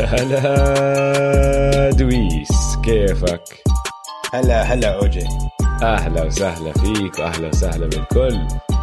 هلا 0.00 1.90
دويس 1.90 2.76
كيفك؟ 2.84 3.62
هلا 4.34 4.62
هلا 4.62 4.88
أوجي. 5.02 5.24
أهلا 5.82 6.24
وسهلا 6.24 6.72
فيك 6.72 7.18
وأهلا 7.18 7.48
وسهلا 7.48 7.86
بالكل. 7.86 8.38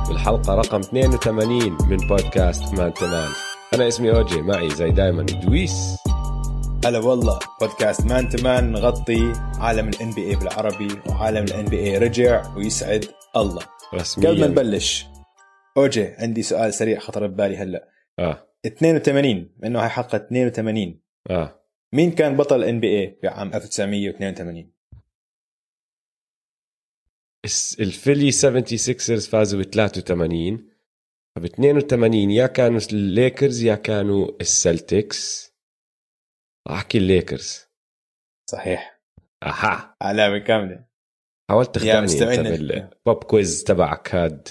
بالحلقة 0.07 0.55
رقم 0.55 0.79
82 0.79 1.77
من 1.89 1.97
بودكاست 1.97 2.73
Man 2.73 2.93
to 2.93 3.08
Man 3.08 3.29
أنا 3.73 3.88
اسمي 3.88 4.11
أوجي 4.11 4.41
معي 4.41 4.70
زي 4.70 4.91
دايما 4.91 5.23
دويس. 5.23 5.97
هلا 6.85 6.99
والله 6.99 7.39
بودكاست 7.61 8.05
Man 8.05 8.29
to 8.29 8.46
Man 8.46 8.71
نغطي 8.71 9.34
عالم 9.59 9.89
ال 9.89 10.12
NBA 10.12 10.35
بالعربي 10.35 10.88
وعالم 11.09 11.43
ال 11.43 11.66
NBA 11.66 11.98
رجع 11.98 12.55
ويسعد 12.57 13.05
الله. 13.35 13.61
رسميا. 13.93 14.30
قبل 14.30 14.41
ما 14.41 14.48
نبلش 14.48 15.05
أوجي 15.77 16.16
عندي 16.20 16.43
سؤال 16.43 16.73
سريع 16.73 16.99
خطر 16.99 17.27
ببالي 17.27 17.57
هلا. 17.57 17.88
آه. 18.20 18.48
82 18.66 19.49
إنه 19.66 19.80
هاي 19.81 19.89
حلقة 19.89 20.16
82 20.16 21.02
آه. 21.32 21.66
مين 21.95 22.12
كان 22.12 22.38
بطل 22.38 22.63
NBA 22.63 23.20
بعام 23.23 23.54
1982 23.54 24.73
الس- 27.46 27.80
ال 27.80 27.87
Philly 27.87 28.31
76ers 28.31 29.30
فازوا 29.30 29.59
ب 29.59 29.63
83 29.63 30.70
فب 31.36 31.46
82 31.46 32.32
يا 32.32 32.48
كانوا 32.48 32.80
الليكرز 32.94 33.63
يا 33.63 33.76
كانوا 33.76 34.32
ال 34.41 34.55
Celtics 34.55 35.53
أحكي 36.70 36.98
الليكرز 36.98 37.66
صحيح. 38.52 39.02
أها 39.44 39.98
علامه 40.02 40.38
كاملة. 40.40 40.85
حاولت 41.49 41.76
تخدعني 41.76 41.99
أنت. 42.40 42.62
بال 42.62 42.86
pop 42.86 43.23
quiz 43.23 43.63
تبعك 43.63 44.15
هاد. 44.15 44.48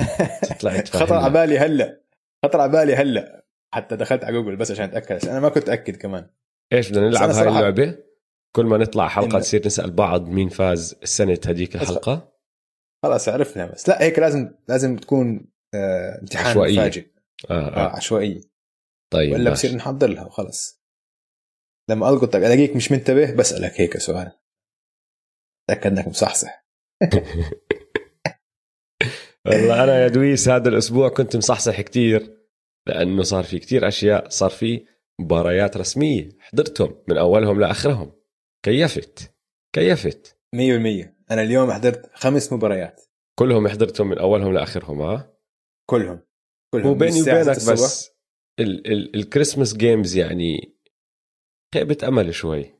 طلعت 0.60 0.88
خطر. 0.88 1.14
على 1.14 1.32
بالي 1.32 1.58
هلأ. 1.58 2.04
خطر 2.44 2.60
على 2.60 2.72
بالي 2.72 2.94
هلأ. 2.94 3.46
حتى 3.74 3.96
دخلت 3.96 4.24
على 4.24 4.32
جوجل 4.32 4.56
بس 4.56 4.70
عشان 4.70 4.84
أتأكد 4.84 5.14
عشان 5.14 5.28
أنا 5.28 5.40
ما 5.40 5.48
كنت 5.48 5.62
اتاكد 5.62 5.96
كمان. 5.96 6.30
إيش 6.72 6.90
بدنا 6.90 7.08
نلعب 7.08 7.30
هاي 7.30 7.48
اللعبة؟ 7.48 7.98
كل 8.56 8.64
ما 8.66 8.76
نطلع 8.78 9.08
حلقة 9.08 9.38
إنه- 9.38 9.42
تصير 9.42 9.66
نسأل 9.66 9.90
بعض 9.90 10.28
مين 10.28 10.48
فاز 10.48 10.96
السنة 11.02 11.38
هذيك 11.46 11.74
الحلقة. 11.74 12.32
خلاص 13.04 13.28
عرفنا. 13.28 13.66
بس 13.66 13.88
لا 13.88 14.02
هيك 14.02 14.18
لازم 14.18 14.54
لازم 14.68 14.96
تكون 14.96 15.50
آه 15.74 16.18
امتحان 16.20 16.46
عشوائية. 16.46 16.78
مفاجئ 16.80 17.06
آه, 17.50 17.68
آه. 17.68 17.76
آه. 17.76 17.96
عشوائية. 17.96 18.40
طيب 19.12 19.32
ولا. 19.32 19.50
بصير 19.50 19.74
نحضر 19.74 20.06
لها 20.08 20.24
وخلص. 20.24 20.80
لما 21.90 22.08
القطك 22.08 22.36
ألاقيك 22.36 22.76
مش 22.76 22.92
منتبه 22.92 23.34
بسألك 23.34 23.80
هيك 23.80 23.98
سؤال. 23.98 24.32
تأكد 25.68 25.86
إنك 25.86 26.08
مصحصح. 26.08 26.66
والله 29.46 29.84
أنا 29.84 30.02
يا 30.02 30.08
دويس 30.08 30.48
هذا 30.48 30.68
الأسبوع 30.68 31.08
كنت 31.08 31.36
مصحصح 31.36 31.80
كتير. 31.80 32.39
لأنه 32.86 33.22
صار 33.22 33.44
في 33.44 33.58
كتير 33.58 33.88
أشياء 33.88 34.28
صار 34.28 34.50
في 34.50 34.86
مباريات 35.20 35.76
رسمية 35.76 36.28
حضرتهم 36.38 37.02
من 37.08 37.18
أولهم 37.18 37.60
لآخرهم. 37.60 38.12
كيفت؟ 38.64 39.34
كيفت؟ 39.74 40.38
100% 40.56 40.58
أنا 41.30 41.42
اليوم 41.42 41.72
حضرت 41.72 42.10
خمس 42.14 42.52
مباريات. 42.52 43.00
كلهم 43.38 43.68
حضرتهم 43.68 44.08
من 44.08 44.18
أولهم 44.18 44.54
لآخرهم 44.54 45.00
ها 45.02 45.36
كلهم. 45.90 46.20
كلهم. 46.74 46.86
وبيني 46.86 47.22
وبينك 47.22 47.42
6 47.42 47.50
الصبح. 47.52 47.72
بس 47.72 48.10
ال- 48.60 48.92
ال- 48.92 49.16
ال 49.16 49.22
Christmas 49.22 49.76
games 49.76 50.16
يعني 50.16 50.76
خيبة 51.74 51.98
أمل 52.08 52.34
شوي. 52.34 52.74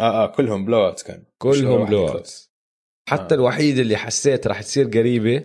آه 0.00 0.24
آه 0.24 0.26
كلهم 0.26 0.64
بلو 0.64 0.86
اوتس 0.86 1.02
كانوا 1.02 1.24
كلهم 1.38 1.84
بلو. 1.84 2.08
اوتس 2.08 2.52
حتى 3.08 3.34
آه. 3.34 3.38
الوحيد 3.38 3.78
اللي 3.78 3.96
حسيت 3.96 4.46
راح 4.46 4.62
تصير 4.62 4.86
قريبة 4.88 5.44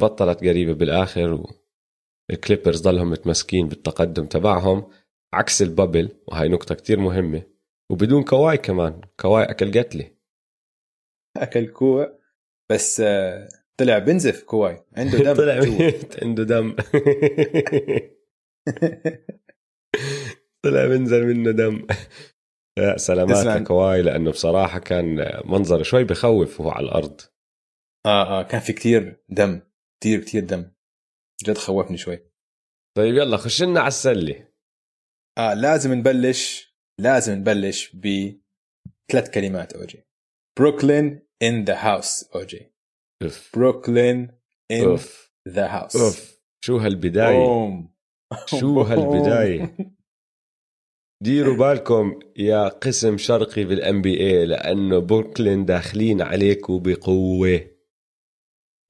بطلت 0.00 0.38
قريبة 0.40 0.72
بالآخر 0.72 1.46
والكليبرز 2.30 2.80
ضلهم 2.80 3.10
متمسكين 3.10 3.68
بالتقدم 3.68 4.26
تبعهم 4.26 4.90
عكس 5.34 5.62
البابل 5.62 6.08
وهي 6.28 6.48
نقطة 6.48 6.74
كتير 6.74 7.00
مهمة. 7.00 7.42
وبدون 7.90 8.22
كواي 8.24 8.56
كمان 8.56 9.00
كواي 9.20 9.44
أكل 9.44 9.78
قتله 9.78 10.10
أكل 11.36 11.66
كوع 11.66 12.18
بس 12.70 13.00
آه 13.00 13.48
طلع 13.80 13.98
بنزف 13.98 14.42
كواي. 14.42 14.84
عنده 14.96 15.18
دم 15.18 15.34
طلع 15.40 15.60
عنده 16.22 16.42
دم. 16.44 16.76
طلع 20.64 20.86
بنزل 20.86 21.26
منه 21.26 21.50
دم. 21.50 21.86
لا 22.78 22.96
سلامات. 22.96 23.46
لكواي 23.46 24.02
لأنه 24.02 24.30
بصراحة 24.30 24.78
كان 24.78 25.40
منظر 25.44 25.82
شوي 25.82 26.04
بخوف 26.04 26.60
وهو 26.60 26.70
على 26.70 26.86
الأرض. 26.86 27.20
آه 28.06 28.40
آه 28.40 28.42
كان 28.42 28.60
في 28.60 28.72
كتير 28.72 29.22
دم 29.28 29.60
كتير 30.00 30.20
كتير 30.20 30.44
دم. 30.44 30.71
جد 31.42 31.58
خوفني 31.58 31.96
شوي. 31.96 32.18
طيب 32.96 33.14
يلا 33.14 33.36
خش 33.36 33.62
لنا 33.62 33.80
على 33.80 33.88
السلة. 33.88 34.48
آه 35.38 35.54
لازم 35.54 35.92
نبلش 35.92 36.76
لازم 37.00 37.32
نبلش 37.32 37.96
بثلاث 37.96 39.30
كلمات 39.34 39.72
أوجي. 39.72 40.04
Brooklyn 40.58 41.28
in 41.42 41.64
the 41.64 41.76
house 41.76 42.24
أوجي. 42.34 42.72
Brooklyn 43.54 44.38
in 44.70 44.98
the 45.48 45.66
house 45.66 45.96
أوف. 45.96 46.42
شو 46.64 46.76
هالبداية؟ 46.76 47.88
شو 48.46 48.80
هالبداية؟ 48.80 49.76
ديروا 51.22 51.56
بالكم 51.56 52.20
يا 52.36 52.68
قسم 52.68 53.18
شرقي 53.18 53.64
بالان 53.64 54.02
بي 54.02 54.20
اي 54.20 54.46
لأنه 54.46 54.98
بروكلين 54.98 55.64
داخلين 55.64 56.22
عليكم 56.22 56.82
بقوة. 56.82 57.70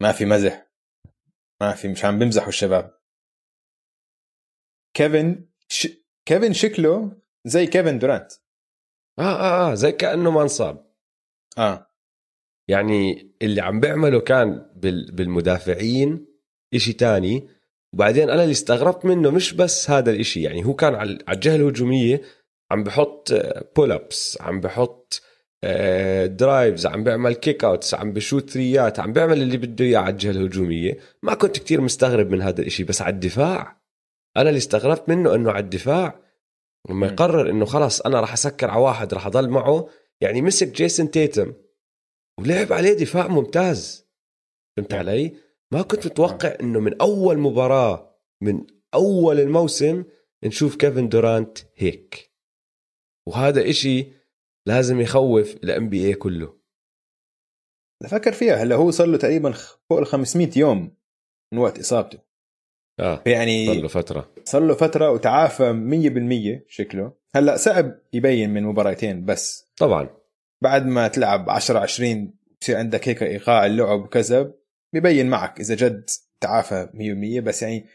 ما 0.03 0.13
في 0.13 0.25
مزح. 0.25 0.62
ما 1.63 1.73
في 1.73 1.89
مش 1.89 2.05
عم 2.05 2.19
بمزحوا 2.19 2.49
الشباب 2.49 2.95
كيفن 4.95 5.49
ش... 5.69 5.89
كيفن 6.27 6.53
شكله 6.53 7.17
زي 7.45 7.67
كيفن 7.67 7.99
دورانت 7.99 8.33
آه 9.19 9.23
آه 9.23 9.71
آه 9.71 9.75
زي 9.75 9.93
كانه 9.93 10.31
ما 10.31 10.43
انصاب 10.43 10.93
آه 11.59 11.87
يعني 12.69 13.31
اللي 13.43 13.61
عم 13.61 13.81
بيعمله 13.81 14.21
كان 14.21 14.71
بال 14.77 15.13
بالمدافعين 15.13 16.27
إشي 16.75 16.93
تاني 16.93 17.49
وبعدين 17.95 18.31
أنا 18.31 18.43
اللي 18.43 18.53
استغربت 18.53 19.05
منه 19.05 19.31
مش 19.31 19.53
بس 19.55 19.91
هذا 19.91 20.11
الإشي 20.11 20.43
يعني 20.43 20.65
هو 20.65 20.75
كان 20.75 20.95
على 20.95 21.19
على 21.29 21.35
الجهه 21.35 21.57
الهجوميه 21.57 22.23
عم 22.71 22.85
بحط 22.85 23.33
pull 23.77 23.93
ups 23.93 24.39
عم 24.41 24.61
بحط 24.61 25.23
drives 26.27 26.87
عم 26.87 27.05
بيعمل 27.05 27.35
kick 27.35 27.65
outs 27.65 27.95
عم 27.95 28.13
بشوت 28.13 28.51
ثريات 28.51 29.01
عم 29.01 29.13
بيعمل 29.13 29.43
اللي 29.43 29.57
بده 29.57 29.85
إياه 29.85 29.99
على 29.99 30.11
الجهة 30.13 30.31
الهجومية 30.31 30.99
ما 31.23 31.35
كنت 31.35 31.59
كتير 31.59 31.81
مستغرب 31.81 32.31
من 32.31 32.43
هذا 32.43 32.61
الإشي 32.61 32.85
بس 32.85 33.03
على 33.03 33.15
الدفاع 33.15 33.83
أنا 34.37 34.49
اللي 34.49 34.59
استغربت 34.59 35.09
منه 35.09 35.35
إنه 35.35 35.51
على 35.51 35.65
الدفاع 35.65 36.23
لما. 36.91 37.07
يقرر 37.07 37.51
إنه 37.51 37.65
خلاص 37.65 38.01
أنا 38.01 38.21
راح 38.21 38.33
أسكر 38.33 38.71
على 38.71 38.81
واحد 38.81 39.15
راح 39.15 39.27
أضل 39.27 39.49
معه 39.49 39.89
يعني 40.21 40.43
مسك 40.43 40.69
جيسون 40.69 41.11
تيتم 41.11 41.53
ولعب 42.41 42.73
عليه 42.73 42.93
دفاع 42.93 43.29
ممتاز 43.29 44.07
فهمت. 44.77 44.95
علي؟ 44.95 45.37
ما 45.73 45.83
كنت 45.83 46.07
متوقع 46.07 46.57
إنه 46.61 46.81
من 46.81 47.01
أول 47.01 47.39
مباراة 47.39 48.19
من 48.43 48.67
أول 48.95 49.41
الموسم 49.41 50.05
نشوف 50.45 50.77
كيفن 50.77 51.09
دورانت 51.09 51.59
هيك 51.77 52.33
وهذا 53.29 53.71
إشي 53.71 54.22
لازم 54.67 55.01
يخوف 55.01 55.55
الام 55.55 55.89
بي 55.89 56.07
اي 56.07 56.15
كله. 56.15 56.59
فكر 58.09 58.33
فيها. 58.33 58.55
هلا 58.55 58.77
هو 58.77 58.91
صار 58.91 59.07
له 59.07 59.19
تقريبا 59.19 59.53
فوق 59.91 59.99
ال 59.99 60.07
500 60.07 60.51
يوم 60.57 60.97
من 61.53 61.59
وقت 61.59 61.79
إصابته. 61.79 62.19
آه 63.01 63.23
يعني 63.27 63.67
صار 63.67 63.77
له 63.77 63.89
فترة. 63.89 64.33
صار 64.45 64.63
له 64.63 64.75
فترة 64.75 65.11
وتعافى 65.11 65.73
100% 66.65 66.65
شكله. 66.69 67.13
هلا 67.35 67.57
صعب 67.57 67.99
يبين 68.13 68.51
من 68.51 68.63
مباراتين 68.63 69.25
بس. 69.25 69.69
طبعا. 69.77 70.09
بعد 70.63 70.87
ما 70.87 71.09
تلعب 71.09 71.51
10 71.51 71.79
20 71.79 72.35
بصير 72.61 72.77
عندك 72.77 73.09
هيك 73.09 73.23
إيقاع 73.23 73.67
اللعب 73.67 74.01
وكذا 74.01 74.55
ببين 74.95 75.31
معك 75.31 75.61
إذا 75.61 75.75
جد 75.75 76.11
تعافى 76.41 76.89
100% 76.95 77.41
بس 77.41 77.63
يعني 77.63 77.87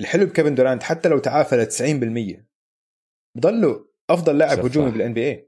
الحلو 0.00 0.26
بكيفن 0.26 0.54
دورانت 0.54 0.82
حتى 0.82 1.08
لو 1.08 1.18
تعافى 1.18 1.56
ل 1.56 1.66
90% 2.36 2.46
بضله 3.36 3.86
أفضل 4.10 4.38
لاعب. 4.38 4.58
هجومي 4.58 4.90
بال 4.90 5.14
NBA 5.14 5.45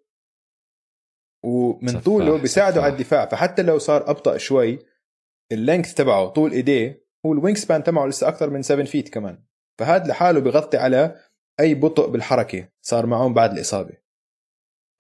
ومن 1.45 2.01
طوله 2.01 2.39
بيساعده. 2.39 2.83
على 2.83 2.93
الدفاع. 2.93 3.27
فحتى 3.27 3.63
لو 3.63 3.79
صار 3.79 4.11
أبطأ 4.11 4.37
شوي 4.37 4.79
ال 5.53 5.59
length 5.59 5.95
تبعه 5.95 6.29
طول 6.29 6.53
ايديه 6.53 7.09
هو 7.27 7.33
ال 7.33 7.57
wingspan 7.57 7.83
تبعه 7.83 8.07
لسه 8.07 8.29
أكثر 8.29 8.51
من 8.51 8.63
7 8.63 8.87
feet 8.87 9.09
كمان. 9.09 9.45
فهذا 9.79 10.07
لحاله 10.07 10.41
بغطي 10.41 10.77
على 10.77 11.17
أي 11.61 11.75
بطء 11.75 12.09
بالحركة 12.09 12.69
صار 12.83 13.07
معهم 13.07 13.35
بعد 13.35 13.53
الإصابة. 13.53 13.95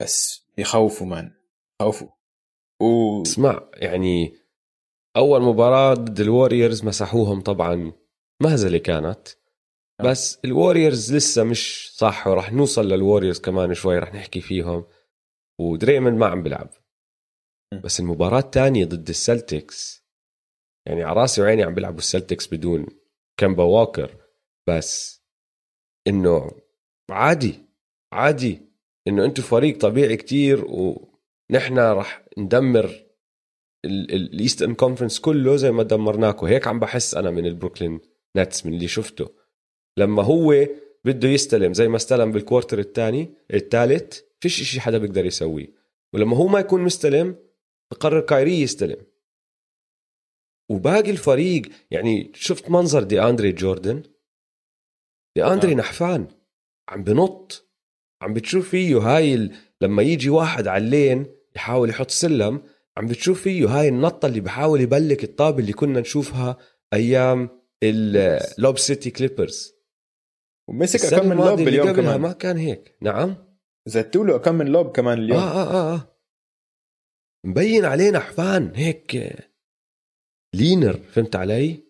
بس 0.02 0.46
يخوفوا 0.58 1.06
man. 1.06 1.34
خوفوا 1.82 2.08
و 2.82 3.22
اسمع 3.22 3.68
يعني 3.74 4.34
أول 5.16 5.42
مباراة 5.42 5.94
ضد 5.94 6.20
الوريورز 6.20 6.84
مسحوهم 6.84 7.40
طبعا 7.40 7.92
مهزلة 8.42 8.78
كانت. 8.78 9.28
بس 10.04 10.38
الوريورز 10.44 11.14
لسه 11.14 11.44
مش 11.44 11.92
صح 11.96 12.26
وراح 12.26 12.52
نوصل 12.52 12.88
للوريورز 12.88 13.40
كمان 13.40 13.74
شوي 13.74 13.98
راح 13.98 14.14
نحكي 14.14 14.40
فيهم. 14.40 14.84
ودريموند 15.60 16.18
ما 16.18 16.26
عم 16.26 16.42
بيلعب. 16.42 16.70
بس 17.84 18.00
المباراة 18.00 18.38
الثانية 18.38 18.84
ضد 18.84 19.08
السلتكس 19.08 20.04
يعني 20.86 21.04
على 21.04 21.20
راسي 21.20 21.42
وعيني 21.42 21.62
عم 21.62 21.74
بيلعبوا 21.74 21.98
السلتكس 21.98 22.54
بدون 22.54 22.86
كمبا 23.36 23.62
واكر 23.62 24.16
بس 24.68 25.22
إنه 26.06 26.50
عادي 27.10 27.54
عادي 28.12 28.60
إنه 29.08 29.24
أنتم 29.24 29.42
فريق 29.42 29.78
طبيعي 29.78 30.16
كتير 30.16 30.64
ونحن 30.64 31.78
رح 31.78 32.24
ندمر 32.38 33.04
ال 33.84 33.95
Eastern 33.96 34.74
Conference 34.74 35.20
كله 35.20 35.56
زي 35.56 35.70
ما 35.70 35.82
دمرناكم 35.82 36.46
هيك 36.46 36.66
عم 36.66 36.80
بحس 36.80 37.14
أنا 37.14 37.30
من 37.30 37.46
البروكلين 37.46 38.00
نتس 38.36 38.66
من 38.66 38.74
اللي 38.74 38.88
شفته. 38.88 39.28
لما 39.98 40.22
هو 40.22 40.66
بده 41.04 41.28
يستلم 41.28 41.74
زي 41.74 41.88
ما 41.88 41.96
استلم 41.96 42.32
بال 42.32 42.42
quarter 42.42 42.78
الثاني 42.78 43.34
الثالث 43.54 44.20
فيش 44.40 44.62
شيء 44.62 44.80
حدا 44.80 44.98
بيقدر 44.98 45.26
يسويه. 45.26 45.72
ولما 46.12 46.36
هو 46.36 46.46
ما 46.46 46.60
يكون 46.60 46.80
مستلم 46.80 47.36
بقرر 47.90 48.20
كايري 48.20 48.60
يستلم. 48.60 49.06
وباقي 50.70 51.10
الفريق 51.10 51.62
يعني 51.90 52.32
شفت 52.34 52.70
منظر 52.70 53.02
دي 53.02 53.22
أندري 53.22 53.52
جوردن؟ 53.52 54.02
دي 55.36 55.44
أندري 55.44 55.72
آه. 55.72 55.76
نحفان 55.76 56.28
عم 56.88 57.04
بنط 57.04 57.68
عم 58.22 58.34
بتشوف 58.34 58.68
فيه 58.68 58.98
هاي 58.98 59.50
لما 59.80 60.02
يجي 60.02 60.30
واحد 60.30 60.66
على 60.66 60.84
ال 60.84 60.93
lane 60.93 61.26
يحاول 61.56 61.90
يحط 61.90 62.10
سلم 62.10 62.62
عم 62.96 63.06
بتشوف 63.06 63.42
فيه 63.42 63.66
هاي 63.66 63.88
النطة 63.88 64.26
اللي 64.26 64.40
بحاول 64.40 64.80
يبلك 64.80 65.24
الطابة 65.24 65.58
اللي 65.58 65.72
كنا 65.72 66.00
نشوفها 66.00 66.56
أيام 66.92 67.48
ال 67.82 68.06
Lob 68.06 68.78
City 68.78 69.10
Clippers 69.10 69.74
ومسك 70.68 71.10
كم 71.10 71.28
من 71.28 71.36
lob 71.36 71.60
اليوم 71.60 71.92
كمان. 71.92 72.20
ما 72.20 72.32
كان 72.32 72.56
هيك. 72.56 72.96
نعم. 73.00 73.47
زدتوا 73.86 74.24
له 74.24 74.38
كم 74.38 74.54
من 74.54 74.66
lob 74.66 74.92
كمان 74.96 75.18
اليوم 75.18 75.38
آه 75.38 75.52
آه 75.52 75.70
آه, 75.70 75.94
آه. 75.94 76.18
مبين 77.44 77.84
عليه 77.84 78.20
نحفان 78.20 78.72
هيك 78.74 79.36
leaner 80.54 80.96
فهمت 80.96 81.36
علي؟ 81.36 81.88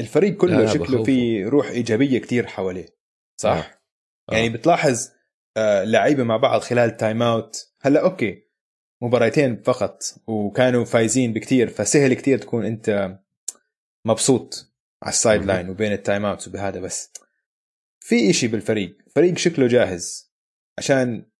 الفريق 0.00 0.36
كله 0.36 0.66
شكله 0.66 1.04
في 1.04 1.44
روح 1.44 1.68
إيجابية 1.68 2.18
كتير 2.18 2.46
حواليه 2.46 2.86
صح؟ 3.40 3.50
آه. 3.50 3.78
آه. 4.32 4.34
يعني 4.34 4.48
بتلاحظ 4.48 5.08
آه 5.56 5.84
لعيبة 5.84 6.22
مع 6.24 6.36
بعض 6.36 6.60
خلال 6.60 6.96
timeout 6.96 7.74
هلا 7.80 8.02
okay 8.02 8.48
مباراتين 9.02 9.62
فقط 9.62 10.02
وكانوا 10.26 10.84
فايزين 10.84 11.32
بكتير 11.32 11.68
فسهل 11.68 12.14
كتير 12.14 12.38
تكون 12.38 12.64
أنت 12.64 13.18
مبسوط 14.06 14.74
على 15.02 15.10
ال 15.12 15.44
sideline 15.44 15.70
وبين 15.70 15.92
ال 15.92 16.24
timeout 16.24 16.48
وبهذا 16.48 16.80
بس 16.80 17.12
في 18.00 18.30
إشي 18.30 18.48
بالفريق 18.48 18.98
فريق 19.14 19.36
شكله 19.38 19.66
جاهز 19.66 20.27
عشان 20.78 21.30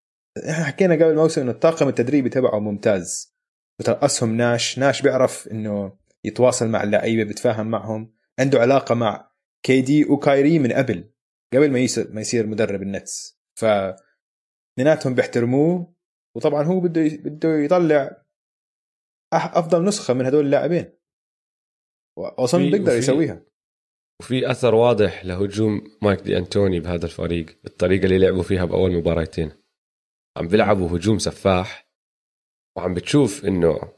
إحنا 0.51 0.65
حكينا 0.65 0.95
قبل 0.95 1.05
الموسم 1.05 1.41
إنه 1.41 1.51
الطاقم 1.51 1.89
التدريبي 1.89 2.29
تبعه 2.29 2.59
ممتاز. 2.59 3.35
بترأسهم 3.81 4.37
ناش 4.37 4.79
ناش 4.79 5.03
بيعرف 5.03 5.49
إنه 5.49 5.99
يتواصل 6.25 6.69
مع 6.69 6.83
اللعيبة 6.83 7.25
بيتفاهم 7.25 7.67
معهم. 7.67 8.15
عنده 8.39 8.61
علاقة 8.61 8.95
مع 8.95 9.33
كيدي 9.63 10.05
وكايري 10.05 10.59
من 10.59 10.73
قبل 10.73 11.11
قبل 11.55 11.71
ما 11.71 11.79
يصير 11.79 12.13
ما 12.13 12.21
يصير 12.21 12.47
مدرب 12.47 12.83
النتس. 12.83 13.41
ف 13.55 13.65
اثنيناتهم 13.65 15.15
بيحترموه 15.15 15.95
وطبعا 16.37 16.63
هو 16.63 16.81
بده 16.81 17.03
بده 17.25 17.57
يطلع 17.57 18.23
أفضل 19.33 19.85
نسخة 19.85 20.15
من 20.15 20.27
هدول 20.27 20.45
اللاعبين. 20.45 20.99
وأظن 22.19 22.71
بيقدر 22.71 22.97
يسويها. 22.97 23.48
وفي 24.21 24.51
أثر 24.51 24.75
واضح 24.75 25.25
لهجوم 25.25 25.99
مايك 26.03 26.21
دي 26.21 26.39
أنتوني 26.39 26.81
بهذا 26.81 27.07
الفريق 27.07 27.59
الطريقة 27.67 28.05
اللي 28.05 28.19
لعبوا 28.19 28.43
فيها 28.43 28.65
بأول 28.65 28.93
مباراتين. 28.93 29.53
عم 30.37 30.49
بيلعبوا 30.49 30.97
هجوم 30.97 31.19
سفاح 31.19 31.91
وعم 32.77 32.95
بتشوف 32.95 33.45
إنه 33.45 33.93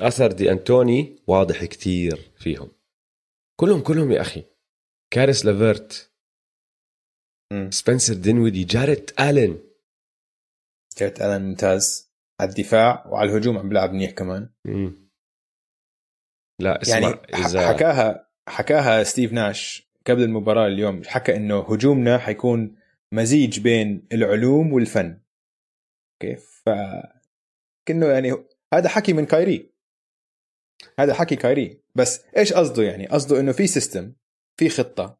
أثر 0.00 0.32
دي 0.32 0.52
أنتوني 0.52 1.24
واضح 1.26 1.64
كتير 1.64 2.32
فيهم. 2.36 2.72
كلهم 3.60 3.82
كلهم 3.82 4.12
يا 4.12 4.20
أخي. 4.20 4.44
كارس 5.12 5.46
لافيرت 5.46 6.12
سبنسر 7.70 8.14
دينويدي 8.14 8.64
جاريت 8.64 9.20
الين 9.20 9.60
جاريت 10.98 11.20
الين 11.20 11.42
ممتاز. 11.42 12.12
على 12.40 12.50
الدفاع 12.50 13.06
وعلى 13.06 13.30
الهجوم 13.30 13.58
عم 13.58 13.68
بيلعب 13.68 13.92
منيح 13.92 14.10
كمان. 14.10 14.54
مم. 14.64 15.10
لا 16.60 16.82
اسمع 16.82 16.98
يعني 16.98 17.46
إذا... 17.46 17.68
حكاها 17.68 18.25
حكاها 18.48 19.02
ستيف 19.02 19.32
ناش 19.32 19.88
قبل 20.06 20.22
المباراة 20.22 20.66
اليوم 20.66 21.02
حكى 21.06 21.36
إنه 21.36 21.58
هجومنا 21.58 22.18
حيكون 22.18 22.76
مزيج 23.12 23.60
بين 23.60 24.06
العلوم 24.12 24.72
والفن. 24.72 25.20
كيف؟ 26.22 26.62
ف 26.66 26.70
كأنه 27.86 28.06
يعني 28.06 28.32
هذا 28.74 28.88
حكي 28.88 29.12
من 29.12 29.26
كايري. 29.26 29.70
هذا 30.98 31.14
حكي 31.14 31.36
كايري. 31.36 31.80
بس 31.94 32.24
إيش 32.36 32.52
قصده 32.52 32.82
يعني؟ 32.82 33.06
قصده 33.06 33.40
إنه 33.40 33.52
في 33.52 33.66
system 33.66 34.12
في 34.56 34.68
خطة. 34.68 35.18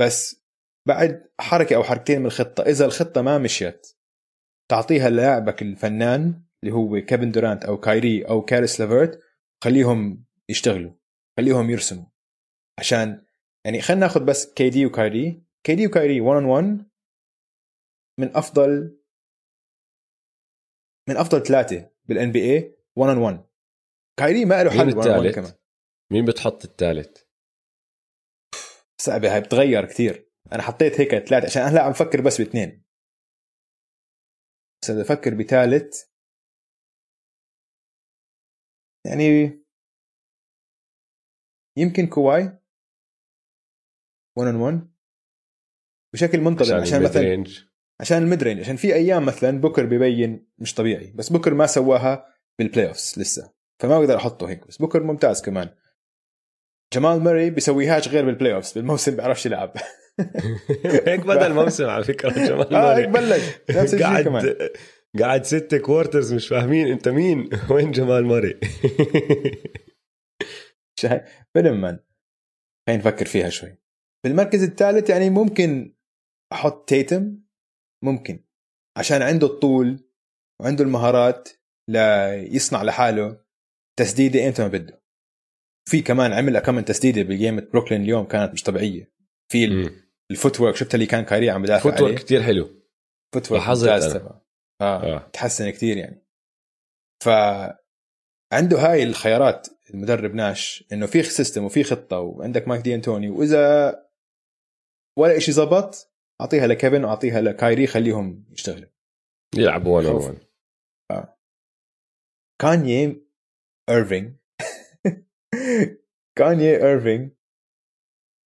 بس 0.00 0.44
بعد 0.86 1.30
حركة 1.40 1.76
أو 1.76 1.82
حركتين 1.82 2.20
من 2.20 2.26
الخطة 2.26 2.62
إذا 2.62 2.84
الخطة 2.84 3.22
ما 3.22 3.38
مشيت 3.38 3.86
تعطيها 4.70 5.10
للاعبك 5.10 5.62
الفنان 5.62 6.42
اللي 6.62 6.74
هو 6.74 7.00
كيفن 7.00 7.30
دورانت 7.30 7.64
أو 7.64 7.80
كايري 7.80 8.22
أو 8.22 8.42
كاريس 8.42 8.80
لافيرت 8.80 9.20
خليهم 9.64 10.24
يشتغلوا 10.48 10.92
خليهم 11.36 11.70
يرسموا. 11.70 12.04
عشان 12.78 13.26
يعني 13.64 13.80
خلينا 13.80 14.00
ناخذ 14.06 14.24
بس 14.24 14.52
KD 14.54 14.86
وكايري 14.86 15.42
KD 15.66 15.86
وكايري 15.86 16.20
1 16.20 16.42
on 16.42 16.44
1 16.44 16.90
من 18.20 18.36
أفضل 18.36 18.98
من 21.08 21.16
أفضل 21.16 21.42
ثلاثة 21.42 21.90
بال 22.04 22.32
NBA 22.32 22.78
1 22.96 23.10
on 23.10 23.22
1 23.22 23.48
كايري 24.18 24.44
ما 24.44 24.62
له 24.64 24.70
حل 24.70 24.96
1 24.96 25.08
1 25.08 25.34
كمان. 25.34 25.52
مين 26.12 26.24
بتحط 26.24 26.64
الثالث؟ 26.64 27.22
صعبة 29.00 29.34
هاي 29.34 29.40
بتغير 29.40 29.86
كثير 29.86 30.30
أنا 30.52 30.62
حطيت 30.62 31.00
هيك 31.00 31.10
ثلاثة 31.10 31.46
عشان 31.46 31.62
هلا 31.62 31.82
عم 31.82 31.92
فكر 31.92 32.20
بس 32.20 32.40
باثنين. 32.40 32.84
بس 34.82 34.90
اذا 34.90 35.02
أفكر 35.02 35.34
بثالث. 35.34 36.08
يعني 39.06 39.24
يمكن 41.78 42.06
كواي. 42.06 42.58
1 44.38 44.48
on 44.54 44.60
1 44.60 44.88
بشكل 46.14 46.40
منتظم 46.40 46.74
عشان, 46.74 46.82
عشان 46.82 47.02
مثلا 47.02 47.22
range. 47.22 47.60
عشان 48.00 48.22
ال 48.22 48.27
mid 48.27 48.42
range 48.42 48.60
عشان 48.60 48.76
في 48.76 48.94
أيام 48.94 49.24
مثلا 49.26 49.60
بوكر 49.60 49.86
ببين 49.86 50.48
مش 50.58 50.74
طبيعي 50.74 51.12
بس 51.14 51.28
بوكر 51.28 51.54
ما 51.54 51.66
سواها 51.66 52.26
بال 52.58 52.88
playoffs 52.88 53.14
لسه 53.18 53.52
فما 53.82 53.98
بقدر 53.98 54.16
أحطه 54.16 54.48
هيك 54.48 54.66
بس 54.66 54.76
بوكر 54.76 55.02
ممتاز 55.02 55.42
كمان. 55.42 55.70
جمال 56.94 57.20
ماري 57.22 57.50
بيسويهاش 57.50 58.08
غير 58.08 58.24
بال 58.24 58.54
playoffs 58.54 58.72
بالموسم 58.72 59.16
بيعرفش 59.16 59.46
يلعب. 59.46 59.72
هيك 61.06 61.20
بدا 61.20 61.46
الموسم 61.46 61.86
على 61.86 62.04
فكرة 62.04 62.30
جمال 62.30 62.74
آه 62.74 62.96
هيك 62.96 63.08
بلش 63.08 63.42
نفس 63.70 63.94
الشيء 63.94 64.22
كمان. 64.22 64.54
قاعد 65.18 65.44
ست 65.44 65.74
quarters 65.74 66.34
مش 66.34 66.48
فاهمين 66.48 66.86
انت 66.88 67.08
مين 67.08 67.48
وين 67.70 67.90
جمال 67.90 68.26
ماري 68.26 68.60
فيلم 71.54 71.80
man 71.80 71.98
خلينا 72.86 73.02
نفكر 73.02 73.26
فيها 73.26 73.48
شوي. 73.48 73.78
بالمركز 74.28 74.62
الثالث 74.62 75.10
يعني 75.10 75.30
ممكن 75.30 75.96
أحط 76.52 76.88
تيتم 76.88 77.38
ممكن 78.04 78.44
عشان 78.96 79.22
عنده 79.22 79.46
الطول 79.46 80.08
وعنده 80.60 80.84
المهارات 80.84 81.48
ليصنع 81.88 82.82
لحاله 82.82 83.44
تسديدة 83.98 84.46
إمتى 84.46 84.62
ما 84.62 84.68
بده. 84.68 85.02
في 85.88 86.02
كمان 86.02 86.32
عمل 86.32 86.58
كم 86.58 86.80
تسديدة 86.80 87.22
بجيمة 87.22 87.68
بروكلين 87.72 88.02
اليوم 88.02 88.24
كانت 88.24 88.52
مش 88.52 88.62
طبيعية. 88.62 89.12
في 89.52 89.90
ال 90.30 90.60
footwork 90.60 90.76
شفت 90.76 90.94
اللي 90.94 91.06
كان 91.06 91.24
كايري 91.24 91.50
عم 91.50 91.62
بدافع 91.62 91.90
footwork 91.90 92.14
كثير 92.14 92.42
حلو. 92.42 92.68
footwork 93.34 93.68
ممتاز 93.68 94.16
آه, 94.16 94.42
آه. 94.80 95.30
تحسن 95.32 95.70
كثير 95.70 95.96
يعني. 95.96 96.26
ف 97.24 97.28
عنده 98.52 98.78
هاي 98.78 99.02
الخيارات 99.02 99.68
المدرب 99.94 100.34
ناش 100.34 100.84
إنه 100.92 101.06
في 101.06 101.22
system 101.22 101.64
وفي 101.64 101.84
خطة 101.84 102.18
وعندك 102.18 102.68
مايك 102.68 102.82
دي 102.82 102.94
انتوني 102.94 103.30
وإذا 103.30 104.07
ولا 105.18 105.38
شيء 105.38 105.54
زبط 105.54 106.14
أعطيها 106.40 106.66
لكيفن 106.66 107.04
وأعطيها 107.04 107.40
لكايري 107.40 107.86
خليهم 107.86 108.44
يشتغلوا. 108.50 108.88
يلعبوا 109.56 109.96
1 109.96 110.06
on 110.06 110.16
1 110.16 110.38
آه. 111.10 111.38
كانيي 112.60 113.26
ايرفينج 113.88 114.36
كانيي 116.38 116.76
ايرفينج 116.76 117.32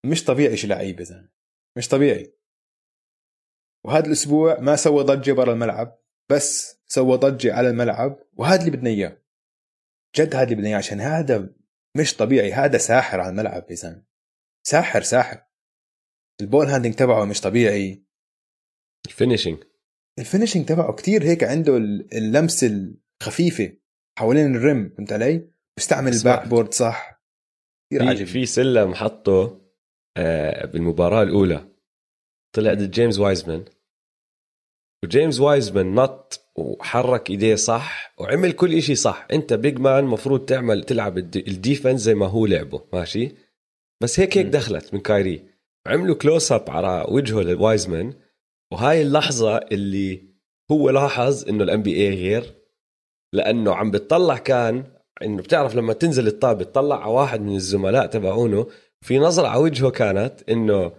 مش 0.06 0.24
طبيعي 0.24 0.56
شو 0.56 0.66
لعيب 0.66 1.00
يا 1.00 1.30
مش 1.76 1.88
طبيعي. 1.88 2.34
وهذا 3.86 4.06
الأسبوع 4.06 4.60
ما 4.60 4.76
سوى 4.76 5.04
ضجة 5.04 5.32
برا 5.32 5.52
الملعب 5.52 5.98
بس 6.30 6.80
سوى 6.86 7.16
ضجة 7.16 7.54
على 7.54 7.70
الملعب 7.70 8.18
وهذا 8.32 8.60
اللي 8.60 8.76
بدنا 8.76 8.90
إياه. 8.90 9.22
جد 10.16 10.34
هذا 10.34 10.44
اللي 10.44 10.54
بدنا 10.54 10.68
إياه 10.68 10.76
عشان 10.76 11.00
هذا 11.00 11.54
مش 11.96 12.16
طبيعي 12.16 12.52
هذا 12.52 12.78
ساحر 12.78 13.20
على 13.20 13.30
الملعب 13.30 13.70
يا 13.70 13.74
زلمه 13.74 14.04
ساحر 14.66 15.02
ساحر. 15.02 15.51
ال 16.42 16.47
ball 16.47 16.66
handling 16.66 16.94
تبعه 16.94 17.24
مش 17.24 17.40
طبيعي. 17.40 18.02
ال 19.06 19.12
finishing 19.12 19.64
ال 20.18 20.23
finishing 20.23 20.66
تبعه 20.66 20.92
كتير 20.92 21.22
هيك 21.22 21.44
عنده 21.44 21.76
اللمسه 22.12 22.92
الخفيفة 23.22 23.72
حوالين 24.18 24.56
ال 24.56 24.64
rim 24.64 24.88
فهمت 24.96 25.12
علي؟ 25.12 25.48
بيستعمل 25.76 26.12
ال 26.12 26.48
backboard 26.48 26.74
صح. 26.74 27.22
كثير 27.92 28.08
عجيب 28.08 28.26
في 28.26 28.46
سلم 28.46 28.94
حطه 28.94 29.62
آه، 30.16 30.66
بالمباراة 30.66 31.22
الأولى. 31.22 31.68
طلع 32.56 32.74
ضد 32.74 32.90
جيمس 32.90 33.18
وايزمان. 33.18 33.64
وجيمس 35.04 35.40
وايزمان 35.40 35.94
نط 35.94 36.40
وحرك 36.56 37.30
إيديه 37.30 37.54
صح 37.54 38.14
وعمل 38.18 38.52
كل 38.52 38.74
إشي 38.74 38.94
صح. 38.94 39.26
أنت 39.32 39.52
big 39.52 39.78
man 39.78 40.04
مفروض 40.04 40.44
تعمل 40.44 40.84
تلعب 40.84 41.18
ال 41.18 41.25
de- 41.25 41.44
ال 41.48 41.55
defense 41.55 42.00
زي 42.00 42.14
ما 42.14 42.26
هو 42.26 42.46
لعبه 42.46 42.84
ماشي؟ 42.92 43.34
بس 44.02 44.20
هيك 44.20 44.38
هيك. 44.38 44.46
دخلت 44.46 44.94
من 44.94 45.00
كايري. 45.00 45.51
عملوا 45.86 46.14
close 46.14 46.52
up 46.52 46.70
على 46.70 47.06
وجهه 47.08 47.42
لوايزمان 47.42 48.14
وهاي 48.72 49.02
اللحظة 49.02 49.56
اللي 49.56 50.22
هو 50.70 50.90
لاحظ 50.90 51.48
إنه 51.48 51.64
ال 51.64 51.82
NBA 51.82 52.14
غير 52.14 52.54
لأنه 53.32 53.74
عم 53.74 53.90
بتطلع 53.90 54.36
كان 54.36 54.84
إنه 55.22 55.42
بتعرف 55.42 55.74
لما 55.74 55.92
تنزل 55.92 56.26
الطابة 56.26 56.64
بتطلع 56.64 57.02
على 57.02 57.12
واحد 57.12 57.40
من 57.40 57.56
الزملاء 57.56 58.06
تبعونه 58.06 58.66
في 59.00 59.18
نظرة 59.18 59.48
على 59.48 59.60
وجهه 59.60 59.90
كانت 59.90 60.50
إنه 60.50 60.92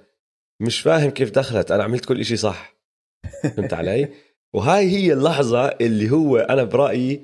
مش 0.60 0.82
فاهم 0.82 1.10
كيف 1.10 1.32
دخلت 1.32 1.72
أنا 1.72 1.84
عملت 1.84 2.06
كل 2.06 2.20
إشي 2.20 2.36
صح. 2.36 2.76
فهمت 3.56 3.74
علي؟ 3.74 4.10
وهاي 4.54 4.90
هي 4.90 5.14
اللحظة 5.14 5.66
اللي 5.66 6.12
هو 6.12 6.38
أنا 6.38 6.64
برأيي 6.64 7.22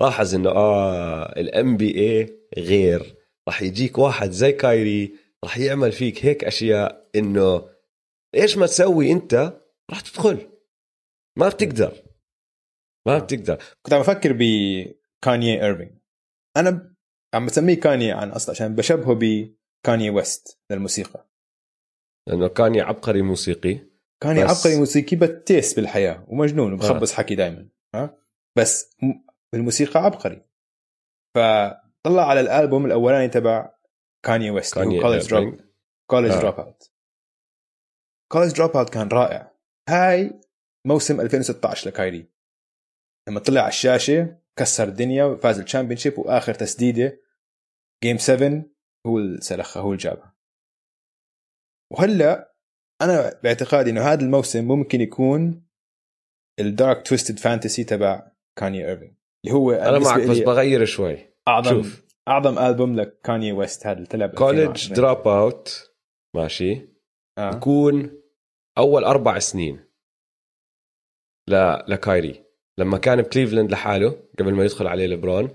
لاحظ 0.00 0.34
إنه 0.34 0.50
آه 0.50 1.32
الام 1.40 1.76
بي 1.76 1.98
اي 2.00 2.38
غير 2.58 3.14
راح 3.48 3.62
يجيك 3.62 3.98
واحد 3.98 4.30
زي 4.30 4.52
كايري 4.52 5.14
راح 5.44 5.58
يعمل 5.58 5.92
فيك 5.92 6.24
هيك 6.24 6.44
أشياء 6.44 7.01
إنه 7.16 7.68
إيش 8.34 8.56
ما 8.56 8.66
تسوي 8.66 9.12
أنت 9.12 9.34
راح 9.90 10.00
تدخل. 10.00 10.50
ما 11.38 11.48
بتقدر. 11.48 12.02
ما 13.06 13.18
بتقدر. 13.18 13.62
كنت 13.82 13.92
عم 13.94 14.00
بفكر 14.00 14.32
بكانيي 14.32 15.64
ايرفينج 15.64 15.98
أنا. 16.56 16.92
عم 17.34 17.46
بسميه 17.46 17.80
كانيي 17.80 18.12
عن 18.12 18.30
اصل 18.30 18.52
عشان 18.52 18.74
بشبهه 18.74 19.14
بكانيي 19.14 20.10
ويست 20.10 20.60
للموسيقى. 20.70 21.28
لأنه 22.28 22.48
كان 22.48 22.80
عبقري 22.80 23.22
موسيقي. 23.22 23.78
كاني 24.22 24.44
بس- 24.44 24.50
عبقري 24.50 24.78
موسيقي 24.78 25.16
بس 25.16 25.39
تيس 25.39 25.74
بالحياة 25.74 26.24
ومجنون 26.28 26.72
وبخبص 26.72 27.12
حكي 27.12 27.34
دائما 27.34 27.68
ها؟ 27.94 28.18
بس 28.58 28.96
بالموسيقى 29.52 30.00
عبقري. 30.00 30.46
فطلع 31.36 32.28
على 32.28 32.40
الألبوم 32.40 32.86
الأولاني 32.86 33.28
تبع 33.28 33.74
كاني 34.24 34.50
ويست 34.50 34.74
كاني 34.74 35.00
College 35.00 35.30
Drop. 35.30 35.60
College 36.10 36.30
آه. 36.30 36.40
Dropout 36.40 36.91
College 38.32 38.52
Dropout 38.52 38.90
كان 38.90 39.08
رائع. 39.08 39.52
هاي 39.88 40.40
موسم 40.86 41.20
2016 41.20 41.88
لكايري. 41.90 42.28
لما 43.28 43.40
طلع 43.40 43.60
على 43.60 43.68
الشاشة 43.68 44.38
كسر 44.58 44.88
الدنيا 44.88 45.24
وفاز 45.24 45.60
ال 45.60 45.96
championship 45.96 46.18
وآخر 46.18 46.54
تسديدة. 46.54 47.20
game 48.04 48.18
7 48.18 48.64
هو 49.06 49.18
اللي 49.18 49.40
سلخها 49.40 49.82
هو 49.82 49.86
اللي 49.92 50.02
جابها 50.02 50.36
وهلأ 51.92 52.54
أنا 53.02 53.40
باعتقادي 53.42 53.90
إنه 53.90 54.00
هذا 54.00 54.20
الموسم 54.20 54.68
ممكن 54.68 55.00
يكون 55.00 55.66
ال 56.60 56.69
Dark 56.69 57.06
Twisted 57.06 57.38
Fantasy 57.38 57.84
تبع 57.84 58.32
كاني 58.58 58.88
ايرفينج 58.88 59.14
اللي 59.44 59.56
هو 59.56 59.72
أنا 59.72 59.98
معك 59.98 60.28
بس 60.28 60.38
بغير 60.38 60.84
شوي. 60.84 61.34
اعظم 61.48 61.82
شوف. 61.82 62.04
أعظم 62.28 62.58
البوم 62.58 62.96
لكاني 62.96 63.52
ويست 63.52 63.86
هذا 63.86 63.96
اللي 63.96 64.06
طلع 64.06 64.26
College 64.26 64.58
2020. 64.58 64.96
Dropout 64.96 65.90
ماشي. 66.36 66.88
آه. 67.38 67.50
بكون 67.50 68.21
أول 68.78 69.04
أربع 69.04 69.38
سنين 69.38 69.84
ل... 71.48 71.54
لكايري 71.88 72.44
لما 72.78 72.98
كان 72.98 73.22
بكليفلاند 73.22 73.72
لحاله 73.72 74.22
قبل 74.38 74.54
ما 74.54 74.64
يدخل 74.64 74.86
عليه 74.86 75.06
لبرون 75.06 75.50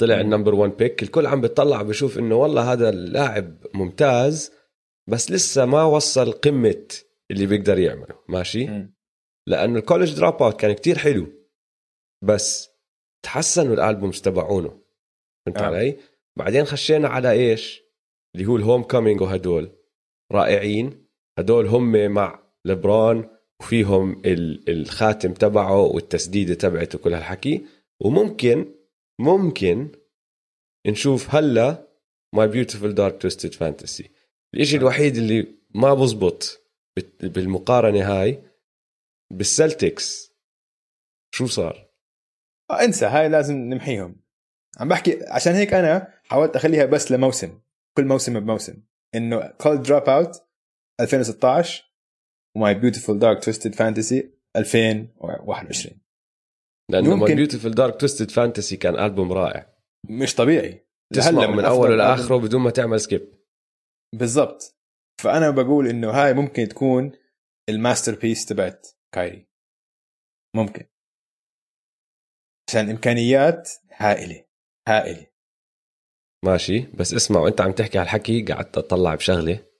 طلع. 0.00 0.20
ال 0.20 0.25
number 0.25 0.54
1 0.54 0.76
pick 0.76 1.02
الكل 1.02 1.26
عم 1.26 1.40
بيطلع 1.40 1.82
بشوف 1.82 2.18
إنه 2.18 2.34
والله 2.34 2.72
هذا 2.72 2.88
اللاعب 2.88 3.66
ممتاز 3.74 4.52
بس 5.08 5.30
لسه 5.30 5.64
ما 5.64 5.84
وصل 5.84 6.32
قمة 6.32 6.88
اللي 7.30 7.46
بيقدر 7.46 7.78
يعمله 7.78 8.18
ماشي. 8.28 8.88
لأنه 9.46 9.78
ال 9.78 10.16
College 10.16 10.42
Dropout 10.42 10.60
كان 10.60 10.72
كتير 10.72 10.98
حلو 10.98 11.26
بس 12.24 12.68
تحسنوا 13.24 13.74
ال 13.74 13.81
albums 13.81 14.20
تبعونه 14.20 14.82
فهمت. 15.46 15.58
آه. 15.58 15.64
علي؟ 15.66 15.98
بعدين 16.38 16.64
خشينا 16.64 17.08
على 17.08 17.30
إيش؟ 17.30 17.82
اللي 18.34 18.46
هو 18.46 18.56
ال 18.56 18.82
homecoming 18.82 19.20
وهدول 19.20 19.72
رائعين 20.32 21.06
هدول 21.38 21.66
هم 21.66 22.10
مع 22.10 22.41
لبرون 22.64 23.30
وفيهم 23.60 24.22
ال- 24.24 24.70
الخاتم 24.70 25.32
تبعه 25.34 25.80
والتسديدة 25.82 26.54
تبعته 26.54 26.98
كل 26.98 27.14
هالحكي. 27.14 27.66
وممكن 28.00 28.74
ممكن 29.20 29.92
نشوف 30.86 31.34
هلا 31.34 31.88
My 32.34 32.48
Beautiful 32.48 32.94
Dark 32.94 33.22
Twisted 33.22 33.54
Fantasy 33.54 34.10
الإشي 34.54 34.76
الوحيد 34.76 35.16
اللي 35.16 35.54
ما 35.74 35.94
بزبط 35.94 36.68
بالمقارنة 37.22 38.12
هاي 38.12 38.42
بالسلتكس 39.32 40.32
شو 41.34 41.46
صار؟ 41.46 41.88
آه 42.70 42.84
انسى 42.84 43.06
هاي 43.06 43.28
لازم 43.28 43.54
نمحيهم. 43.56 44.22
عم 44.80 44.88
بحكي 44.88 45.18
عشان 45.28 45.52
هيك 45.52 45.74
أنا 45.74 46.20
حاولت 46.24 46.56
أخليها 46.56 46.84
بس 46.84 47.12
لموسم 47.12 47.60
كل 47.96 48.04
موسم 48.04 48.40
بموسم. 48.40 48.82
إنه 49.14 49.46
College 49.46 49.82
Dropout 49.82 50.42
2016 51.00 51.91
و 52.56 52.62
My 52.62 52.74
Beautiful 52.74 53.18
Dark 53.18 53.44
Twisted 53.44 53.74
Fantasy 53.74 54.32
2021 54.56 56.02
لأنه 56.90 57.16
My 57.16 57.34
Beautiful 57.34 57.70
Dark 57.70 58.00
Twisted 58.00 58.30
Fantasy 58.30 58.76
كان 58.76 58.98
ألبوم 58.98 59.32
رائع. 59.32 59.76
مش 60.10 60.34
طبيعي. 60.34 60.86
تسمعه 61.14 61.40
لهلا 61.40 61.46
من 61.46 61.64
أفضل 61.64 61.82
اوله 61.82 61.96
لاخره 61.96 62.36
بدون 62.36 62.60
ما 62.60 62.70
تعمل 62.70 63.00
skip 63.00 63.34
بالضبط. 64.14 64.78
فأنا 65.22 65.50
بقول 65.50 65.88
إنه 65.88 66.10
هاي 66.10 66.34
ممكن 66.34 66.68
تكون 66.68 67.12
ال 67.68 68.14
masterpiece 68.14 68.46
تبعت 68.46 68.88
كايري. 69.14 69.48
ممكن. 70.56 70.86
عشان 72.68 72.90
إمكانيات 72.90 73.70
هائلة. 73.92 74.44
هائلة. 74.88 75.26
ماشي. 76.44 76.80
بس 76.80 77.14
اسمع 77.14 77.40
وأنت 77.40 77.60
عم 77.60 77.72
تحكي 77.72 77.98
هالحكي 77.98 78.44
قعدت 78.44 78.78
أطلع 78.78 79.14
بشغلة. 79.14 79.71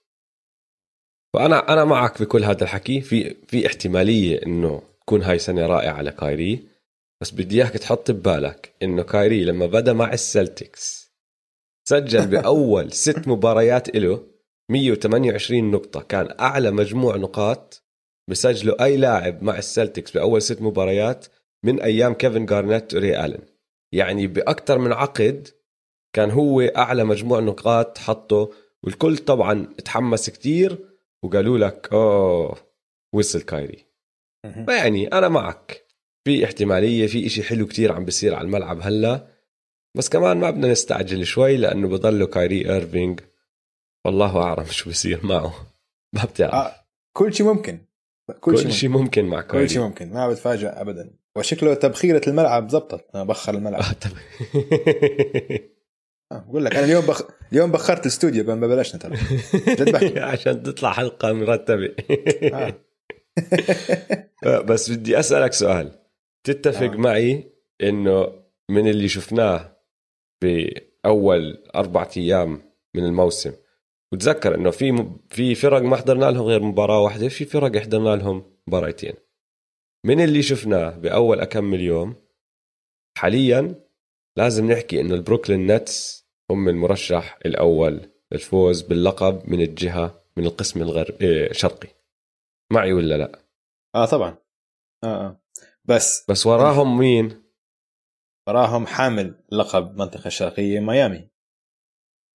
فانا 1.33 1.73
أنا 1.73 1.85
معك 1.85 2.21
بكل 2.21 2.43
هذا 2.43 2.63
الحكي. 2.63 3.01
في 3.01 3.35
في 3.47 3.67
احتمالية 3.67 4.45
إنه 4.45 4.81
تكون 5.01 5.21
هاي 5.21 5.39
سنة 5.39 5.65
رائعة 5.65 6.01
لكايري. 6.01 6.67
بس 7.21 7.31
بدي 7.31 7.63
إياك 7.63 7.73
تحط 7.73 8.11
ببالك 8.11 8.73
إنه 8.83 9.03
كايري 9.03 9.43
لما 9.43 9.65
بدا 9.65 9.93
مع 9.93 10.13
السلتكس 10.13 11.13
سجل 11.89 12.27
بأول 12.27 12.91
ست 13.05 13.27
مباريات 13.27 13.95
له 13.95 14.23
128 14.69 15.71
نقطة. 15.71 16.01
كان 16.01 16.35
أعلى 16.39 16.71
مجموع 16.71 17.15
نقاط 17.15 17.83
بسجله 18.29 18.75
أي 18.81 18.97
لاعب 18.97 19.43
مع 19.43 19.57
السلتكس 19.57 20.11
بأول 20.11 20.41
ست 20.41 20.61
مباريات 20.61 21.25
من 21.63 21.81
أيام 21.81 22.13
كيفن 22.13 22.45
جارنيت 22.45 22.93
وري 22.93 23.25
آلن. 23.25 23.41
يعني 23.91 24.27
باكثر 24.27 24.79
من 24.79 24.93
عقد 24.93 25.47
كان 26.15 26.31
هو 26.31 26.61
أعلى 26.61 27.03
مجموع 27.03 27.39
نقاط 27.39 27.97
حطه. 27.97 28.51
والكل 28.83 29.17
طبعا 29.17 29.65
تحمس 29.85 30.29
كتير 30.29 30.92
وقالوا 31.23 31.57
لك 31.57 31.89
أوه 31.93 32.57
وصل 33.13 33.41
كايري. 33.41 33.85
فيعني 34.65 35.07
أنا 35.07 35.27
معك. 35.29 35.83
في 36.25 36.45
احتمالية 36.45 37.07
في 37.07 37.25
إشي 37.25 37.43
حلو 37.43 37.67
كتير 37.67 37.91
عم 37.91 38.05
بيصير 38.05 38.35
على 38.35 38.45
الملعب 38.45 38.79
هلأ. 38.81 39.27
بس 39.97 40.09
كمان 40.09 40.37
ما 40.37 40.49
بدنا 40.49 40.71
نستعجل 40.71 41.25
شوي 41.25 41.57
لأنه 41.57 41.87
بضله 41.87 42.25
كايري 42.25 42.73
ايرفينج 42.73 43.19
والله 44.05 44.37
أعلم 44.43 44.65
شو 44.65 44.89
بصير 44.89 45.25
معه. 45.25 45.53
ما 46.15 46.25
بتعرف. 46.25 46.53
آه 46.53 46.75
كل 47.17 47.33
شيء 47.33 47.45
ممكن. 47.45 47.79
كل, 48.39 48.55
كل 48.63 48.71
شيء 48.71 48.89
ممكن. 48.89 49.25
مع 49.25 49.41
كل 49.41 49.47
كايري. 49.47 49.67
شيء 49.69 49.81
ممكن. 49.81 50.13
ما 50.13 50.29
بتفاجئ 50.29 50.67
ابدا. 50.67 51.13
وشكله 51.37 51.73
تبخيرة 51.73 52.29
الملعب 52.29 52.69
زبطت 52.69 53.17
بخر 53.17 53.53
الملعب. 53.53 53.81
آه، 53.81 53.95
بقول 56.31 56.65
لك 56.65 56.75
أنا 56.75 56.85
اليوم 56.85 57.05
بخ... 57.05 57.21
اليوم 57.51 57.71
بخرت 57.71 58.01
الاستوديو 58.01 58.43
ما 58.43 58.67
بلشنا 58.67 58.99
ترى. 59.01 59.17
عشان 60.31 60.63
تطلع 60.63 60.91
حلقة 60.91 61.33
مرتبة 61.33 61.95
آه. 62.53 62.73
بس 64.67 64.91
بدي 64.91 65.19
أسألك 65.19 65.53
سؤال 65.53 65.99
تتفق 66.43 66.91
آه. 66.91 66.97
معي 66.97 67.51
إنه 67.81 68.43
من 68.69 68.87
اللي 68.87 69.07
شفناه 69.07 69.77
بأول 70.41 71.63
أربع 71.75 72.09
أيام 72.17 72.61
من 72.95 73.05
الموسم 73.05 73.53
وتذكر 74.13 74.55
إنه 74.55 74.71
في 74.71 75.09
في 75.29 75.55
فرق 75.55 75.81
ما 75.81 75.95
حضرنا 75.95 76.25
لهم 76.25 76.45
غير 76.45 76.63
مباراة 76.63 77.01
واحدة 77.01 77.29
في 77.29 77.45
فرق 77.45 77.77
حضرنا 77.77 78.15
لهم 78.15 78.43
مباراتين 78.67 79.13
من 80.05 80.19
اللي 80.23 80.41
شفناه 80.41 80.89
بأول 80.89 81.39
اكمل 81.39 81.81
يوم 81.81 82.15
حاليا 83.17 83.82
لازم 84.37 84.71
نحكي 84.71 85.01
إنه 85.01 85.15
البروكلين 85.15 85.71
نتس 85.71 86.27
هم 86.51 86.69
المرشح 86.69 87.39
الأول 87.45 88.09
للفوز 88.31 88.81
باللقب 88.81 89.49
من 89.49 89.61
الجهة 89.61 90.23
من 90.37 90.45
القسم 90.45 90.81
الغرب 90.81 91.21
إيه، 91.21 91.51
الشرقي 91.51 91.89
معي 92.71 92.93
ولا 92.93 93.17
لا؟ 93.17 93.39
آه 93.95 94.05
طبعا. 94.05 94.37
آه 95.03 95.27
آه. 95.27 95.41
بس 95.85 96.25
بس 96.29 96.45
وراهم 96.45 96.97
مين؟ 96.97 97.43
وراهم 98.47 98.85
حامل 98.85 99.35
لقب 99.51 99.91
المنطقة 99.91 100.27
الشرقيه 100.27 100.79
ميامي. 100.79 101.29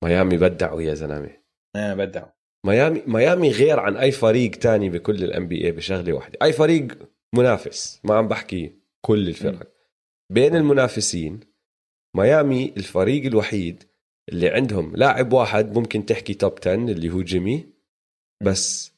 ميامي 0.04 0.36
بدعوا 0.36 0.82
يا 0.82 0.94
زلمة. 0.94 1.42
أنا 1.76 1.94
بدعوا. 1.94 2.28
ميامي 2.66 3.02
ميامي 3.06 3.50
غير 3.50 3.80
عن 3.80 3.96
أي 3.96 4.12
فريق 4.12 4.50
تاني 4.50 4.90
بكل 4.90 5.24
الان 5.24 5.48
بي 5.48 5.64
اي 5.64 5.72
بشغلة 5.72 6.12
واحدة. 6.12 6.38
أي 6.42 6.52
فريق 6.52 6.98
منافس 7.34 8.00
ما 8.04 8.14
عم 8.14 8.28
بحكي 8.28 8.78
كل 9.00 9.28
الفرق. 9.28 9.72
بين 10.32 10.56
المنافسين 10.56 11.40
ميامي 12.18 12.72
الفريق 12.76 13.24
الوحيد 13.26 13.84
اللي 14.28 14.48
عندهم 14.48 14.96
لاعب 14.96 15.32
واحد 15.32 15.78
ممكن 15.78 16.06
تحكي 16.06 16.34
توب 16.34 16.52
10 16.60 16.74
اللي 16.74 17.10
هو 17.10 17.22
جيمي. 17.22 17.66
بس 18.42 18.92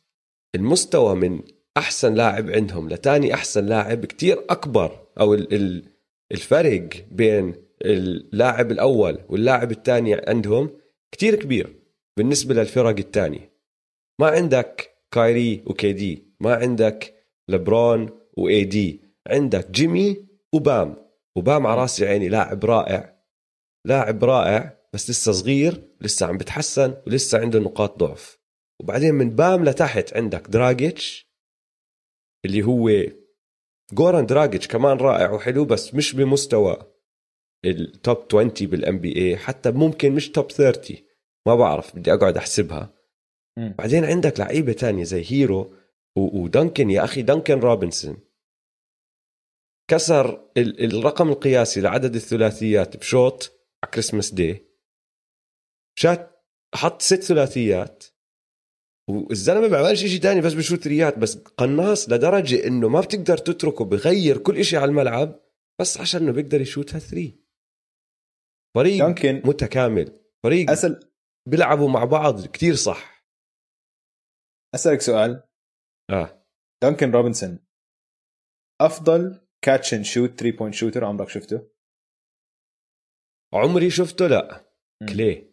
المستوى 0.55 1.15
من 1.15 1.41
أحسن 1.77 2.15
لاعب 2.15 2.51
عندهم 2.51 2.89
لتاني 2.89 3.35
أحسن 3.35 3.67
لاعب 3.67 4.05
كتير 4.05 4.45
أكبر 4.51 5.07
أو 5.21 5.35
الفرق 6.33 6.89
بين 7.11 7.55
اللاعب 7.85 8.73
الأول 8.73 9.19
واللاعب 9.29 9.71
الثاني 9.71 10.15
عندهم 10.15 10.71
كتير 11.13 11.35
كبير 11.35 11.77
بالنسبة 12.17 12.55
للفرق 12.55 12.99
الثانية 12.99 13.53
ما 14.21 14.27
عندك 14.27 14.91
كايري 15.11 15.63
وكيدي 15.67 16.25
ما 16.41 16.55
عندك 16.55 17.15
لبرون 17.49 18.11
واي 18.37 18.65
دي 18.65 19.01
عندك 19.27 19.71
جيمي 19.71 20.25
وبام 20.53 20.97
وبام 21.37 21.67
على 21.67 21.81
راسي 21.81 22.07
عيني. 22.07 22.29
لاعب 22.29 22.65
رائع. 22.65 23.23
لاعب 23.85 24.25
رائع 24.25 24.81
بس 24.93 25.11
لسه 25.11 25.33
صغير 25.33 25.83
لسه 26.01 26.27
عم 26.27 26.39
بتحسن 26.39 26.95
ولسه 27.07 27.41
عنده 27.41 27.59
نقاط 27.59 27.99
ضعف. 27.99 28.39
وبعدين 28.81 29.15
من 29.15 29.31
بام 29.31 29.65
لتحت 29.65 30.17
عندك 30.17 30.47
دراجيتش 30.49 31.31
اللي 32.45 32.63
هو 32.63 32.91
جوران 33.93 34.27
دراجيتش 34.27 34.69
كمان 34.69 34.97
رائع 34.97 35.31
وحلو 35.31 35.65
بس 35.65 35.95
مش 35.95 36.15
بمستوى 36.15 36.77
ال 37.65 37.80
top 37.80 38.25
20 38.31 38.49
بال 38.49 38.99
NBA 38.99 39.37
حتى 39.37 39.71
ممكن 39.71 40.13
مش 40.13 40.31
top 40.31 40.51
30 40.51 40.97
ما 41.47 41.55
بعرف 41.55 41.97
بدي 41.97 42.13
أقعد 42.13 42.37
أحسبها. 42.37 42.95
م. 43.59 43.69
بعدين 43.69 44.05
عندك 44.05 44.41
لعيبة 44.41 44.73
تانية 44.73 45.05
زي 45.05 45.25
هيرو 45.29 45.75
ودنكن 46.17 46.91
يا 46.91 47.05
أخي 47.05 47.23
دنكن 47.23 47.61
روبنسون. 47.61 48.17
كسر 49.91 50.51
الرقم 50.57 51.29
القياسي 51.29 51.81
لعدد 51.81 52.15
الثلاثيات 52.15 52.97
بشوط 52.97 53.51
على 53.85 53.91
كريسماس 53.93 54.35
دي 54.35 54.67
شات 55.99 56.45
حط 56.75 57.03
ست 57.03 57.23
ثلاثيات. 57.23 58.05
والزلمة 59.11 59.61
ما 59.61 59.69
بيعملش 59.69 60.05
شيء 60.05 60.21
تاني 60.21 60.41
بس 60.41 60.53
بشوت 60.53 60.87
ريات 60.87 61.19
بس 61.19 61.37
قناص 61.37 62.09
لدرجة 62.09 62.67
إنه 62.67 62.89
ما 62.89 63.01
بتقدر 63.01 63.39
تتركه 63.39 63.85
بغير 63.85 64.39
كل 64.39 64.65
شيء 64.65 64.79
على 64.79 64.89
الملعب 64.89 65.41
بس 65.81 66.01
عشان 66.01 66.23
إنه 66.23 66.33
بيقدر 66.33 66.61
يشوتها 66.61 66.99
ثري 66.99 67.45
فريق 68.77 69.05
دانكن 69.05 69.43
متكامل. 69.45 70.21
فريق 70.43 70.71
أسأل 70.71 71.11
بيلعبوا 71.49 71.89
مع 71.89 72.05
بعض 72.05 72.47
كتير 72.47 72.75
صح. 72.75 73.27
أسألك 74.75 75.01
سؤال. 75.01 75.43
آه. 76.11 76.47
دانكن 76.83 77.11
روبنسون 77.11 77.59
أفضل 78.81 79.50
catch 79.65 79.95
and 79.95 80.05
shoot 80.05 80.41
3 80.41 80.57
point 80.57 80.75
shooter 80.75 81.05
عمرك 81.05 81.29
شفته؟ 81.29 81.69
عمري 83.55 83.91
شفته 83.91 84.27
لا. 84.27 84.73
كلي 85.09 85.51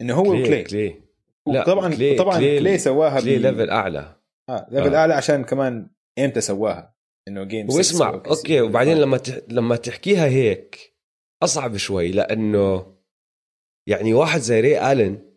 إنه 0.00 0.14
هو 0.14 0.22
كلي 0.22 0.44
كلي, 0.44 0.62
كلي. 0.64 1.02
لا 1.46 1.64
طبعا 1.64 1.94
كلي 1.94 2.16
طبعا 2.16 2.38
كلي, 2.38 2.58
كلي 2.58 2.78
سواها 2.78 3.20
كلي 3.20 3.38
level 3.38 3.70
أعلى 3.70 4.16
آه 4.48 4.66
level 4.70 4.94
آه. 4.94 4.98
أعلى 4.98 5.14
عشان 5.14 5.44
كمان 5.44 5.90
إمتى 6.18 6.40
سواها 6.40 6.96
إنه 7.28 7.44
game 7.44 7.70
واسمع 7.70 8.22
okay 8.26 8.60
وبعدين 8.60 8.96
لما 8.96 9.18
تح... 9.18 9.38
لما 9.48 9.76
تحكيها 9.76 10.26
هيك 10.26 10.96
أصعب 11.42 11.76
شوي 11.76 12.12
لأنه 12.12 12.96
يعني 13.88 14.14
واحد 14.14 14.40
زي 14.40 14.60
ري 14.60 14.92
الن 14.92 15.31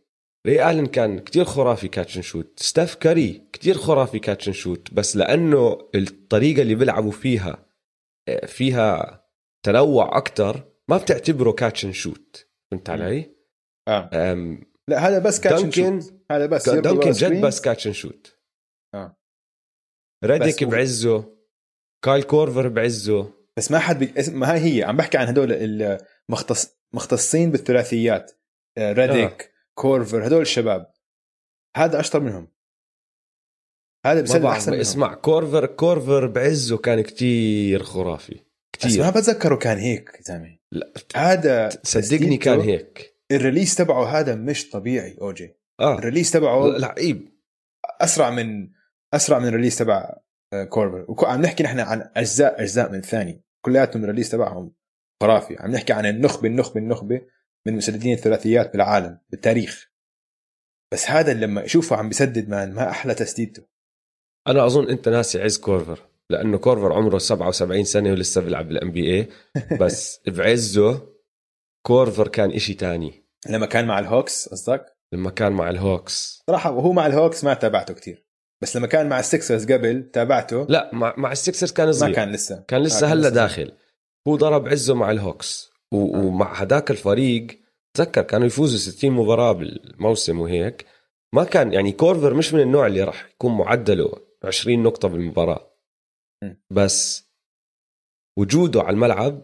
ري 0.46 0.70
الن 0.70 0.86
كان 0.86 1.20
كتير 1.20 1.46
خرافي 1.46 1.88
catch 1.88 2.20
shoot 2.20 2.60
ستيف 2.60 2.96
كاري 2.96 3.48
كتير 3.54 3.76
خرافي 3.76 4.20
catch 4.20 4.50
shoot 4.50 4.94
بس 4.94 5.16
لأنه 5.16 5.90
الطريقة 5.96 6.62
اللي 6.62 6.76
بيلعبوا 6.76 7.12
فيها 7.12 7.66
آه، 8.30 8.46
فيها 8.46 9.22
تنوع 9.66 10.18
أكتر 10.18 10.72
ما 10.90 10.98
بتعتبره 10.98 11.52
catch 11.52 11.86
shoot 11.88 12.50
فهمت 12.72 12.90
علي؟ 12.90 13.36
آه. 13.88 14.10
لا 14.88 15.08
هذا 15.08 15.20
بس 15.20 15.40
catch 15.40 15.62
دانكن 15.62 16.02
shoot 16.02 16.14
هذا 16.32 16.46
بس 16.46 16.70
دانكن 16.70 17.12
جد 17.12 17.42
بس 17.42 17.62
catch 17.62 17.88
shoot 17.88 18.40
آه. 18.94 19.18
ريديك 20.26 20.64
بعزه 20.64 21.36
كايل 22.06 22.24
كورفر 22.24 22.68
بعزه. 22.68 23.34
بس 23.58 23.72
ما 23.72 23.80
حد 23.80 24.00
بي... 24.00 24.14
ما 24.32 24.56
هي 24.56 24.78
هي 24.78 24.84
عم 24.84 24.98
بحكي 24.98 25.18
عن 25.18 25.28
هدول 25.28 25.52
المختص 25.52 26.78
مختصين 26.94 27.52
بالثلاثيات. 27.52 28.32
ريديك 28.80 29.42
آه. 29.42 29.55
كورفر 29.78 30.28
هدول 30.28 30.42
الشباب. 30.42 30.94
هذا 31.78 32.00
أشطر 32.00 32.20
منهم. 32.20 32.48
هذا 34.06 34.22
بسلم 34.22 34.46
أحسن 34.46 34.72
منهم. 34.72 34.82
اسمع. 34.82 35.14
كورفر 35.14 35.66
كورفر 35.66 36.28
بعزه 36.28 36.78
كان 36.78 37.02
كتير 37.02 37.84
خرافي. 37.84 38.40
كتير. 38.74 38.92
بس 38.92 38.98
ما 38.98 39.10
بتذكره 39.10 39.56
كان 39.56 39.78
هيك 39.78 40.20
زلمه 40.22 40.58
هذا 41.16 41.70
صدقني 41.84 42.38
كان 42.38 42.60
هيك. 42.60 43.16
ال 43.32 43.37
release 43.37 43.76
تبعه 43.76 44.06
هذا 44.06 44.36
مش 44.36 44.70
طبيعي 44.70 45.18
اوجي 45.22 45.56
آه. 45.80 45.98
ال 45.98 46.02
release 46.02 46.32
تبعه 46.32 46.68
لعيب. 46.68 47.36
أسرع 48.02 48.30
من 48.30 48.70
أسرع 49.14 49.40
من 49.40 49.48
ال 49.48 49.51
release 49.51 49.78
تبع 49.78 50.16
آه، 50.54 50.64
كورفر. 50.64 51.06
وعم 51.08 51.42
نحكي 51.42 51.64
نحن 51.64 51.80
عن 51.80 52.10
أجزاء 52.16 52.62
أجزاء 52.62 52.92
من 52.92 52.98
الثاني. 52.98 53.44
كلياتهم 53.66 54.04
ال 54.04 54.07
release 54.07 54.30
تبعهم 54.30 54.72
خرافي. 55.24 55.56
عم 55.60 55.72
نحكي 55.72 55.94
عن 55.94 56.06
النخبة 56.06 56.48
النخبة 56.48 56.80
النخبة. 56.80 57.22
من 57.68 57.76
مسددين 57.76 58.14
الثلاثيات 58.14 58.72
بالعالم 58.72 59.20
بالتاريخ. 59.30 59.92
بس 60.94 61.10
هذا 61.10 61.34
لما 61.34 61.66
أشوفه 61.66 61.96
عم 61.96 62.10
بسدد 62.10 62.50
man 62.50 62.74
ما 62.74 62.90
أحلى 62.90 63.14
تسديدته. 63.14 63.64
أنا 64.48 64.66
أظن 64.66 64.90
أنت 64.90 65.10
ناسي 65.10 65.42
عز 65.42 65.58
كورفر 65.58 66.10
لأنه 66.30 66.58
كورفر 66.58 66.94
عمره 66.94 67.18
77 67.18 67.84
سنة 67.84 68.12
ولسه 68.12 68.42
بيلعب 68.42 68.68
بال 68.68 68.92
NBA 68.92 69.30
بس 69.80 70.22
بعزه 70.28 71.16
كورفر 71.86 72.28
كان 72.28 72.52
إشي 72.52 72.74
تاني. 72.74 73.26
لما 73.50 73.66
كان 73.66 73.86
مع 73.88 74.00
الهوكس 74.00 74.50
قصدك؟ 74.50 74.86
لما 75.14 75.30
كان 75.30 75.52
مع 75.52 75.70
الهوكس. 75.70 76.44
صراحة 76.48 76.72
وهو 76.72 76.92
مع 76.92 77.08
الهوكس 77.08 77.44
ما 77.44 77.54
تابعته 77.54 77.94
كتير. 77.94 78.26
بس 78.62 78.78
لما 78.78 78.88
كان 78.88 79.10
مع 79.10 79.20
السكسرز 79.20 79.72
قبل 79.72 80.12
تابعته. 80.14 80.66
لا 80.70 80.90
مع, 80.94 81.14
مع 81.18 81.32
السكسرز 81.32 81.72
كان 81.72 81.92
صغير. 81.92 82.10
ما 82.10 82.16
كان 82.16 82.32
لسه. 82.32 82.64
كان 82.68 82.82
لسه 82.84 83.08
هلأ 83.08 83.30
داخل. 83.30 83.72
هو 84.28 84.36
ضرب 84.36 84.68
عزه 84.68 84.94
مع 84.94 85.12
الهوكس. 85.12 85.70
آه. 85.70 85.75
ومع 85.94 86.54
هداك 86.54 86.92
الفريق 86.92 87.48
تذكر 87.94 88.22
كانوا 88.22 88.48
يفوزوا 88.48 88.78
60 88.78 89.12
مباراة 89.12 89.52
بالموسم 89.52 90.40
وهيك 90.40 90.86
ما 91.34 91.44
كان 91.44 91.74
يعني 91.74 91.92
كورفر 91.92 92.34
مش 92.34 92.54
من 92.54 92.62
النوع 92.62 92.88
اللي 92.88 93.04
راح 93.04 93.30
يكون 93.30 93.58
معدله 93.58 94.12
20 94.44 94.84
نقطة 94.84 95.08
بالمباراة. 95.08 95.72
بس 96.70 97.26
وجوده 98.38 98.82
على 98.82 98.94
الملعب 98.94 99.42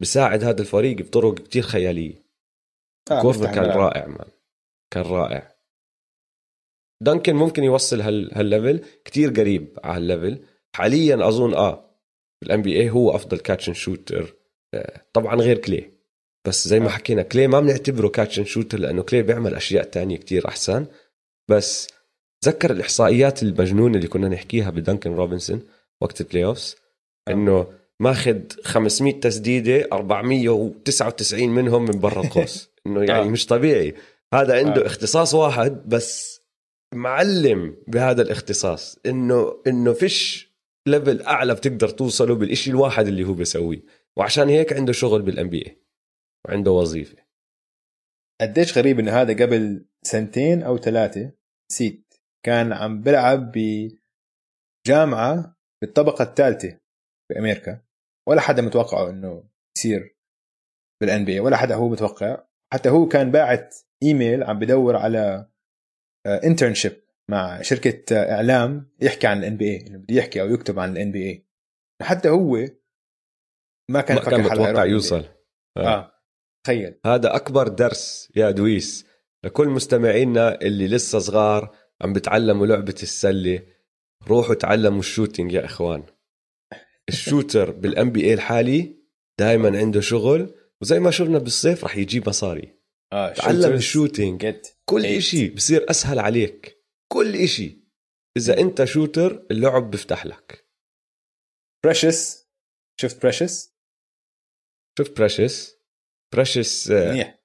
بساعد 0.00 0.44
هذا 0.44 0.60
الفريق 0.60 0.96
بطرق 0.96 1.34
كتير 1.34 1.62
خيالية. 1.62 2.22
آه 3.10 3.22
كورفر 3.22 3.46
كان. 3.46 3.64
رائع 3.64 4.06
man. 4.06 4.28
كان 4.90 5.02
رائع. 5.02 5.56
دانكن 7.02 7.36
ممكن 7.36 7.64
يوصل 7.64 8.00
هال 8.00 8.34
هال 8.34 8.48
level 8.48 8.84
كتير 9.04 9.30
قريب 9.30 9.78
على 9.84 9.96
هال 9.96 10.08
level. 10.08 10.44
حاليا 10.74 11.28
أظن 11.28 11.54
آه 11.54 11.90
ال 12.42 12.62
NBA 12.62 12.90
هو 12.90 13.14
أفضل 13.14 13.38
catch 13.38 13.70
shooter 13.70 14.39
طبعا 15.12 15.36
غير 15.36 15.58
كلي 15.58 15.90
بس 16.46 16.68
زي 16.68 16.80
ما 16.80 16.86
آه. 16.86 16.90
حكينا 16.90 17.22
كلي 17.22 17.46
ما 17.46 17.60
بنعتبره 17.60 18.08
catch 18.08 18.40
shooter 18.40 18.78
لأنه 18.78 19.02
كلي 19.02 19.22
بيعمل 19.22 19.54
أشياء 19.54 19.84
تانية 19.84 20.16
كتير 20.16 20.48
أحسن 20.48 20.86
بس 21.50 21.88
تذكر 22.44 22.70
الإحصائيات 22.70 23.42
المجنونة 23.42 23.96
اللي 23.96 24.08
كنا 24.08 24.28
نحكيها 24.28 24.70
بدانكن 24.70 25.14
روبنسون 25.14 25.62
وقت 26.00 26.20
ال 26.20 26.44
playoffs 26.44 26.76
آه. 27.28 27.32
إنه 27.32 27.66
ماخذ 28.00 28.40
500 28.64 29.20
تسديدة 29.20 29.88
499 29.92 31.48
منهم 31.48 31.84
من 31.84 32.00
برا 32.00 32.22
القوس 32.22 32.70
إنه 32.86 33.00
يعني 33.04 33.26
آه. 33.26 33.30
مش 33.30 33.46
طبيعي 33.46 33.94
هذا 34.34 34.58
عنده. 34.58 34.86
اختصاص 34.86 35.34
واحد 35.34 35.88
بس 35.88 36.40
معلم 36.94 37.76
بهذا 37.86 38.22
الاختصاص 38.22 38.98
انه 39.06 39.56
إنه 39.66 39.92
فيش 39.92 40.50
level 40.86 41.22
أعلى 41.22 41.54
بتقدر 41.54 41.88
توصله 41.88 42.34
بالإشي 42.34 42.70
الواحد 42.70 43.06
اللي 43.06 43.24
هو 43.24 43.32
بيسويه 43.32 43.82
وعشان 44.18 44.48
هيك 44.48 44.72
عنده 44.72 44.92
شغل 44.92 45.22
بال 45.22 45.48
NBA 45.50 45.82
وعنده 46.46 46.70
وظيفة. 46.70 47.16
قديش 48.40 48.78
غريب 48.78 48.98
إنه 48.98 49.12
هذا 49.12 49.44
قبل 49.44 49.86
سنتين 50.02 50.62
أو 50.62 50.78
ثلاثة 50.78 51.32
نسيت 51.70 52.14
كان 52.46 52.72
عم 52.72 53.00
بلعب 53.00 53.52
بجامعة 54.86 55.56
بالطبقة 55.82 56.22
الثالثة 56.22 56.78
في 57.28 57.38
أمريكا 57.38 57.82
ولا 58.28 58.40
حدا 58.40 58.62
متوقعه 58.62 59.10
إنه 59.10 59.44
يصير 59.76 60.16
بال 61.00 61.24
NBA 61.24 61.40
ولا 61.40 61.56
حدا 61.56 61.74
هو 61.74 61.88
متوقع. 61.88 62.44
حتى 62.72 62.88
هو 62.88 63.08
كان 63.08 63.30
باعت 63.30 63.76
إيميل 64.02 64.44
عم 64.44 64.58
بدور 64.58 64.96
على 64.96 65.50
internship 66.26 66.92
آه، 66.92 67.10
مع 67.30 67.62
شركة 67.62 68.16
آه، 68.16 68.32
إعلام 68.32 68.90
يحكي 69.00 69.26
عن 69.26 69.38
ال 69.38 69.56
NBA 69.56 69.78
بده 69.78 70.14
يحكي 70.14 70.40
أو 70.40 70.48
يكتب 70.54 70.78
عن 70.78 70.92
ال 70.92 71.12
NBA 71.12 71.46
حتى 72.02 72.28
هو 72.28 72.56
ما 73.90 74.00
كان 74.00 74.16
ما 74.16 74.22
كان 74.22 74.40
متوقع 74.40 74.84
يوصل. 74.84 75.24
آه, 75.76 75.88
آه. 75.88 76.12
تخيل. 76.66 77.00
هذا 77.06 77.36
أكبر 77.36 77.68
درس 77.68 78.32
يا 78.36 78.50
دويس. 78.50 79.06
لكل 79.44 79.68
مستمعينا 79.68 80.60
اللي 80.60 80.88
لسه 80.88 81.18
صغار 81.18 81.76
عم 82.00 82.12
بتعلموا 82.12 82.66
لعبة 82.66 82.94
السلة. 83.02 83.62
روحوا 84.28 84.54
تعلموا 84.54 85.00
ال 85.00 85.06
shooting 85.06 85.52
يا 85.52 85.64
إخوان. 85.64 86.04
ال 87.08 87.16
shooter 87.16 87.70
بال 87.70 88.10
NBA 88.10 88.34
الحالي 88.34 88.96
دائما 89.38 89.78
عنده 89.78 90.00
شغل 90.00 90.54
وزي 90.82 91.00
ما 91.00 91.10
شفنا 91.10 91.38
بالصيف 91.38 91.84
رح 91.84 91.96
يجيب 91.96 92.28
مصاري. 92.28 92.80
آه 93.12 93.32
تعلم 93.32 93.72
ال 93.72 93.80
shooting. 93.80 94.56
كل. 94.84 95.06
إشي 95.06 95.48
بصير 95.48 95.90
أسهل 95.90 96.18
عليك. 96.18 96.84
كل 97.12 97.36
إشي. 97.36 97.80
إذا 98.36 98.58
أنت 98.58 98.84
shooter 98.84 99.46
اللعب 99.50 99.90
بيفتح 99.90 100.26
لك. 100.26 100.66
بريشس 101.84 102.48
شفت 103.00 103.22
بريشس 103.22 103.79
شوف 104.98 105.10
بريشس 105.16 105.76
بريشس 106.34 106.90
منيح. 106.90 107.40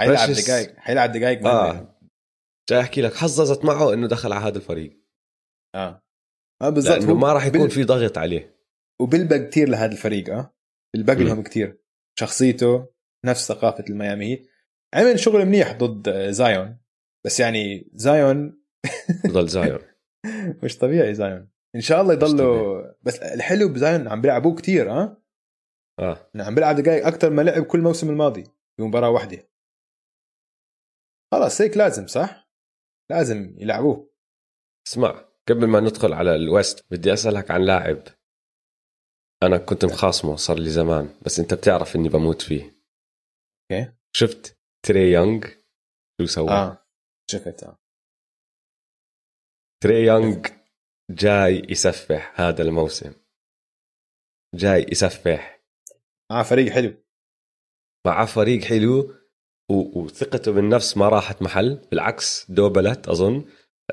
حيلعب. 0.00 0.30
دقائق 0.30 0.76
حيلعب 0.78 1.12
دقائق 1.12 1.46
آه. 1.46 1.98
جاي 2.70 2.80
أحكي 2.80 3.00
لك. 3.02 3.14
حظظت 3.14 3.64
معه 3.64 3.92
إنه 3.94 4.08
دخل 4.08 4.32
على 4.32 4.44
هذا 4.44 4.56
الفريق. 4.58 5.00
آه. 5.74 6.02
آه 6.62 6.68
بالضبط. 6.68 7.02
ما 7.04 7.32
راح 7.32 7.46
يكون 7.46 7.60
بال- 7.60 7.70
في 7.70 7.84
ضغط 7.84 8.18
عليه. 8.18 8.58
وبلبق 9.00 9.36
كثير 9.36 9.68
لهذا 9.68 9.92
الفريق 9.92 10.30
آه. 10.30 10.54
بلبق. 10.96 11.12
لهم 11.14 11.42
كثير 11.42 11.78
شخصيته 12.18 12.86
نفس 13.26 13.48
ثقافة 13.48 13.84
الميامي. 13.90 14.32
هيت 14.32 14.48
عمل 14.94 15.20
شغل 15.20 15.46
منيح 15.46 15.72
ضد 15.72 16.08
آه، 16.08 16.30
زايون 16.30 16.78
بس 17.26 17.40
يعني 17.40 17.90
زايون 17.94 18.62
ضل 19.26 19.48
زايون 19.48 19.78
مش 20.62 20.78
طبيعي 20.78 21.14
زايون 21.14 21.48
إن 21.76 21.80
شاء 21.80 22.00
الله 22.02 22.12
يضلوا 22.14 22.82
بس 23.02 23.18
الحلو 23.18 23.68
بزايون 23.68 24.08
عم 24.08 24.20
بيلعبوه 24.20 24.54
كثير 24.54 24.90
آه. 24.90 25.21
آه. 26.02 26.30
يعني 26.34 26.46
عم 26.46 26.54
بيلعب 26.54 26.76
دقائق 26.76 27.06
أكثر 27.06 27.30
ما 27.30 27.42
لعب 27.42 27.62
كل 27.62 27.80
موسم 27.80 28.10
الماضي 28.10 28.44
بمباراه 28.78 29.10
واحدة. 29.10 29.48
خلاص 31.32 31.60
هيك 31.60 31.76
لازم 31.76 32.06
صح؟ 32.06 32.48
لازم 33.10 33.54
يلعبوه. 33.58 34.12
اسمع 34.88 35.28
قبل 35.48 35.66
ما 35.66 35.80
ندخل 35.80 36.12
على 36.12 36.34
الويست 36.34 36.86
بدي 36.90 37.12
أسألك 37.12 37.50
عن 37.50 37.62
لاعب 37.64 38.02
أنا 39.42 39.58
كنت 39.58 39.84
مخاصمه 39.84 40.36
صار 40.36 40.58
لي 40.58 40.70
زمان 40.70 41.18
بس 41.26 41.40
أنت 41.40 41.54
بتعرف 41.54 41.96
إني 41.96 42.08
بموت 42.08 42.42
فيه. 42.42 42.62
okay. 43.72 43.92
شفت 44.16 44.58
تري 44.86 45.12
يونغ؟ 45.12 45.46
شو 46.20 46.26
سوى. 46.26 46.50
آه 46.50 46.86
شفت 47.30 47.62
آه. 47.62 47.78
تري 49.82 50.06
يونغ 50.06 50.48
جاي 51.10 51.62
يسفح 51.68 52.40
هذا 52.40 52.62
الموسم. 52.62 53.14
جاي 54.54 54.86
يسفح. 54.92 55.61
آه 56.32 56.42
فريق 56.42 56.72
حلو. 56.72 56.94
مع 58.06 58.24
فريق 58.24 58.64
حلو 58.64 59.14
و- 59.70 60.00
وثقته 60.00 60.52
بالنفس 60.52 60.96
ما 60.96 61.08
راحت 61.08 61.42
محل 61.42 61.74
بالعكس 61.90 62.46
دوبلت 62.50 63.08
أظن 63.08 63.44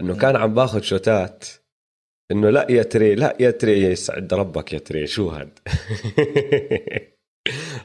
انه 0.02 0.18
كان 0.18 0.36
عم 0.36 0.54
باخذ 0.54 0.82
شوتات. 0.82 1.46
إنه 2.32 2.50
لا 2.50 2.72
يا 2.72 2.84
تري 2.84 3.16
لا 3.16 3.38
يا 3.40 3.52
تري 3.52 3.84
يسعد 3.84 4.34
ربك 4.34 4.74
يا 4.74 4.80
تري 4.80 5.08
شو 5.08 5.30
هاد؟ 5.30 5.60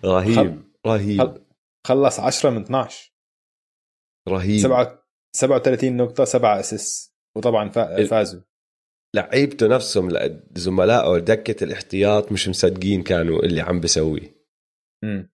رهيب 0.04 0.62
رهيب. 0.86 1.20
خل- 1.20 1.40
خلص 1.86 2.20
10 2.20 2.50
من 2.50 2.62
12 2.62 3.12
رهيب. 4.28 4.60
سبعة 4.60 5.04
37 5.36 5.96
نقطة 5.96 6.24
7 6.24 6.60
اسيس 6.60 7.14
وطبعا 7.36 7.68
فازوا. 7.68 8.40
لعيبته 9.16 9.66
نفسهم 9.66 10.10
لا- 10.10 10.40
زملائه 10.54 11.18
دكة 11.18 11.64
الاحتياط 11.64 12.32
مش 12.32 12.48
مصدقين 12.48 13.02
كانوا 13.02 13.42
اللي 13.42 13.60
عم 13.60 13.80
بسويه. 13.80 14.33
امم 15.04 15.30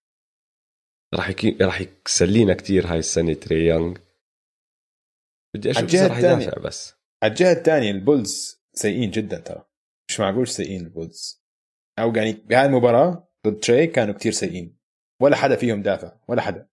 راح 1.15 1.29
يكي... 1.29 1.57
راح 1.61 1.81
يسلينا 2.07 2.55
كتير 2.55 2.87
هاي 2.87 2.99
السنة 2.99 3.35
تري 3.35 3.67
يونغ 3.67 3.99
بدي 5.57 5.71
أشوف 5.71 5.85
اذا 5.95 6.07
راح 6.07 6.17
الثانية. 6.17 6.45
يدافع 6.45 6.61
بس. 6.61 6.95
على 7.23 7.31
الجهة 7.31 7.53
الثانية 7.53 7.91
البولز 7.91 8.63
سيئين 8.75 9.11
جدا 9.11 9.39
ترى. 9.39 9.65
مش 10.09 10.21
معقول 10.21 10.49
سيئين 10.49 10.81
البولز. 10.81 11.45
أو 11.99 12.13
يعني 12.17 12.33
بهاي 12.33 12.67
المباراة 12.67 13.29
ضد 13.47 13.61
تري 13.61 13.87
كانوا 13.87 14.15
كتير 14.15 14.33
سيئين. 14.33 14.79
ولا 15.23 15.37
حدا 15.37 15.57
فيهم 15.57 15.83
دافع. 15.83 16.21
ولا 16.29 16.43
حدا. 16.43 16.69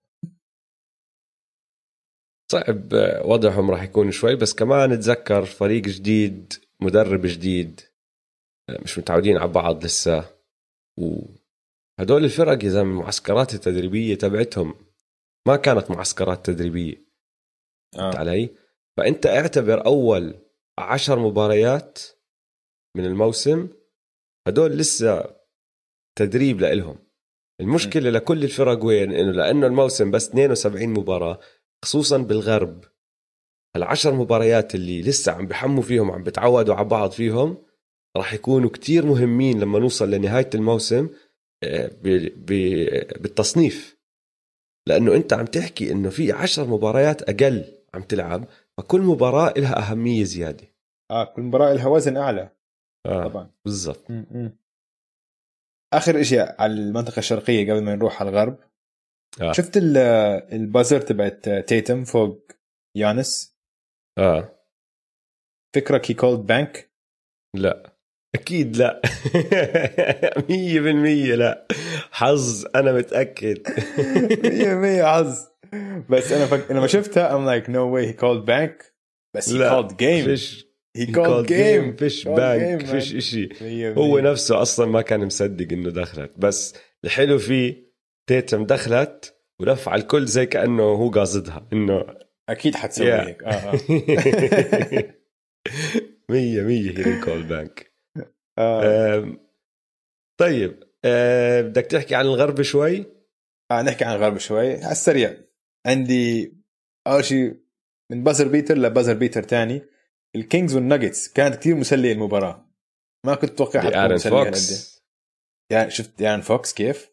صعب 2.51 2.93
آه، 2.93 3.25
وضعهم 3.25 3.71
راح 3.71 3.83
يكون 3.83 4.11
شوي. 4.11 4.35
بس 4.35 4.53
كمان 4.53 4.89
نتذكر 4.89 5.45
فريق 5.45 5.83
جديد 5.83 6.53
مدرب 6.81 7.21
جديد 7.25 7.81
آه، 8.69 8.81
مش 8.83 8.99
متعودين 8.99 9.37
على 9.37 9.51
بعض 9.51 9.85
لسه. 9.85 10.37
وهدول 11.99 12.23
الفرق 12.23 12.63
يا 12.63 12.69
زلمه 12.69 12.91
المعسكرات 12.91 13.53
التدريبية 13.53 14.15
تبعتهم 14.15 14.73
ما 15.47 15.55
كانت 15.55 15.91
معسكرات 15.91 16.45
تدريبية. 16.45 17.07
فهمت 17.95 18.15
آه. 18.15 18.19
علي؟ 18.19 18.49
فأنت 18.97 19.25
اعتبر 19.25 19.85
أول 19.85 20.39
عشر 20.79 21.19
مباريات 21.19 21.99
من 22.97 23.05
الموسم 23.05 23.69
هدول 24.47 24.71
لسه 24.71 25.35
تدريب 26.17 26.61
لإلهم. 26.61 26.97
المشكلة 27.61 28.09
لكل 28.09 28.43
الفرق 28.43 28.83
وين؟ 28.83 29.11
إنه 29.11 29.31
لأنه 29.31 29.67
الموسم 29.67 30.11
بس 30.11 30.29
72 30.29 30.89
مباراة 30.89 31.39
خصوصا 31.85 32.17
بالغرب. 32.17 32.83
العشر 33.75 34.13
مباريات 34.13 34.75
اللي 34.75 35.01
لسه 35.01 35.31
عم 35.31 35.47
بحموا 35.47 35.83
فيهم 35.83 36.11
عم 36.11 36.23
بتعودوا 36.23 36.75
على 36.75 36.87
بعض 36.87 37.11
فيهم 37.11 37.57
راح 38.17 38.33
يكونوا 38.33 38.69
كتير 38.69 39.05
مهمين 39.05 39.59
لما 39.59 39.79
نوصل 39.79 40.11
لنهاية 40.11 40.49
الموسم. 40.55 41.09
بالتصنيف. 43.21 43.97
لأنه 44.87 45.15
أنت 45.15 45.33
عم 45.33 45.45
تحكي 45.45 45.91
إنه 45.91 46.09
في 46.09 46.31
عشر 46.31 46.67
مباريات 46.67 47.21
أقل 47.21 47.77
عم 47.93 48.01
تلعب 48.01 48.47
فكل 48.77 49.01
مباراة 49.01 49.53
لها 49.57 49.79
أهمية 49.91 50.23
زيادة. 50.23 50.67
آه 51.11 51.23
كل 51.23 51.41
مباراة 51.41 51.73
لها 51.73 51.87
وزن 51.87 52.17
أعلى. 52.17 52.49
آه 53.05 53.27
طبعا. 53.27 53.51
بالضبط. 53.65 54.05
آخر 55.93 56.21
إشي 56.21 56.39
على 56.39 56.73
المنطقة 56.73 57.19
الشرقية 57.19 57.73
قبل 57.73 57.83
ما 57.83 57.95
نروح 57.95 58.21
على 58.21 58.29
الغرب. 58.29 58.59
آه. 59.41 59.51
شفت 59.51 59.77
ال- 59.77 59.97
البازر 60.53 61.01
تبعت 61.01 61.49
تيتم 61.49 62.03
فوق 62.03 62.51
يانس؟ 62.95 63.57
آه. 64.17 64.53
فكرك 65.75 66.11
هي 66.11 66.15
كولد 66.15 66.39
بانك 66.39 66.91
لا. 67.55 67.96
أكيد 68.35 68.77
لا. 68.77 69.01
مية 70.49 70.79
بالمية 70.79 71.35
لا. 71.35 71.67
حظ 72.11 72.65
أنا 72.75 72.91
متأكد. 72.93 73.67
100% 73.67 75.05
حظ. 75.05 75.37
بس 76.09 76.31
أنا 76.31 76.45
فك... 76.45 76.71
لما 76.71 76.87
شفتها 76.87 77.29
I'm 77.29 77.45
like 77.61 77.67
no 77.67 77.75
way 77.93 78.13
he 78.13 78.21
called 78.21 78.45
bank 78.49 78.85
بس 79.35 79.49
لا. 79.51 79.69
called 79.81 79.91
game. 79.91 80.25
فيش. 80.25 80.67
He 80.97 81.01
called 81.05 81.47
game. 81.47 81.97
فيش 81.99 82.27
بانك 82.27 82.85
فيش. 82.85 83.15
إشي. 83.15 83.49
100%. 83.93 83.97
هو 83.97 84.19
نفسه 84.19 84.61
أصلا 84.61 84.85
ما 84.85 85.01
كان 85.01 85.25
مصدق 85.25 85.67
إنه 85.71 85.89
دخلت. 85.89 86.31
بس 86.37 86.75
الحلو 87.05 87.37
فيه 87.37 87.87
تيتم 88.29 88.65
دخلت 88.65 89.33
ولف 89.61 89.89
على 89.89 90.01
الكل 90.01 90.25
زي 90.25 90.45
كأنه 90.45 90.83
هو 90.83 91.09
قاصدها 91.09 91.67
إنه 91.73 92.05
أكيد 92.49 92.75
حتسوي 92.75 93.07
Yeah. 93.11 93.27
هيك. 93.27 93.43
آه 93.43 93.51
آه. 93.53 93.73
مية 96.29 96.61
مية 96.61 96.91
هي 96.97 97.21
كول 97.21 97.43
بانك 97.43 97.91
آه. 98.57 99.37
طيب 100.39 100.83
آه، 101.05 101.61
بدك 101.61 101.85
تحكي 101.85 102.15
عن 102.15 102.25
الغرب 102.25 102.61
شوي؟ 102.61 103.05
آه 103.71 103.81
نحكي 103.81 104.05
عن 104.05 104.15
الغرب 104.15 104.37
شوي 104.37 104.73
على 104.83 104.91
السريع. 104.91 105.37
عندي 105.87 106.53
أول 107.07 107.25
شيء 107.25 107.59
من 108.11 108.23
بازر 108.23 108.47
بيتر 108.47 108.77
لبازر 108.77 109.13
بيتر 109.13 109.43
تاني. 109.43 109.81
الكينجز 110.35 110.75
والناجتس 110.75 111.27
كانت 111.33 111.55
كثير 111.55 111.75
مسلية 111.75 112.13
المباراة. 112.13 112.69
ما 113.25 113.35
كنت 113.35 113.49
أتوقع 113.51 113.79
حتكون 113.79 113.95
ارن 113.99 114.13
مسلية 114.13 114.39
هالقد 114.41 114.57
يعني 115.71 115.91
شفت 115.91 116.21
يان 116.21 116.41
فوكس 116.41 116.73
كيف؟ 116.73 117.09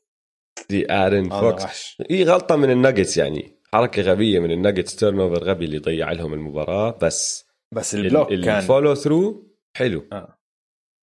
دي 0.70 0.92
ارن 0.92 1.24
الله 1.24 1.40
فوكس. 1.40 1.96
هي 2.10 2.24
غلطة 2.24 2.56
من 2.56 2.70
الناجتس 2.70 3.16
يعني. 3.16 3.60
حركة 3.72 4.02
غبية 4.02 4.38
من 4.40 4.50
الناجتس 4.50 4.96
تيرن 4.96 5.20
اوفر 5.20 5.44
غبي 5.44 5.64
اللي 5.64 5.78
ضيع 5.78 6.12
لهم 6.12 6.34
المباراة 6.34 6.98
بس 7.02 7.44
بس 7.74 7.94
ال 7.94 8.01
block 8.01 8.32
ال- 8.32 8.44
كان 8.44 8.58
ال 8.58 8.63
follow 8.63 8.94
through 8.94 9.52
حلو. 9.76 10.08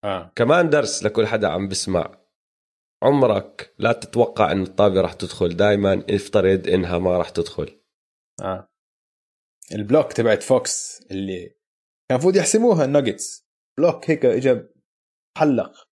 آه. 0.03 0.31
كمان 0.35 0.69
درس 0.69 1.03
لكل 1.03 1.27
حدا 1.27 1.47
عم 1.47 1.67
بسمع. 1.67 2.21
عمرك 3.03 3.75
لا 3.77 3.91
تتوقع 3.91 4.51
إن 4.51 4.61
الطابة 4.61 5.01
راح 5.01 5.13
تدخل. 5.13 5.55
دائما 5.57 6.05
افترض 6.09 6.67
إنها 6.67 6.97
ما 6.97 7.17
راح 7.17 7.29
تدخل. 7.29 7.81
آه. 8.41 8.67
ال 9.75 9.82
block 9.82 10.13
تبعت 10.13 10.43
فوكس 10.43 11.01
اللي 11.11 11.45
كان 11.45 11.55
المفروض 12.11 12.35
يحسموها 12.35 12.85
ال 12.85 12.93
Nuggets 12.93 13.47
block 13.77 14.09
هيك 14.09 14.25
اجى 14.25 14.61
حلق. 15.37 15.87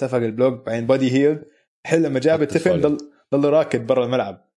صفق 0.00 0.18
ال 0.18 0.26
block 0.26 0.66
بعدين 0.66 0.86
Buddy 0.86 1.10
Hield 1.12 1.44
حل 1.86 2.02
لما 2.02 2.20
جاب 2.20 2.42
ال 2.42 2.47
tip 2.47 2.64
in. 2.64 2.80
ضل 2.80 3.12
ضل 3.34 3.50
راكد 3.50 3.86
برا 3.86 4.04
الملعب. 4.04 4.50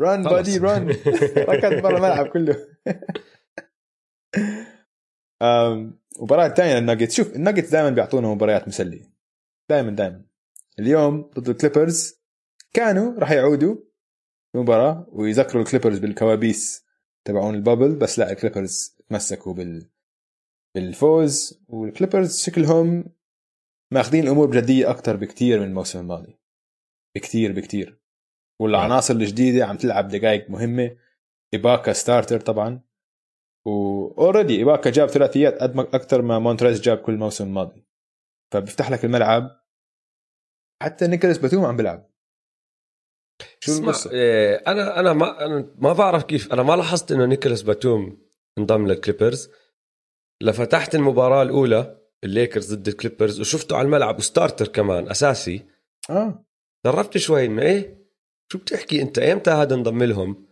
run 0.00 0.24
خلص. 0.24 0.32
Buddy 0.32 0.58
run 0.58 0.88
ركض 1.38 1.82
برا 1.82 1.96
الملعب 1.96 2.26
كله. 2.26 2.56
أم، 6.18 6.24
مباراة 6.24 6.48
تانية 6.48 6.78
للناجتس. 6.78 7.16
شوف 7.16 7.36
الناجتس 7.36 7.70
دائما 7.70 7.90
بيعطونا 7.90 8.28
مباريات 8.28 8.68
مسلية. 8.68 9.14
دائما 9.70 9.90
دائما 9.90 10.24
اليوم 10.78 11.30
ضد 11.38 11.48
ال 11.48 11.55
Clippers 11.55 12.14
كانوا 12.72 13.20
راح 13.20 13.30
يعودوا 13.30 13.76
المباراة 14.54 15.06
ويذكروا 15.08 15.62
ال 15.62 15.66
Clippers 15.66 15.98
بالكوابيس 15.98 16.84
تبعون 17.24 17.54
ال 17.54 17.60
bubble 17.60 17.94
بس 17.94 18.18
لا 18.18 18.32
ال 18.32 18.39
Clippers 18.39 18.96
تمسكوا 19.08 19.54
بال 19.54 19.90
بالفوز. 20.74 21.64
وال 21.68 21.82
Clippers 21.82 22.38
شكلهم 22.38 23.04
ماخذين 23.92 24.24
الأمور 24.24 24.46
بجدية 24.46 24.90
أكثر 24.90 25.16
بكثير 25.16 25.60
من 25.60 25.66
الموسم 25.66 26.00
الماضي. 26.00 26.38
بكثير 27.16 27.52
بكثير 27.52 28.00
والعناصر 28.60 29.14
الجديدة 29.14 29.66
عم 29.66 29.76
تلعب 29.76 30.08
دقائق 30.08 30.50
مهمة. 30.50 30.96
إيباكا 31.54 31.92
starter 31.92 32.40
طبعا. 32.40 32.80
و 33.66 33.77
already 33.77 34.56
ايباكا 34.56 34.90
جاب 34.90 35.08
ثلاثيات 35.08 35.62
قد 35.62 35.78
أكثر 35.78 36.22
ما 36.22 36.38
مونتريز 36.38 36.80
جاب 36.80 36.98
كل 36.98 37.16
موسم 37.16 37.44
الماضي 37.44 37.86
فبيفتح 38.52 38.90
لك 38.90 39.04
الملعب. 39.04 39.60
حتى 40.82 41.06
نيكولاس 41.06 41.38
باتوم 41.38 41.64
عم 41.64 41.76
بيلعب. 41.76 42.10
شو 43.60 43.78
القصة؟ 43.78 44.10
إيه 44.10 44.54
أنا 44.54 45.00
أنا 45.00 45.12
ما 45.12 45.46
أنا 45.46 45.74
ما 45.76 45.92
بعرف 45.92 46.24
كيف 46.24 46.52
أنا 46.52 46.62
ما 46.62 46.76
لاحظت 46.76 47.12
إنه 47.12 47.26
نيكولاس 47.26 47.62
باتوم 47.62 48.18
انضم 48.58 48.86
لل 48.86 48.98
Clippers. 48.98 49.50
لفتحت 50.42 50.94
المباراة 50.94 51.42
الأولى 51.42 52.00
الليكرز 52.24 52.74
ضد 52.74 52.88
ال 52.88 52.94
Clippers 52.94 53.40
وشفته 53.40 53.76
على 53.76 53.86
الملعب 53.86 54.18
و 54.18 54.24
starter 54.24 54.68
كمان 54.68 55.08
أساسي. 55.08 55.66
آه. 56.10 56.44
دربت 56.84 57.18
شوي 57.18 57.46
إنه 57.46 57.62
إيه 57.62 58.04
شو 58.52 58.58
بتحكي 58.58 59.02
أنت؟ 59.02 59.18
ايمتى 59.18 59.50
هذا 59.50 59.74
انضم 59.74 60.02
لهم. 60.02 60.46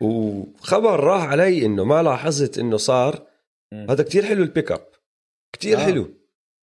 وخبر 0.00 1.00
راح 1.00 1.22
علي 1.22 1.66
إنه 1.66 1.84
ما 1.84 2.02
لاحظت 2.02 2.58
إنه 2.58 2.76
صار. 2.76 3.26
هذا 3.74 4.02
كتير 4.02 4.24
حلو 4.24 4.42
ال 4.42 4.48
pick 4.48 4.72
up 4.72 4.88
كتير 5.52 5.78
آه. 5.78 5.80
حلو. 5.80 6.08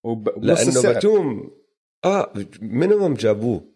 وب... 0.06 0.46
لأنه 0.46 0.92
بتوم 0.92 1.52
آه 2.06 2.34
minimum 2.62 3.14
جابوه. 3.14 3.74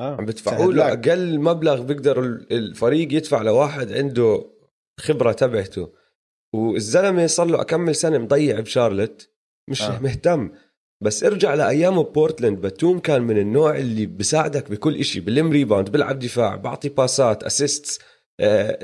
آه. 0.00 0.16
عم 0.16 0.24
بدفعوا 0.24 0.72
له 0.72 0.92
أقل 0.92 1.40
مبلغ 1.40 1.82
بيقدر 1.82 2.22
الفريق 2.50 3.12
يدفع 3.12 3.42
لواحد 3.42 3.92
عنده 3.92 4.50
خبرة 5.00 5.32
تبعته. 5.32 5.92
والزلمة 6.54 7.26
صار 7.26 7.46
له 7.46 7.60
أكمل 7.60 7.94
سنة 7.94 8.18
مضيع 8.18 8.60
بشارلت. 8.60 9.30
مش 9.70 9.82
آه. 9.82 9.98
مهتم. 9.98 10.50
بس 11.02 11.24
ارجع 11.24 11.54
لأيامه 11.54 12.02
بورتلاند 12.02 12.60
بتوم 12.60 12.98
كان 12.98 13.22
من 13.22 13.38
النوع 13.38 13.76
اللي 13.76 14.06
بساعدك 14.06 14.70
بكل 14.70 14.96
إشي. 14.96 15.20
بلم 15.20 15.50
rebound 15.50 15.90
بيلعب 15.90 16.18
دفاع 16.18 16.56
بعطي 16.56 16.88
باسات 16.88 17.44
assists 17.44 17.98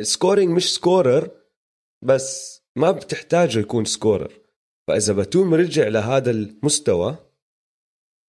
scoring 0.01 0.57
مش 0.57 0.75
scorer 0.75 1.31
بس 2.05 2.61
ما 2.77 2.91
بتحتاجه 2.91 3.59
يكون 3.59 3.85
scorer 3.85 4.41
فإذا 4.89 5.13
بتوم 5.13 5.55
رجع 5.55 5.89
لهذا 5.89 6.31
المستوى 6.31 7.17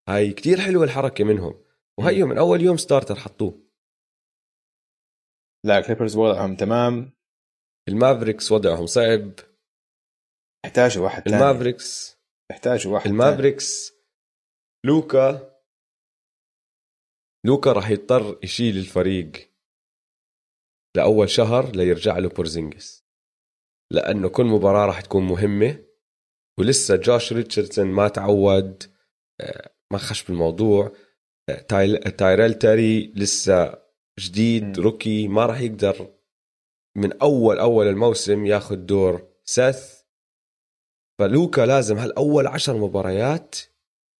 هاي 0.08 0.32
كتير 0.32 0.60
حلوة 0.60 0.84
الحركة 0.84 1.24
منهم. 1.24 1.64
وهيو 1.98 2.26
من 2.26 2.38
أول 2.38 2.62
يوم 2.62 2.76
starter 2.76 3.14
حطوه. 3.14 3.64
لا 5.66 5.80
Clippers 5.80 6.16
وضعهم 6.16 6.56
تمام. 6.56 7.12
ال 7.88 7.94
Mavericks 7.94 8.52
وضعهم 8.52 8.86
صعب. 8.86 9.32
يحتاجوا 10.66 11.04
واحد 11.04 11.28
ال 11.28 11.37
Mavericks 11.37 12.18
يحتاجوا 12.50 12.94
واحد 12.94 13.06
ال 13.06 13.15
Mavericks 13.15 13.92
لوكا. 14.86 15.54
لوكا 17.46 17.72
راح 17.72 17.90
يضطر 17.90 18.38
يشيل 18.42 18.76
الفريق. 18.76 19.53
لأول 20.96 21.30
شهر 21.30 21.76
ليرجع 21.76 22.18
له 22.18 22.28
بورزينجس 22.28 23.04
لأنه 23.92 24.28
كل 24.28 24.44
مباراة 24.44 24.86
راح 24.86 25.00
تكون 25.00 25.22
مهمة 25.22 25.84
ولسه 26.58 26.96
جوش 26.96 27.32
ريتشاردسون 27.32 27.86
ما 27.86 28.08
تعود 28.08 28.82
آه، 29.40 29.74
ما 29.92 29.98
خش 29.98 30.24
بالموضوع. 30.24 30.92
آه، 31.48 31.60
تايريل 32.10 32.54
تاري 32.54 33.12
لسه 33.16 33.78
جديد 34.20 34.78
rookie 34.78 35.28
ما 35.28 35.46
راح 35.46 35.60
يقدر 35.60 36.14
من 36.96 37.12
أول 37.12 37.58
أول 37.58 37.88
الموسم 37.88 38.46
ياخذ 38.46 38.76
دور 38.76 39.28
سيث. 39.44 39.94
فلوكا 41.18 41.60
لازم 41.60 41.98
هالأول 41.98 42.46
عشر 42.46 42.76
مباريات 42.76 43.56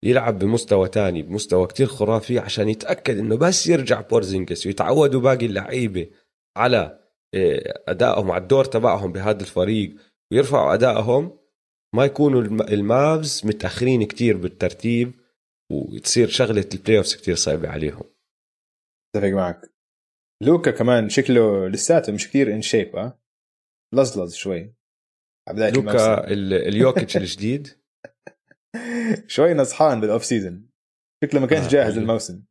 يلعب 0.05 0.39
بمستوى 0.39 0.89
تاني 0.89 1.23
بمستوى 1.23 1.67
كتير 1.67 1.87
خرافي 1.87 2.39
عشان 2.39 2.69
يتأكد 2.69 3.19
إنه 3.19 3.37
بس 3.37 3.67
يرجع 3.67 4.01
بورزينجس 4.01 4.67
ويتعودوا 4.67 5.21
باقي 5.21 5.47
اللعيبة. 5.47 6.11
على 6.57 7.01
آه، 7.35 7.83
أدائهم 7.89 8.31
على 8.31 8.43
الدور 8.43 8.65
تبعهم 8.65 9.13
بهذا 9.13 9.41
الفريق 9.41 9.97
ويرفعوا 10.33 10.75
أدائهم 10.75 11.39
ما 11.95 12.05
يكونوا 12.05 12.43
ال 12.43 12.63
Mavs 12.63 13.43
متأخرين 13.45 14.05
كتير 14.07 14.37
بالترتيب 14.37 15.15
وتصير 15.73 16.29
شغلة 16.29 16.69
ال 16.75 16.99
playoffs 16.99 17.17
كثير 17.17 17.35
صعبة 17.35 17.69
عليهم. 17.69 18.03
أتفق 19.17 19.29
معك. 19.29 19.75
لوكا 20.43 20.71
كمان 20.71 21.09
شكله 21.09 21.69
لساته 21.69 22.13
مش 22.13 22.29
كثير 22.29 22.55
in 22.55 22.63
shape 22.63 22.97
آه 22.97 23.19
لزلز 23.95 24.35
شوي. 24.35 24.75
لوكا 25.49 26.29
اليوكيتش 26.69 27.17
الجديد. 27.23 27.69
شوي 29.27 29.55
نصحان 29.55 30.01
بال 30.01 30.10
off 30.10 30.25
season 30.25 30.71
شكله 31.25 31.41
ما 31.41 31.47
كانش 31.47 31.65
آه 31.65 31.69
جاهز 31.69 31.99
الموسم. 31.99 32.45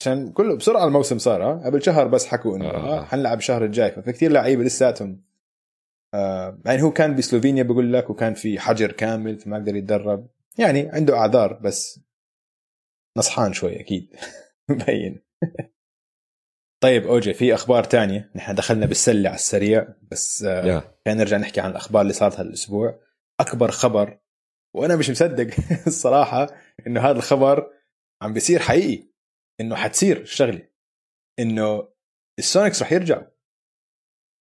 عشان 0.00 0.32
كله 0.32 0.56
بسرعة 0.56 0.84
الموسم 0.84 1.18
صار 1.18 1.42
آه 1.42 1.62
قبل 1.66 1.82
شهر 1.82 2.08
بس 2.08 2.26
حكوا 2.26 2.56
إنه 2.56 2.68
آه. 2.68 3.04
حنلعب 3.04 3.38
الشهر 3.38 3.64
الجاي. 3.64 3.92
ففي 3.92 4.12
كثير 4.12 4.32
لعيبة 4.32 4.62
لساتهم. 4.62 5.22
آه 6.14 6.58
يعني 6.66 6.82
هو 6.82 6.90
كان 6.90 7.16
بسلوفينيا 7.16 7.62
بقول 7.62 7.92
لك 7.92 8.10
وكان 8.10 8.34
في 8.34 8.58
حجر 8.60 8.92
كامل 8.92 9.38
فما 9.38 9.56
قدر 9.56 9.76
يتدرب. 9.76 10.28
يعني 10.58 10.88
عنده 10.88 11.16
أعذار 11.16 11.52
بس 11.52 12.00
نصحان 13.18 13.52
شوي 13.52 13.80
أكيد. 13.80 14.16
مبين. 14.70 15.22
طيب 16.82 17.06
أوجي 17.06 17.34
في 17.34 17.54
أخبار 17.54 17.84
تانية؟ 17.84 18.30
نحن 18.34 18.54
دخلنا 18.54 18.86
بالسلة 18.86 19.28
على 19.28 19.36
السريع 19.36 19.88
بس 20.10 20.42
آه 20.42 20.62
خلينا 21.04 21.20
نرجع 21.20 21.36
نحكي 21.36 21.60
عن 21.60 21.70
الأخبار 21.70 22.02
اللي 22.02 22.12
صارت 22.12 22.40
هالاسبوع 22.40 23.00
أكبر 23.40 23.70
خبر 23.70 24.18
وأنا 24.74 24.96
مش 24.96 25.10
مصدق 25.10 25.54
الصراحة 25.86 26.46
إنه 26.86 27.00
هذا 27.00 27.18
الخبر 27.18 27.70
عم 28.22 28.32
بيصير 28.32 28.60
حقيقي. 28.60 29.07
إنه 29.60 29.76
حتصير 29.76 30.20
الشغله 30.20 30.68
إنه 31.38 31.88
ال 32.38 32.44
Sonics 32.44 32.82
رح 32.82 32.92
يرجعوا. 32.92 33.26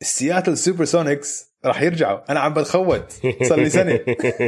ال 0.01 0.57
Seattle 0.57 0.85
SuperSonics 0.85 1.53
رح 1.65 1.81
يرجعوا. 1.81 2.31
أنا 2.31 2.39
عم 2.39 2.53
بتخوت. 2.53 3.11
صار 3.43 3.59
لي 3.59 3.69
سنة. 3.69 3.99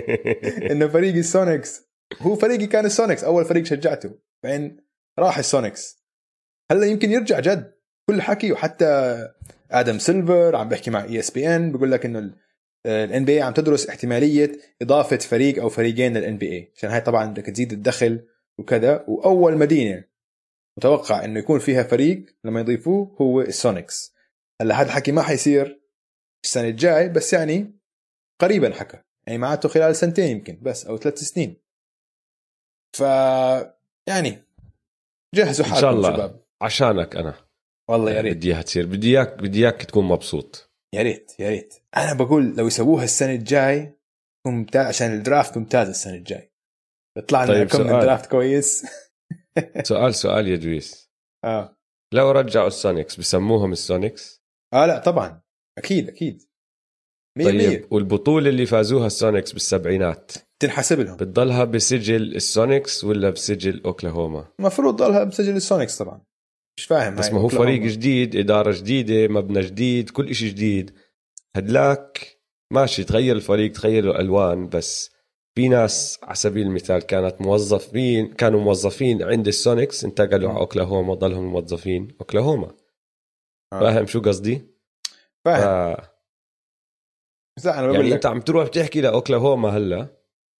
إنه 0.72 0.88
فريقي 0.88 1.20
ال 1.20 1.27
Sonics. 1.27 1.82
هو 2.20 2.36
فريقي 2.36 2.68
كان 2.68 2.86
ال 2.86 2.90
Sonics. 2.90 3.24
أول 3.24 3.46
فريق 3.46 3.66
شجعته. 3.66 4.12
بعدين 4.44 4.78
راح 5.20 5.38
ال 5.38 5.46
Sonics. 5.46 6.04
هلأ 6.72 6.86
يمكن 6.86 7.12
يرجع 7.12 7.40
جد. 7.40 7.74
كل 8.10 8.22
حكي. 8.22 8.52
وحتى 8.52 9.18
آدم 9.72 10.00
سيلفر 10.00 10.56
عم 10.56 10.70
بحكي 10.70 10.92
مع 10.92 11.04
ESPN 11.04 11.72
بقول 11.72 11.92
لك 11.92 12.06
إنه 12.06 12.34
ال 12.86 13.26
NBA 13.26 13.42
عم 13.42 13.54
تدرس 13.54 13.88
احتمالية 13.88 14.52
إضافة 14.82 15.18
فريق 15.18 15.62
أو 15.62 15.70
فريقين 15.70 16.18
لل 16.18 16.38
NBA 16.38 16.72
عشان 16.76 16.90
هاي 16.90 17.02
طبعا 17.02 17.26
بدك 17.26 17.46
تزيد 17.46 17.74
الدخل 17.74 18.26
وكذا. 18.58 19.06
وأول 19.08 19.58
مدينة 19.58 20.09
متوقع 20.80 21.26
إنه 21.26 21.40
يكون 21.40 21.60
فيها 21.60 21.84
فريق 21.84 22.26
لما 22.44 22.60
يضيفوه 22.60 23.16
هو 23.22 23.42
ال 23.42 23.51
Sonics. 23.51 24.16
هلا 24.62 24.76
هذا 24.76 24.88
الحكي 24.88 25.12
ما 25.12 25.22
حيصير 25.22 25.82
السنة 26.46 26.68
الجاي 26.68 27.10
بس 27.10 27.34
يعني 27.34 27.80
قريبا 28.42 28.74
حكى. 28.74 28.98
يعني 29.28 29.40
معناته 29.40 29.70
خلال 29.70 29.96
سنتين 29.96 30.38
يمكن 30.38 30.60
بس 30.62 30.86
أو 30.86 30.98
ثلاث 30.98 31.20
سنين. 31.20 31.62
ف 32.98 33.00
يعني 34.10 34.44
جهزوا 35.36 35.66
حالكم 35.66 35.76
ان 35.76 35.82
شاء 35.82 35.92
الله. 35.92 36.14
شباب. 36.14 36.46
عشانك 36.62 37.16
أنا. 37.16 37.46
والله 37.90 38.12
يا 38.12 38.22
ريت. 38.22 38.38
بدي 38.38 38.48
إياها 38.48 38.62
تصير. 38.62 38.86
بدي 38.86 39.08
اياك 39.08 39.34
بدي 39.34 39.60
إياك 39.60 39.84
تكون 39.84 40.06
مبسوط. 40.06 40.72
يا 40.96 41.02
ريت 41.02 41.40
يا 41.40 41.50
ريت. 41.50 41.74
أنا 41.98 42.14
بقول 42.14 42.56
لو 42.56 42.68
يسووها 42.68 43.04
السنة 43.04 43.34
الجاي 43.34 44.00
ممتاز 44.48 44.86
عشان 44.86 45.14
ال 45.14 45.21
draft 45.21 45.58
ممتاز 45.58 45.90
السنة 45.90 46.16
الجاي. 46.16 46.52
يطلع 47.18 47.44
لنا 47.44 47.54
طيب 47.54 47.68
كم 47.68 47.88
draft 47.88 48.30
كويس. 48.30 48.86
سؤال 49.84 50.16
سؤال 50.16 50.48
يا 50.48 50.56
دويس 50.56 51.10
آه. 51.46 51.78
لو 52.14 52.32
رجعوا 52.32 52.68
ال 52.68 52.75
Sonics 52.75 53.20
بسموهم 53.20 53.72
ال 53.72 53.81
Sonics؟ 53.81 54.44
آه 54.74 54.86
لا 54.86 55.00
طبعا. 55.00 55.42
أكيد 55.78 56.10
أكيد. 56.10 56.42
مية 57.38 57.46
طيب 57.46 57.56
مية. 57.56 57.88
والبطولة 57.92 58.50
اللي 58.50 58.66
فازوها 58.66 59.08
ال 59.08 59.14
Sonics 59.14 59.52
بالسبعينات؟ 59.52 60.32
تنحسب 60.62 61.00
لهم. 61.00 61.16
بتضلها 61.16 61.64
بسجل 61.64 62.36
ال 62.36 62.45
Sonics 62.45 63.04
ولا 63.04 63.30
بسجل 63.30 63.82
أوكلاهوما؟ 63.86 64.48
المفروض 64.60 64.96
تضلها 64.96 65.24
بسجل 65.24 65.56
ال 65.56 65.62
Sonics 65.62 65.98
طبعا. 65.98 66.22
مش 66.78 66.86
فاهم 66.86 67.16
بس 67.16 67.34
ما 67.34 67.40
هو 67.40 67.48
فريق 67.48 67.82
جديد 67.82 68.36
إدارة 68.36 68.72
جديدة 68.72 69.34
مبنى 69.34 69.62
جديد 69.62 70.10
كل 70.10 70.36
شيء 70.36 70.50
جديد. 70.50 70.96
هدلاك 71.56 72.40
ماشي 72.74 73.04
تغير 73.04 73.36
الفريق 73.36 73.72
تغير 73.72 74.12
الألوان 74.12 74.70
بس 74.70 75.12
في 75.60 75.68
ناس 75.68 76.20
على 76.24 76.36
سبيل 76.36 76.68
المثال 76.68 77.02
كانت 77.02 77.42
موظفين 77.42 78.34
كانوا 78.34 78.60
موظفين 78.60 79.24
عند 79.24 79.48
ال 79.48 79.56
Sonics 79.56 80.06
انتقلوا 80.06 80.50
على 80.50 80.60
أوكلاهوما 80.60 81.14
ضلهم 81.14 81.44
موظفين 81.44 82.08
أوكلاهوما 82.22 82.72
آه. 83.74 83.80
فاهم 83.80 84.06
شو 84.06 84.22
قصدي؟ 84.22 84.62
فاهم 85.46 85.96
ف... 87.64 87.68
أنا 87.68 87.82
بقول 87.82 87.96
يعني 87.96 88.08
لك. 88.08 88.14
أنت 88.14 88.26
عم 88.26 88.40
تروح 88.42 88.68
بتحكي 88.68 89.02
لأوكلاهوما 89.02 89.70
هلأ 89.70 90.08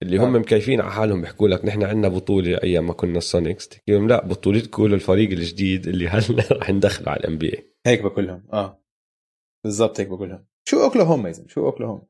اللي 0.04 0.18
هم 0.18 0.36
آه. 0.36 0.40
مكيفين 0.40 0.82
على 0.82 0.92
حالهم 0.92 1.22
بيحكوا 1.22 1.48
لك 1.48 1.66
نحن 1.66 1.84
عندنا 1.84 2.08
بطولة 2.08 2.64
أيام 2.64 2.88
ما 2.88 2.94
كنا 2.94 3.18
ال 3.18 3.25
Sonics 3.25 3.68
تحكي 3.68 3.92
لهم 3.92 4.08
لا 4.08 4.26
بطولتكم 4.26 4.88
للفريق 4.88 5.30
الجديد 5.30 5.88
اللي 5.88 6.08
هلأ 6.08 6.44
رح 6.58 6.70
ندخله 6.70 7.12
على 7.12 7.20
ال 7.20 7.38
NBA 7.38 7.74
هيك 7.86 8.02
بقول 8.02 8.28
لهم 8.28 8.44
آه 8.54 8.84
بالضبط 9.64 10.00
هيك 10.00 10.08
بقول 10.08 10.30
لهم 10.30 10.46
شو 10.68 10.84
أوكلاهوما 10.84 11.30
اذا 11.30 11.44
شو 11.48 11.66
أوكلاهوما 11.66 12.09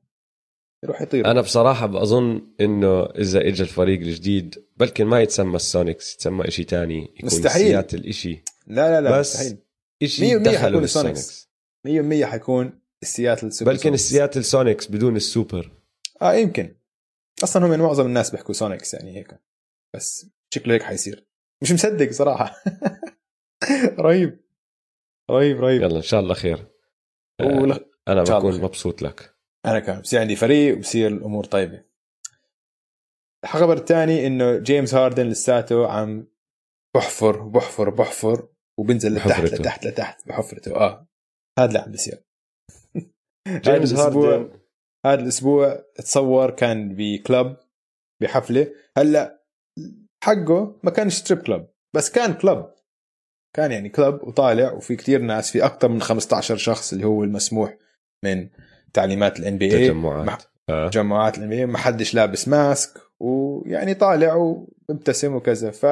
يروح 0.83 1.01
يطير. 1.01 1.25
أنا 1.31 1.41
بصراحة 1.41 1.85
بظن 1.85 2.41
إنه 2.61 3.03
إذا 3.05 3.39
اجى 3.47 3.63
الفريق 3.63 3.99
الجديد 3.99 4.65
بلكن 4.77 5.05
ما 5.05 5.21
يتسمى 5.21 5.55
ال 5.55 5.63
Sonics 5.63 6.13
يتسمى 6.13 6.47
إشي 6.47 6.63
تاني 6.63 7.01
يكون 7.03 7.25
مستحيل. 7.25 7.67
سياتل 7.67 8.07
إشي. 8.07 8.43
لا 8.67 9.01
لا 9.01 9.01
لا 9.01 9.19
بس 9.19 9.35
مستحيل. 9.35 10.43
دخلوا 10.43 10.59
حيكون 10.59 10.81
بال 10.81 10.98
Sonics 10.98 11.49
100% 11.87 12.23
حيكون 12.25 12.79
ال 13.03 13.09
Seattle 13.09 13.51
Super 13.53 13.71
بلكن 13.71 13.83
Sonics. 13.83 14.01
ال 14.03 14.08
Seattle 14.09 14.45
Sonics 14.45 14.87
بدون 14.91 15.15
السوبر. 15.15 15.71
آه 16.21 16.33
يمكن. 16.33 16.75
أصلا 17.43 17.65
هم 17.65 17.71
يعني 17.71 17.83
معظم 17.83 18.05
الناس 18.05 18.31
بيحكوا 18.31 18.53
Sonics 18.53 18.93
يعني 18.93 19.17
هيك. 19.17 19.39
بس 19.95 20.25
شكله 20.53 20.73
هيك 20.73 20.83
حيصير. 20.83 21.25
مش 21.61 21.71
مصدق 21.71 22.11
صراحة. 22.11 22.55
رهيب. 23.99 24.39
رهيب 25.31 25.61
رهيب. 25.61 25.81
يلا 25.81 25.97
إن 25.97 26.01
شاء 26.01 26.19
الله 26.19 26.33
خير. 26.33 26.67
ولا- 27.41 27.85
أنا 28.07 28.23
بكون. 28.23 28.61
مبسوط 28.61 29.01
لك. 29.01 29.35
أنا 29.65 29.79
كمان 29.79 30.01
بصير 30.01 30.19
عندي 30.19 30.35
فريق 30.35 30.77
وبصير 30.77 31.07
الأمور 31.07 31.43
طيبة. 31.43 31.83
الخبر 33.43 33.77
الثاني 33.77 34.27
إنه 34.27 34.57
جيمس 34.57 34.93
هاردن 34.93 35.27
لساته 35.27 35.91
عم 35.91 36.27
بحفر 36.95 37.41
بحفر 37.41 37.89
بحفر 37.89 38.47
وبنزل 38.79 39.13
لتحت 39.13 39.27
بحفرته. 39.27 39.55
لتحت 39.55 39.85
لتحت 39.85 40.27
بحفرته. 40.27 40.75
آه 40.75 41.07
هذا 41.59 41.67
اللي 41.67 41.79
عم 41.79 41.91
بيصير. 41.91 42.23
جيمس 43.65 43.93
هاردن. 43.93 44.59
هذا 45.05 45.21
الأسبوع 45.21 45.83
تصور 45.95 46.51
كان 46.51 46.95
ب 46.95 47.08
club 47.08 47.57
بحفلة. 48.21 48.73
هلأ 48.97 49.39
حقه 50.23 50.79
ما 50.83 50.91
كانش 50.91 51.13
strip 51.13 51.41
club 51.41 51.67
بس 51.95 52.11
كان 52.11 52.33
club 52.33 52.73
كان 53.55 53.71
يعني 53.71 53.89
club 53.89 54.23
وطالع 54.23 54.71
وفي 54.71 54.95
كتير 54.95 55.21
ناس 55.21 55.51
في 55.51 55.65
أكثر 55.65 55.87
من 55.87 56.01
15 56.01 56.57
شخص 56.57 56.93
اللي 56.93 57.05
هو 57.05 57.23
المسموح 57.23 57.77
من 58.23 58.49
تعليمات 58.93 59.39
ال 59.39 59.57
NBA 59.57 59.87
تجمعات. 59.87 60.43
آه. 60.69 60.89
تجمعات 60.89 61.37
ال 61.37 61.49
NBA 61.49 61.65
ما 61.65 61.77
حدش 61.77 62.13
لابس 62.15 62.47
mask 62.47 63.01
ويعني 63.19 63.93
طالع 63.93 64.35
ومبتسم 64.35 65.35
وكذا. 65.35 65.71
ف 65.71 65.85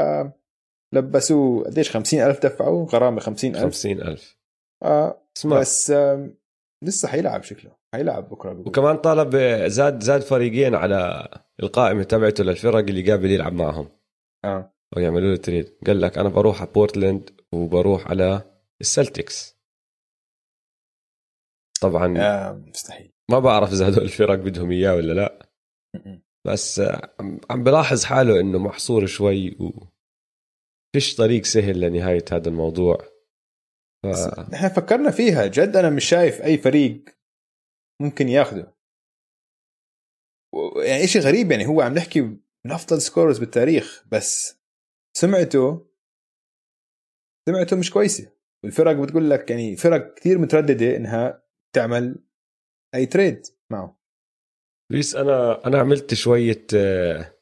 لبسوه 0.93 1.63
قديش؟ 1.63 1.91
50 1.91 2.21
ألف 2.21 2.39
دفعوا 2.45 2.85
غرامة 2.85 3.19
50 3.19 3.55
ألف. 3.55 3.63
50000 3.63 4.37
آه 4.83 5.21
اسمع 5.37 5.59
بس 5.59 5.91
آم، 5.91 6.37
لسه 6.83 7.07
حيلعب 7.07 7.43
شكله. 7.43 7.71
حيلعب 7.93 8.29
بكرة 8.29 8.49
بيقول. 8.49 8.67
وكمان 8.67 8.97
طلب 8.97 9.35
زاد 9.65 10.03
زاد 10.03 10.21
فريقين 10.21 10.75
على 10.75 11.27
القائمة 11.63 12.03
تبعته 12.03 12.43
للفرق 12.43 12.77
اللي 12.77 13.11
قابل 13.11 13.31
يلعب 13.31 13.53
معهم. 13.53 13.87
آه. 14.45 14.73
أو 14.97 15.01
يعملوا 15.01 15.29
له 15.29 15.37
تريد 15.37 15.69
قال 15.87 16.01
لك 16.01 16.17
أنا 16.17 16.29
بروح 16.29 16.61
على 16.61 16.69
بورتلاند 16.75 17.29
وبروح 17.51 18.07
على 18.07 18.41
السلتكس. 18.81 19.56
طبعا 21.79 22.17
آه 22.17 22.51
مستحيل. 22.51 23.13
ما 23.31 23.39
بعرف 23.39 23.71
إذا 23.71 23.89
هدول 23.89 24.03
الفرق 24.03 24.35
بدهم 24.35 24.71
إياه 24.71 24.95
ولا 24.95 25.13
لا. 25.13 25.49
بس 26.47 26.81
عم- 27.49 27.63
بلاحظ 27.63 28.03
حاله 28.03 28.39
إنه 28.39 28.59
محصور 28.59 29.05
شوي 29.05 29.49
و 29.49 29.87
فيش 30.95 31.15
طريق 31.15 31.43
سهل 31.43 31.79
لنهاية 31.79 32.25
هذا 32.31 32.49
الموضوع. 32.49 32.97
ف... 34.03 34.07
نحن 34.53 34.69
فكرنا 34.69 35.11
فيها. 35.11 35.47
جد 35.47 35.75
أنا 35.75 35.89
مش 35.89 36.05
شايف 36.05 36.41
أي 36.41 36.57
فريق 36.57 37.05
ممكن 38.01 38.29
ياخده. 38.29 38.77
يعني 40.85 41.07
شيء 41.07 41.21
غريب 41.21 41.51
يعني 41.51 41.67
هو 41.67 41.81
عم 41.81 41.93
نحكي 41.93 42.21
من 42.21 42.71
أفضل 42.71 43.01
scorers 43.01 43.39
بالتاريخ 43.39 44.05
بس 44.11 44.59
سمعته 45.17 45.87
سمعته 47.49 47.77
مش 47.77 47.91
كويسة. 47.91 48.31
والفرق 48.63 48.91
بتقول 48.95 49.29
لك 49.29 49.51
يعني 49.51 49.75
فرق 49.75 50.13
كثير 50.13 50.37
مترددة 50.37 50.95
إنها 50.95 51.46
تعمل 51.77 52.15
أي 52.95 53.05
trade 53.05 53.45
معه. 53.71 53.99
ليس 54.91 55.15
أنا 55.15 55.67
أنا 55.67 55.79
عملت 55.79 56.13
شوية 56.13 56.65
آه، 56.75 57.33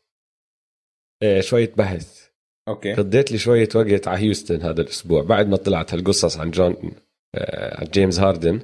آه، 1.24 1.42
شوية 1.42 1.74
بحث. 1.78 2.30
أوكي. 2.68 2.94
قضيت 2.94 3.32
لي 3.32 3.38
شوية 3.38 3.70
وقت 3.76 4.08
على 4.08 4.20
هيوستن 4.20 4.62
هذا 4.62 4.82
الأسبوع 4.82 5.24
بعد 5.24 5.48
ما 5.48 5.58
طلعت 5.58 5.94
هالقصص 5.94 6.38
عن 6.38 6.52
جون 6.52 6.96
آه، 7.36 7.82
عن 7.82 7.88
جيمس 7.88 8.20
هاردن. 8.20 8.60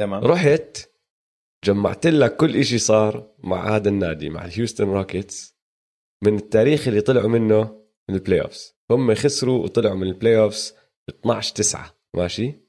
تمام. 0.00 0.24
رحت 0.24 0.90
جمعت 1.64 2.06
لك 2.06 2.36
كل 2.36 2.56
إشي 2.56 2.78
صار 2.78 3.34
مع 3.38 3.76
هذا 3.76 3.88
النادي 3.88 4.30
مع 4.30 4.44
الهيوستن 4.44 4.84
روكيتس 4.84 5.56
من 6.24 6.36
التاريخ 6.36 6.88
اللي 6.88 7.00
طلعوا 7.00 7.28
منه 7.28 7.86
من 8.08 8.14
البلاي 8.14 8.40
اوفز 8.40 8.76
هم 8.90 9.14
خسروا 9.14 9.64
وطلعوا 9.64 9.96
من 9.96 10.06
البلاي 10.06 10.38
اوفز 10.38 10.74
12 11.10 11.54
9 11.54 11.94
ماشي؟ 12.16 12.65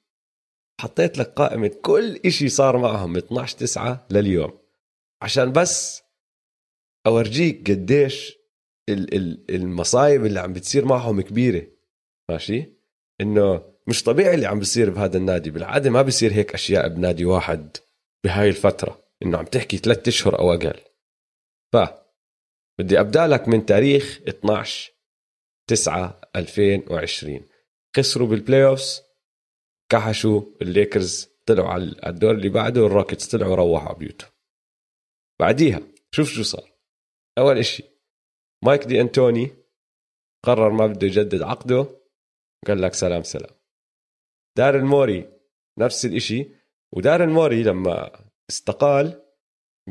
حطيت 0.81 1.17
لك 1.17 1.27
قائمة 1.27 1.67
كل 1.81 2.19
إشي 2.25 2.49
صار 2.49 2.77
معهم 2.77 3.09
من 3.13 3.17
12 3.17 3.57
9 3.57 4.07
لليوم. 4.11 4.59
عشان 5.21 5.51
بس 5.51 6.03
أورجيك 7.07 7.71
قديش 7.71 8.37
ال- 8.89 9.13
ال- 9.15 9.55
المصايب 9.55 10.25
اللي 10.25 10.39
عم 10.39 10.53
بتصير 10.53 10.85
معهم 10.85 11.21
كبيرة. 11.21 11.67
ماشي؟ 12.29 12.73
إنه 13.21 13.73
مش 13.87 14.03
طبيعي 14.03 14.35
اللي 14.35 14.45
عم 14.45 14.59
بيصير 14.59 14.89
بهذا 14.89 15.17
النادي. 15.17 15.49
بالعادة 15.51 15.89
ما 15.89 16.01
بيصير 16.01 16.33
هيك 16.33 16.53
أشياء 16.53 16.87
بنادي 16.87 17.25
واحد 17.25 17.77
بهاي 18.23 18.49
الفترة. 18.49 19.03
إنه 19.23 19.37
عم 19.37 19.45
تحكي 19.45 19.77
ثلاثة 19.77 20.09
أشهر 20.09 20.39
أو 20.39 20.53
أقل. 20.53 20.79
ف 21.73 21.77
بدي 22.79 22.99
أبدأ 22.99 23.27
لك 23.27 23.47
من 23.47 23.65
تاريخ 23.65 24.21
12 24.27 24.91
9 25.69 26.21
2020 26.35 27.47
خسروا 27.97 28.27
بال 28.27 28.65
playoffs 28.65 29.01
كحشوا 29.91 30.41
الليكرز 30.61 31.29
طلعوا 31.45 31.69
على 31.69 31.95
الدور 32.07 32.31
اللي 32.31 32.49
بعده 32.49 32.81
وال 32.83 32.93
Rockets 32.93 33.27
طلعوا 33.27 33.55
روحوا 33.55 33.87
على 33.89 33.97
بيوتهم. 33.97 34.31
بعديها 35.39 35.81
شوف 36.11 36.29
شو 36.29 36.43
صار. 36.43 36.71
أول 37.37 37.57
إشي 37.57 37.83
مايك 38.65 38.83
دي 38.83 39.01
أنتوني 39.01 39.51
قرر 40.45 40.69
ما 40.69 40.87
بده 40.87 41.07
يجدد 41.07 41.41
عقده 41.41 41.87
قال 42.67 42.81
لك 42.81 42.93
سلام 42.93 43.23
سلام. 43.23 43.55
دارن 44.57 44.85
موري 44.85 45.29
نفس 45.79 46.05
الإشي. 46.05 46.49
ودارن 46.95 47.29
موري 47.29 47.63
لما 47.63 48.11
استقال 48.49 49.23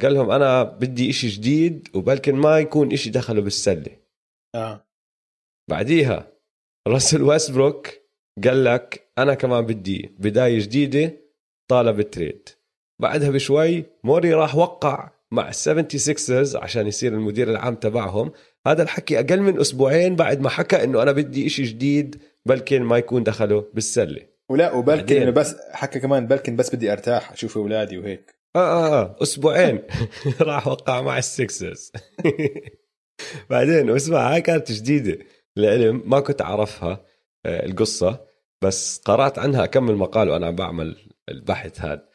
قال 0.02 0.14
لهم 0.14 0.30
أنا 0.30 0.62
بدي 0.62 1.10
إشي 1.10 1.28
جديد 1.28 1.96
وبلكن 1.96 2.34
ما 2.34 2.58
يكون 2.58 2.92
إشي 2.92 3.10
دخله 3.10 3.40
بالسلة. 3.40 3.96
آه. 4.54 4.86
بعديها 5.70 6.32
راسل 6.88 7.22
ويستبروك 7.22 8.05
قال 8.44 8.64
لك 8.64 9.10
أنا 9.18 9.34
كمان 9.34 9.66
بدي 9.66 10.14
بداية 10.18 10.58
جديدة 10.58 11.12
طالب 11.68 12.00
ال 12.00 12.08
trade 12.08 12.48
بعدها 12.98 13.30
بشوي 13.30 13.84
موري 14.04 14.34
راح 14.34 14.56
وقع 14.56 15.10
مع 15.30 15.50
76رز 15.50 16.56
عشان 16.56 16.86
يصير 16.86 17.12
المدير 17.12 17.50
العام 17.50 17.74
تبعهم. 17.74 18.32
هذا 18.66 18.82
الحكي 18.82 19.20
أقل 19.20 19.40
من 19.40 19.60
أسبوعين 19.60 20.16
بعد 20.16 20.40
ما 20.40 20.48
حكى 20.48 20.84
إنه 20.84 21.02
أنا 21.02 21.12
بدي 21.12 21.46
إشي 21.46 21.62
جديد 21.62 22.22
بلكن 22.46 22.82
ما 22.82 22.98
يكون 22.98 23.22
دخله 23.22 23.64
بالسلة. 23.74 24.22
ولا 24.50 24.72
وبلكن. 24.72 25.22
انه 25.22 25.30
بس 25.30 25.56
حكى 25.70 26.00
كمان 26.00 26.26
بلكن 26.26 26.56
بس 26.56 26.74
بدي 26.74 26.92
أرتاح 26.92 27.32
أشوف 27.32 27.56
أولادي 27.58 27.98
وهيك. 27.98 28.34
آه 28.56 28.58
آه, 28.58 29.00
آه. 29.00 29.16
أسبوعين 29.22 29.82
راح 30.40 30.66
وقع 30.66 31.02
مع 31.02 31.18
السكسرز 31.18 31.92
بعدين 33.50 33.90
اسمع 33.90 34.32
هاي 34.34 34.40
كانت 34.40 34.72
جديدة 34.72 35.18
العلم 35.58 36.02
ما 36.06 36.20
كنت 36.20 36.42
أعرفها 36.42 37.04
آه، 37.46 37.66
القصة. 37.66 38.25
بس 38.62 39.00
قرأت 39.04 39.38
عنها 39.38 39.64
اكمل 39.64 39.96
مقال 39.96 40.28
وأنا 40.28 40.46
عم 40.46 40.54
بعمل 40.56 40.96
البحث 41.28 41.80
هذا. 41.80 42.08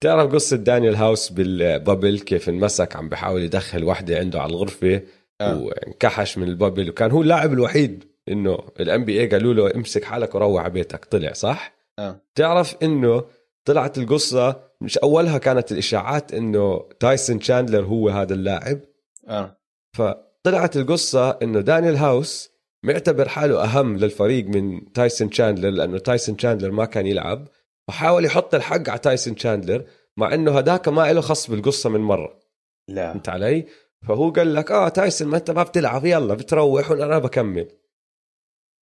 تعرف 0.00 0.32
قصة 0.32 0.56
دانيال 0.56 0.96
هاوس 0.96 1.28
بال 1.28 1.48
bubble؟ 1.48 2.18
كيف 2.18 2.48
انمسك 2.48 2.96
عم 2.96 3.08
بحاول 3.08 3.42
يدخل 3.42 3.84
وحدة 3.84 4.18
عنده 4.18 4.40
على 4.40 4.50
الغرفة 4.50 5.02
آه. 5.40 5.58
وانكحش 5.62 6.38
من 6.38 6.48
ال 6.48 6.53
bubble. 6.53 6.90
وكان 6.90 7.10
هو 7.10 7.22
اللاعب 7.22 7.52
الوحيد 7.52 8.04
إنه 8.28 8.58
ال 8.80 9.04
NBA 9.04 9.26
قالوا 9.26 9.54
له 9.54 9.74
امسك 9.74 10.04
حالك 10.04 10.34
وروح 10.34 10.62
على 10.62 10.72
بيتك. 10.72 11.04
طلع 11.04 11.32
صح؟ 11.32 11.74
آه. 11.98 12.20
تعرف 12.34 12.76
إنه 12.82 13.24
طلعت 13.64 13.98
القصة 13.98 14.60
مش 14.80 14.98
أولها 14.98 15.38
كانت 15.38 15.72
الإشاعات 15.72 16.34
إنه 16.34 16.88
تايسون 17.00 17.40
شاندلر 17.40 17.84
هو 17.84 18.08
هذا 18.08 18.34
اللاعب؟ 18.34 18.80
آه. 19.28 19.56
فطلعت 19.96 20.76
القصة 20.76 21.30
إنه 21.30 21.60
دانيال 21.60 21.96
هاوس 21.96 22.51
معتبر 22.84 23.28
حاله 23.28 23.64
أهم 23.64 23.96
للفريق 23.96 24.46
من 24.46 24.92
تايسون 24.92 25.32
شاندلر 25.32 25.70
لأنه 25.70 25.98
تايسون 25.98 26.38
شاندلر 26.38 26.70
ما 26.70 26.84
كان 26.84 27.06
يلعب 27.06 27.48
فحاول 27.88 28.24
يحط 28.24 28.54
الحق 28.54 28.88
على 28.88 28.98
تايسون 28.98 29.36
شاندلر 29.36 29.84
مع 30.16 30.34
إنه 30.34 30.58
هداك 30.58 30.88
ما 30.88 31.12
له 31.12 31.20
خص 31.20 31.50
بالقصة 31.50 31.90
من 31.90 32.00
مرة 32.00 32.40
لا 32.88 33.12
فهمت 33.12 33.28
علي؟ 33.28 33.66
فهو 34.08 34.30
قال 34.30 34.54
لك 34.54 34.70
آه 34.70 34.88
تايسون 34.88 35.28
ما 35.28 35.36
أنت 35.36 35.50
ما 35.50 35.62
بتلعب 35.62 36.04
يلا 36.06 36.34
بتروح 36.34 36.90
وأنا 36.90 37.18
بكمل 37.18 37.68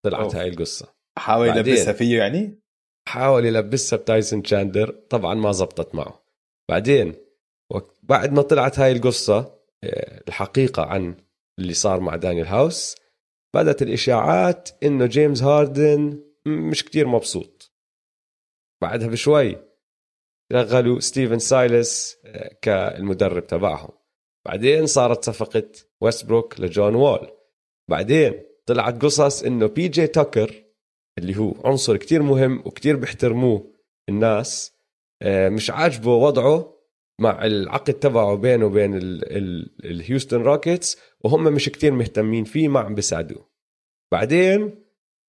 طلعت 0.05 0.23
أوف. 0.23 0.35
هاي 0.35 0.47
القصة 0.47 0.93
حاول. 1.17 1.47
يلبسها 1.47 1.93
فيه 1.93 2.17
يعني 2.17 2.61
حاول 3.07 3.45
يلبسها 3.45 3.97
بتايسون 3.97 4.43
شاندر 4.43 4.89
طبعا 5.09 5.33
ما 5.33 5.51
زبطت 5.51 5.95
معه 5.95 6.23
بعدين 6.69 7.15
بعد 8.03 8.33
ما 8.33 8.41
طلعت 8.41 8.79
هاي 8.79 8.91
القصة 8.91 9.61
آه، 9.83 10.23
الحقيقة 10.27 10.85
عن 10.85 11.15
اللي 11.59 11.73
صار 11.73 11.99
مع 11.99 12.15
دانيال 12.15 12.47
هاوس 12.47 12.95
بدأت 13.55 13.81
الإشاعات 13.81 14.69
إنه 14.83 15.05
جيمس 15.05 15.43
هاردن 15.43 16.23
مش 16.45 16.85
كتير 16.85 17.07
مبسوط. 17.07 17.71
بعدها 18.81 19.07
بشوي 19.07 19.57
شغلوا 20.53 20.99
ستيفن 20.99 21.39
سايلس 21.39 22.17
آه، 22.25 22.57
كالمدرب 22.61 23.47
تبعهم. 23.47 23.89
بعدين 24.45 24.85
صارت 24.85 25.25
صفقة 25.25 25.69
ويستبروك 26.01 26.59
لجون 26.59 26.95
وول. 26.95 27.31
بعدين 27.89 28.43
طلعت 28.65 29.01
قصص 29.01 29.43
إنه 29.43 29.67
بي 29.67 29.87
جي 29.87 30.07
تاكر 30.07 30.63
اللي 31.17 31.37
هو 31.37 31.53
عنصر 31.65 31.97
كتير 31.97 32.21
مهم 32.23 32.59
وكتير 32.65 32.95
بيحترموه 32.95 33.73
الناس 34.09 34.73
آه، 35.21 35.49
مش 35.49 35.69
عاجبه 35.71 36.15
وضعه 36.15 36.80
مع 37.21 37.45
العقد 37.45 37.93
تبعه 37.93 38.35
بينه 38.35 38.65
وبين 38.65 38.95
ال 39.85 39.92
Houston 39.92 40.41
Rockets 40.41 40.97
وهم 41.19 41.43
مش 41.43 41.69
كتير 41.69 41.91
مهتمين 41.91 42.43
فيه 42.43 42.67
ما 42.67 42.79
عم 42.79 42.95
بيساعدوه. 42.95 43.49
بعدين 44.11 44.83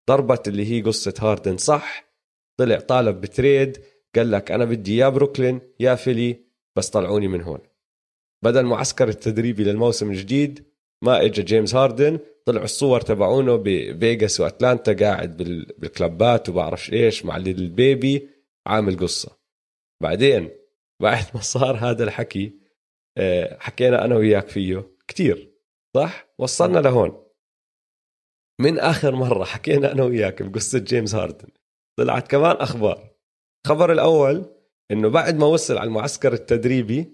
ضربت 0.09 0.49
اللي 0.49 0.73
هي 0.73 0.83
قصة 0.83 1.15
هاردن 1.21 1.57
صح؟ 1.57 2.05
طلع 2.57 2.81
طالب 2.81 3.21
ب 3.21 3.30
trade 3.30 3.79
قال 4.15 4.31
لك 4.31 4.51
أنا 4.51 4.65
بدي 4.65 4.97
يا 4.97 5.09
بروكلين 5.09 5.61
يا 5.81 5.95
فيلي 5.95 6.45
بس 6.77 6.91
طلعوني 6.91 7.29
من 7.29 7.43
هون. 7.43 7.61
بدل 8.45 8.65
معسكر 8.65 9.09
التدريبي 9.09 9.65
للموسم 9.65 10.11
الجديد 10.11 10.65
ما 11.03 11.25
اجى 11.25 11.43
جيمس 11.43 11.75
هاردن 11.75 12.19
طلعوا 12.45 12.65
الصور 12.65 13.01
تبعونه 13.01 13.57
بفيغاس 13.57 14.41
وأتلانتا 14.41 14.93
قاعد 14.93 15.37
بال 15.79 15.99
clubات 15.99 16.49
وبعرفش 16.49 16.93
إيش 16.93 17.25
مع 17.25 17.37
البيبي 17.37 18.29
عامل 18.67 18.97
قصة. 18.99 19.39
بعدين 20.03 20.62
بعد 21.03 21.25
ما 21.35 21.41
صار 21.41 21.77
هذا 21.77 22.05
الحكي 22.05 22.59
آه، 23.19 23.59
حكينا 23.61 24.05
أنا 24.05 24.17
وياك 24.17 24.49
فيه 24.49 24.91
كتير 25.09 25.53
صح؟ 25.97 26.27
وصلنا 26.39 26.79
لهون. 26.79 27.23
من 28.61 28.79
آخر 28.79 29.15
مرة 29.15 29.45
حكينا 29.45 29.93
أنا 29.93 30.05
وياك 30.05 30.43
بقصة 30.43 30.79
جيمس 30.79 31.15
هاردن 31.15 31.49
طلعت 31.99 32.31
كمان 32.31 32.57
أخبار. 32.57 33.11
الخبر 33.67 33.93
الأول 33.93 34.45
إنه 34.91 35.09
بعد 35.09 35.37
ما 35.37 35.47
وصل 35.47 35.79
على 35.79 35.87
المعسكر 35.89 36.33
التدريبي 36.33 37.13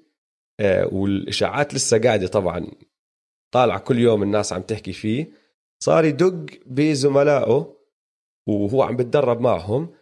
آه، 0.61 0.87
والإشاعات 0.95 1.75
لسه 1.75 1.99
قاعدة 1.99 2.27
طبعا 2.27 2.67
طالعة 3.55 3.79
كل 3.79 3.99
يوم 3.99 4.23
الناس 4.23 4.53
عم 4.53 4.63
تحكي 4.63 4.93
فيه 4.93 5.33
صار 5.83 6.05
يدق 6.05 6.47
بزملائه 6.67 7.77
وهو 8.49 8.83
عم 8.83 8.97
بتدرب 8.97 9.41
معهم 9.41 9.95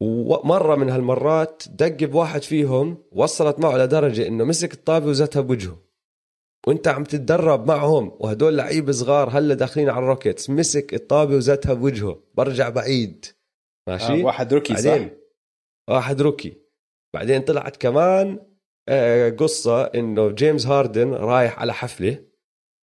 ومرة 0.00 0.74
من 0.76 0.90
هالمرات 0.90 1.62
دق 1.68 2.04
بواحد 2.04 2.42
فيهم 2.42 3.04
وصلت 3.12 3.58
معه 3.58 3.76
لدرجة 3.76 4.26
إنه 4.26 4.44
مسك 4.44 4.72
الطابة 4.72 5.06
وزتها 5.06 5.40
بوجهه. 5.40 5.84
وأنت 6.66 6.88
عم 6.88 7.04
تتدرب 7.04 7.66
معهم 7.66 8.16
وهدول 8.20 8.56
لعيبة 8.56 8.92
صغار 8.92 9.30
هلأ 9.30 9.54
داخلين 9.54 9.88
على 9.90 9.98
ال 9.98 10.05
Rockets 10.05 10.50
مسك 10.50 10.94
الطابة 10.94 11.36
وزتها 11.36 11.74
بوجهه. 11.74 12.22
برجع 12.34 12.68
بعيد. 12.68 13.26
ماشي؟ 13.88 14.22
آه 14.22 14.24
واحد 14.24 14.54
rookie 14.54 14.74
بعدين؟ 14.74 15.08
صح؟ 15.08 15.14
واحد 15.94 16.22
rookie. 16.22 16.56
بعدين 17.14 17.42
طلعت 17.42 17.76
كمان 17.76 18.38
آه، 18.88 19.30
قصة 19.30 19.82
إنه 19.84 20.30
جيمس 20.30 20.66
هاردن 20.66 21.14
رايح 21.14 21.58
على 21.58 21.74
حفلة 21.74 22.24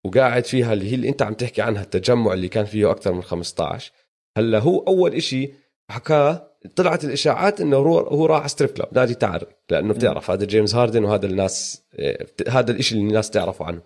وقاعد 0.06 0.46
فيها 0.46 0.74
اللي 0.74 0.92
هي 0.92 0.96
اللي 0.96 1.10
أنت 1.10 1.22
عم 1.22 1.34
تحكي 1.34 1.62
عنها 1.62 1.82
التجمع 1.82 2.34
اللي 2.34 2.48
كان 2.48 2.66
فيه 2.66 2.92
أكثر 2.92 3.14
من 3.14 3.24
15 3.24 3.92
هلأ 4.38 4.60
هو 4.60 4.80
أول 4.80 5.14
إشي 5.14 5.54
حكاه 5.92 6.51
طلعت 6.76 7.04
الإشاعات 7.04 7.62
إنه 7.62 7.78
هو 7.78 8.00
هو 8.00 8.26
راح 8.26 8.48
strip 8.48 8.70
club 8.72 8.88
نادي 8.92 9.14
تعري 9.14 9.46
لأنه 9.70 9.94
بتعرف 9.94 10.32
هذا 10.32 10.46
جيمس 10.46 10.76
هاردن 10.76 11.04
وهذا 11.04 11.26
الناس 11.26 11.84
آه، 12.00 12.26
هذا 12.48 12.72
الإشي 12.72 12.96
اللي 12.96 13.08
الناس 13.08 13.30
تعرفه 13.30 13.66
عنه. 13.66 13.82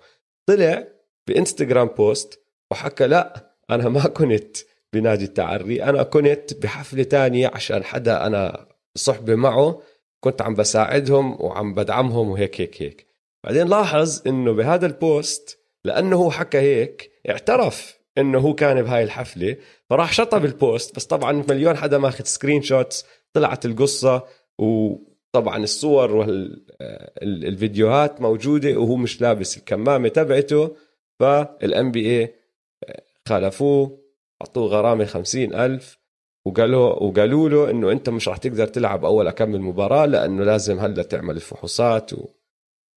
طلع 0.45 0.87
ب 1.27 1.33
Instagram 1.33 1.87
post 1.87 2.39
وحكى 2.71 3.07
لا 3.07 3.55
أنا 3.69 3.89
ما 3.89 4.07
كنت 4.07 4.57
بنادي 4.93 5.25
التعري 5.25 5.83
أنا 5.83 6.03
كنت 6.03 6.53
بحفلة 6.53 7.03
تانية 7.03 7.51
عشان 7.53 7.83
حدا 7.83 8.27
أنا 8.27 8.67
صحبة 8.95 9.35
معه 9.35 9.81
كنت 10.19 10.41
عم 10.41 10.55
بساعدهم 10.55 11.41
وعم 11.41 11.73
بدعمهم 11.73 12.29
وهيك 12.29 12.61
هيك 12.61 12.81
هيك. 12.81 13.05
بعدين 13.43 13.67
لاحظ 13.67 14.21
إنه 14.27 14.51
بهذا 14.51 14.85
ال 14.85 15.00
post 15.00 15.59
لأنه 15.85 16.15
هو 16.15 16.31
حكى 16.31 16.57
هيك 16.57 17.11
اعترف 17.29 17.99
إنه 18.17 18.39
هو 18.39 18.55
كان 18.55 18.81
بهاي 18.81 19.03
الحفلة. 19.03 19.55
فراح 19.89 20.13
شطب 20.13 20.45
البوست 20.45 20.95
بس 20.95 21.05
طبعا 21.05 21.43
مليون 21.49 21.77
حدا 21.77 21.97
ماخذ 21.97 22.23
screenshots 22.23 23.05
طلعت 23.33 23.65
القصة 23.65 24.23
وطبعا 24.59 25.57
الصور 25.57 26.15
والفيديوهات 26.15 28.21
موجودة 28.21 28.77
وهو 28.77 28.95
مش 28.95 29.21
لابس 29.21 29.57
الكمامة 29.57 30.09
تبعته. 30.09 30.75
فال 31.19 31.91
NBA 31.91 32.33
خالفوه 33.27 33.99
أعطوه 34.41 34.67
غرامة 34.67 35.05
خمسين 35.05 35.55
ألف 35.55 35.97
وقالوا 36.45 37.03
وقالوا 37.03 37.49
له 37.49 37.69
إنه 37.71 37.91
أنت 37.91 38.09
مش 38.09 38.27
راح 38.27 38.37
تقدر 38.37 38.67
تلعب 38.67 39.05
أول 39.05 39.27
كم 39.27 39.61
مباراه 39.61 40.05
لأنه 40.05 40.43
لازم 40.43 40.79
هلأ 40.79 41.03
تعمل 41.03 41.35
الفحوصات 41.35 42.11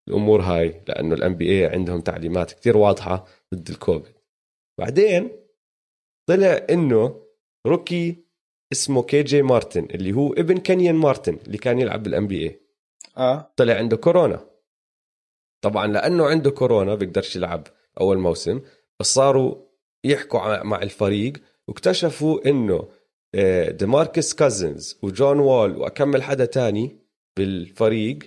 والامور 0.08 0.40
هاي 0.40 0.82
لأنه 0.88 1.14
ال 1.14 1.34
NBA 1.34 1.66
عندهم 1.66 2.00
تعليمات 2.00 2.52
كتير 2.52 2.76
واضحة 2.76 3.24
ضد 3.54 3.70
الكوفيد. 3.70 4.17
بعدين 4.78 5.30
طلع 6.28 6.66
إنه 6.70 7.22
rookie 7.66 8.24
اسمه 8.72 9.02
كي 9.02 9.22
جي 9.22 9.42
مارتن 9.42 9.84
اللي 9.84 10.12
هو 10.12 10.32
ابن 10.32 10.58
كينيان 10.58 10.94
مارتن 10.94 11.38
اللي 11.46 11.58
كان 11.58 11.78
يلعب 11.78 12.02
بال 12.02 12.26
NBA 12.26 12.60
آه. 13.16 13.52
طلع 13.56 13.74
عنده 13.74 13.96
كورونا. 13.96 14.50
طبعا 15.64 15.86
لأنه 15.86 16.26
عنده 16.26 16.50
كورونا 16.50 16.94
بيقدرش 16.94 17.36
يلعب 17.36 17.66
أول 18.00 18.18
موسم 18.18 18.60
بس 19.00 19.14
صاروا 19.14 19.54
يحكوا 20.04 20.62
مع 20.62 20.82
الفريق 20.82 21.32
واكتشفوا 21.68 22.48
إنه 22.48 22.88
ديماركس 23.70 24.34
كازنز 24.34 24.98
وجون 25.02 25.38
وول 25.38 25.76
وكم 25.76 26.22
حدا 26.22 26.44
تاني 26.44 26.98
بالفريق 27.36 28.18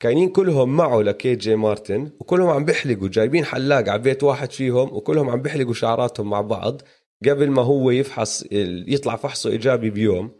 كاينين 0.00 0.28
كلهم 0.28 0.76
معه 0.76 1.00
لكي 1.02 1.34
جي 1.34 1.56
مارتن 1.56 2.10
وكلهم 2.20 2.48
عم 2.48 2.64
بيحلقوا 2.64 3.08
جايبين 3.08 3.44
حلاق 3.44 3.88
على 3.88 4.02
بيت 4.02 4.22
واحد 4.22 4.52
فيهم 4.52 4.94
وكلهم 4.94 5.30
عم 5.30 5.42
بيحلقوا 5.42 5.74
شعراتهم 5.74 6.30
مع 6.30 6.40
بعض 6.40 6.82
قبل 7.28 7.50
ما 7.50 7.62
هو 7.62 7.90
يفحص 7.90 8.44
يطلع 8.86 9.16
فحصه 9.16 9.50
إيجابي 9.50 9.90
بيوم. 9.90 10.30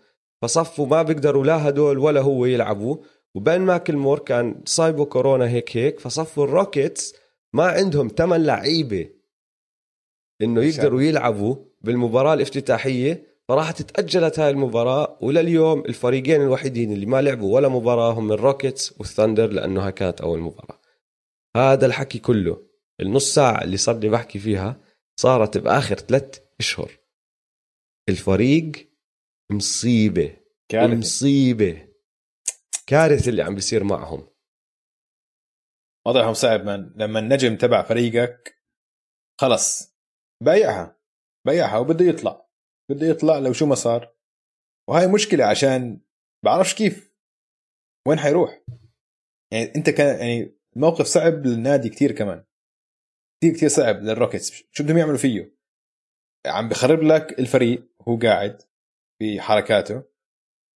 فصفوا 0.42 0.86
ما 0.86 1.02
بيقدروا 1.02 1.44
لا 1.44 1.68
هدول 1.68 1.98
ولا 1.98 2.20
هو 2.20 2.44
يلعبوا. 2.44 2.96
وبين 3.34 3.60
ماكلمور 3.60 4.18
كان 4.18 4.62
صايبه 4.64 5.04
كورونا 5.04 5.48
هيك 5.48 5.76
هيك 5.76 6.00
فصفوا 6.00 6.44
ال 6.44 6.53
Rockets 6.53 7.14
ما 7.52 7.64
عندهم 7.64 8.08
ثمان 8.08 8.44
لعيبة 8.44 9.08
إنه 10.42 10.62
يقدروا 10.62 11.02
يلعبوا 11.02 11.56
بالمباراة 11.80 12.34
الافتتاحية. 12.34 13.29
فراحت 13.50 13.82
تأجلت 13.82 14.38
هاي 14.38 14.50
المباراة 14.50 15.18
ولليوم 15.20 15.80
الفريقين 15.80 16.42
الوحيدين 16.42 16.92
اللي 16.92 17.06
ما 17.06 17.22
لعبوا 17.22 17.54
ولا 17.54 17.68
مباراة 17.68 18.12
هم 18.12 18.32
ال 18.32 18.41
Rockets 18.41 19.00
وال 19.00 19.11
Thunder 19.11 19.46
لأنه 19.46 19.86
هاي 19.86 19.92
كانت 19.92 20.20
أول 20.20 20.40
مباراة. 20.40 20.80
هذا 21.56 21.86
الحكي 21.86 22.18
كله 22.18 22.66
النص 23.00 23.34
ساعة 23.34 23.64
اللي 23.64 23.76
صار 23.76 23.98
لي 23.98 24.08
بحكي 24.08 24.38
فيها 24.38 24.80
صارت 25.20 25.58
بآخر 25.58 25.94
ثلاث 25.94 26.38
أشهر. 26.60 26.98
الفريق 28.08 28.72
مصيبة 29.52 30.36
كارثة. 30.68 30.94
مصيبة. 30.94 31.88
كارثة 32.86 33.28
اللي 33.28 33.42
عم 33.42 33.54
بيصير 33.54 33.84
معهم. 33.84 34.28
وضعهم 36.06 36.34
صعب 36.34 36.64
من 36.64 36.92
لما 36.96 37.18
النجم 37.18 37.56
تبع 37.56 37.82
فريقك 37.82 38.56
خلص 39.40 39.94
بايعها 40.42 41.00
بايعها 41.46 41.78
وبده 41.78 42.04
يطلع. 42.04 42.49
بده 42.90 43.06
يطلع 43.06 43.38
لو 43.38 43.52
شو 43.52 43.66
ما 43.66 43.74
صار. 43.74 44.14
وهاي 44.88 45.06
مشكلة 45.06 45.44
عشان 45.44 46.00
بعرفش 46.44 46.74
كيف. 46.74 47.14
وين 48.08 48.18
حيروح؟ 48.18 48.62
يعني 49.52 49.74
انت 49.76 49.90
كان 49.90 50.18
يعني 50.20 50.58
الموقف 50.76 51.06
صعب 51.06 51.46
للنادي 51.46 51.88
كتير 51.88 52.12
كمان. 52.12 52.44
كثير 53.40 53.54
كثير 53.54 53.68
صعب 53.68 53.96
لل 53.96 54.10
Rockets. 54.10 54.64
شو 54.70 54.84
بدهم 54.84 54.98
يعملوا 54.98 55.18
فيه؟ 55.18 55.56
عم 56.46 56.68
بخرب 56.68 57.02
لك 57.02 57.38
الفريق 57.38 57.90
هو 58.08 58.16
قاعد 58.16 58.62
في 59.18 59.40
حركاته 59.40 60.02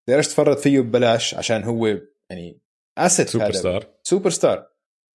تقدرش 0.08 0.28
تفرط 0.28 0.58
فيه 0.58 0.80
ببلاش 0.80 1.34
عشان 1.34 1.62
هو 1.62 1.86
يعني 2.30 2.60
asset 2.98 3.28
superstar 3.28 3.94
superstar 4.02 4.72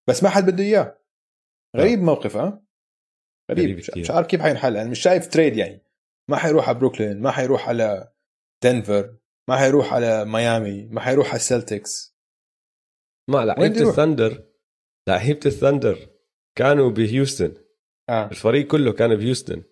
بس 0.09 0.23
ما 0.23 0.29
حد 0.29 0.43
بده 0.49 0.63
إياه. 0.63 1.01
غريب 1.77 1.99
موقف 1.99 2.37
ها؟ 2.37 2.63
غريب. 3.51 3.77
مش 3.97 4.11
عارف 4.11 4.27
كيف 4.27 4.41
حينحل. 4.41 4.77
أنا 4.77 4.89
مش 4.89 4.99
شايف 4.99 5.27
trade 5.27 5.57
يعني. 5.57 5.81
ما 6.29 6.37
حيروح 6.37 6.69
على 6.69 6.79
بروكلين 6.79 7.21
ما 7.21 7.31
حيروح 7.31 7.69
على 7.69 8.11
دنفر 8.63 9.15
ما 9.49 9.57
حيروح 9.57 9.93
على 9.93 10.25
ميامي 10.25 10.85
ما 10.85 11.01
حيروح 11.01 11.27
على 11.27 11.35
ال 11.35 11.45
Celtics 11.45 12.15
ما 13.29 13.45
لعيبه 13.45 13.89
ال 13.89 13.96
Thunder 13.96 14.43
لعيبه 15.09 15.39
ال 15.45 15.53
Thunder 15.53 16.09
كانوا 16.55 16.89
بهيوستن. 16.89 17.53
آه. 18.09 18.27
الفريق 18.27 18.67
كله 18.67 18.93
كان 18.93 19.15
بهيوستن. 19.15 19.63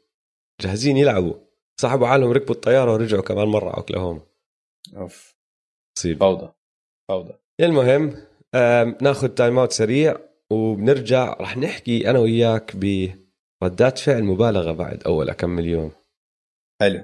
جاهزين 0.61 0.97
يلعبوا. 0.97 1.35
سحبوا 1.81 2.07
حالهم 2.07 2.31
ركبوا 2.31 2.55
الطيارة 2.55 2.93
ورجعوا 2.93 3.23
كمان 3.23 3.47
مرة 3.47 3.69
على 3.69 3.77
أوكلاهوما. 3.77 4.21
أوف. 4.97 5.35
صيب 5.99 6.19
فوضى 6.19 6.53
فوضى. 7.09 7.33
المهم 7.59 8.15
ناخذ 9.01 9.27
timeout 9.27 9.71
سريع 9.71 10.17
وبنرجع. 10.51 11.33
رح 11.33 11.57
نحكي 11.57 12.09
أنا 12.09 12.19
وياك 12.19 12.75
بردات 13.61 13.97
فعل 13.97 14.23
مبالغة 14.23 14.71
بعد 14.71 15.03
أول 15.03 15.29
كم 15.29 15.65
يوم 15.65 15.91
حلو. 16.81 17.03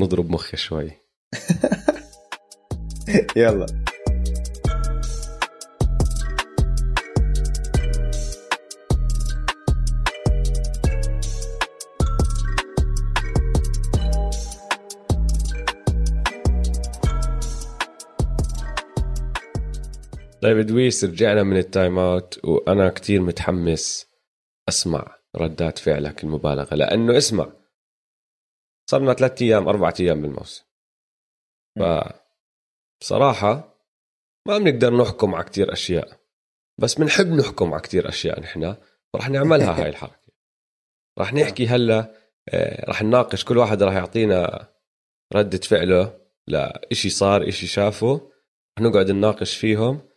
نضرب 0.00 0.30
مخي 0.30 0.56
شوي. 0.56 0.90
يلا. 3.36 3.66
طيب 20.42 20.58
ادويس 20.58 21.04
رجعنا 21.04 21.42
من 21.42 21.56
ال 21.56 21.98
timeout 21.98 22.44
وأنا 22.44 22.88
كتير 22.88 23.22
متحمس 23.22 24.06
أسمع 24.68 25.16
ردات 25.36 25.78
فعلك 25.78 26.24
المبالغة 26.24 26.74
لأنه 26.74 27.16
اسمع. 27.16 27.61
صرنا 28.90 29.14
ثلاثة 29.14 29.44
أيام 29.46 29.68
اربعة 29.68 29.94
أيام 30.00 30.22
بالموسم. 30.22 30.64
ف 31.78 31.82
بصراحه 33.00 33.78
ما 34.48 34.58
بنقدر 34.58 34.96
نحكم 34.96 35.34
على 35.34 35.44
كتير 35.44 35.72
أشياء 35.72 36.20
بس 36.80 36.94
بنحب 36.94 37.26
نحكم 37.26 37.72
على 37.72 37.82
كتير 37.82 38.08
أشياء 38.08 38.40
نحن 38.40 38.76
ورح 39.14 39.28
نعملها 39.28 39.82
هاي 39.82 39.88
الحركة. 39.94 40.32
رح 41.18 41.32
نحكي 41.34 41.66
هلأ 41.66 42.14
آه، 42.48 42.90
رح 42.90 43.02
نناقش 43.02 43.44
كل 43.44 43.58
واحد 43.58 43.82
رح 43.82 43.92
يعطينا 43.94 44.68
ردة 45.34 45.58
فعله 45.58 46.20
لإشي 46.48 47.10
صار 47.10 47.48
إشي 47.48 47.66
شافه 47.66 48.30
رح 48.78 48.84
نقعد 48.84 49.10
نناقش 49.10 49.56
فيهم. 49.56 50.08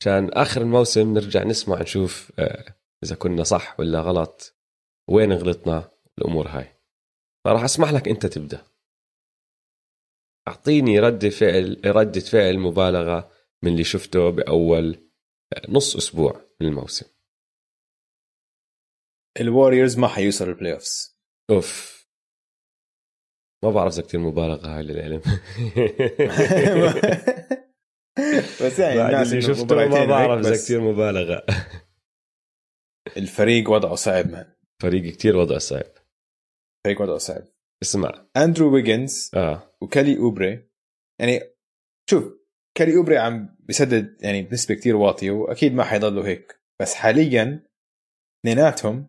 عشان 0.00 0.30
آخر 0.32 0.60
الموسم 0.60 1.14
نرجع 1.14 1.42
نسمع 1.44 1.82
نشوف 1.82 2.32
آه، 2.38 2.74
إذا 3.04 3.14
كنا 3.14 3.44
صح 3.44 3.80
ولا 3.80 4.00
غلط 4.00 4.56
وين 5.08 5.32
غلطنا 5.32 5.90
الأمور 6.18 6.48
هاي. 6.48 6.79
فراح 7.44 7.64
أسمح 7.64 7.92
لك 7.92 8.08
أنت 8.08 8.26
تبدأ. 8.26 8.66
أعطيني 10.48 10.98
ردة 10.98 11.30
فعل 11.30 11.80
ردة 11.86 12.20
فعل 12.20 12.58
مبالغة 12.58 13.30
من 13.64 13.72
اللي 13.72 13.84
شفته 13.84 14.30
بأول 14.30 15.10
آه، 15.54 15.70
نص 15.70 15.96
أسبوع 15.96 16.40
من 16.60 16.66
الموسم. 16.66 17.06
ال 19.40 19.46
Warriors 19.46 19.98
ما 19.98 20.08
حيوصل 20.08 20.48
ال 20.48 20.72
playoffs 20.72 21.20
أوف. 21.50 22.00
ما 23.64 23.70
بعرف 23.70 23.92
إذا 23.92 24.02
كثير 24.02 24.20
مبالغة 24.20 24.76
هاي 24.76 24.82
للعلم. 24.82 25.20
بس 28.62 28.78
يعني 28.78 28.98
بعد 28.98 29.12
الناس 29.12 29.30
اللي 29.30 29.42
شفته 29.42 29.88
ما 29.88 30.04
بعرف 30.04 30.46
إذا 30.46 30.54
كثير 30.56 30.80
مبالغة. 30.80 31.46
الفريق 33.16 33.70
وضعه 33.70 33.94
صعب 33.94 34.30
man 34.30 34.52
فريق 34.82 35.12
كثير 35.12 35.36
وضع 35.36 35.58
صعب. 35.58 35.99
الفريق 36.86 37.02
وضعه 37.02 37.18
صعب 37.18 37.42
اسمع 37.82 38.26
اندرو 38.36 38.74
ويجنز 38.74 39.30
آه 39.34 39.76
وكالي 39.82 40.18
اوبري 40.18 40.70
يعني 41.20 41.40
شوف 42.10 42.24
كالي 42.74 42.96
اوبري 42.96 43.18
عم 43.18 43.56
بيسدد 43.60 44.22
يعني 44.22 44.42
بنسبة 44.42 44.74
كتير 44.74 44.96
واطية 44.96 45.30
وأكيد 45.30 45.72
ما 45.72 45.84
حيضلوا 45.84 46.26
هيك. 46.26 46.60
بس 46.80 46.94
حاليا 46.94 47.66
اثنيناتهم 48.40 49.08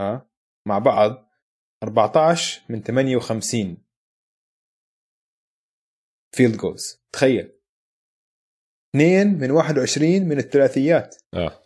آه 0.00 0.30
مع 0.68 0.78
بعض 0.78 1.28
14 1.82 2.62
من 2.70 2.82
58 2.82 3.76
field 6.36 6.56
goals 6.56 7.02
تخيل. 7.12 7.58
اثنين 8.90 9.26
من 9.26 9.50
21 9.50 10.28
من 10.28 10.38
الثلاثيات. 10.38 11.16
آه. 11.34 11.62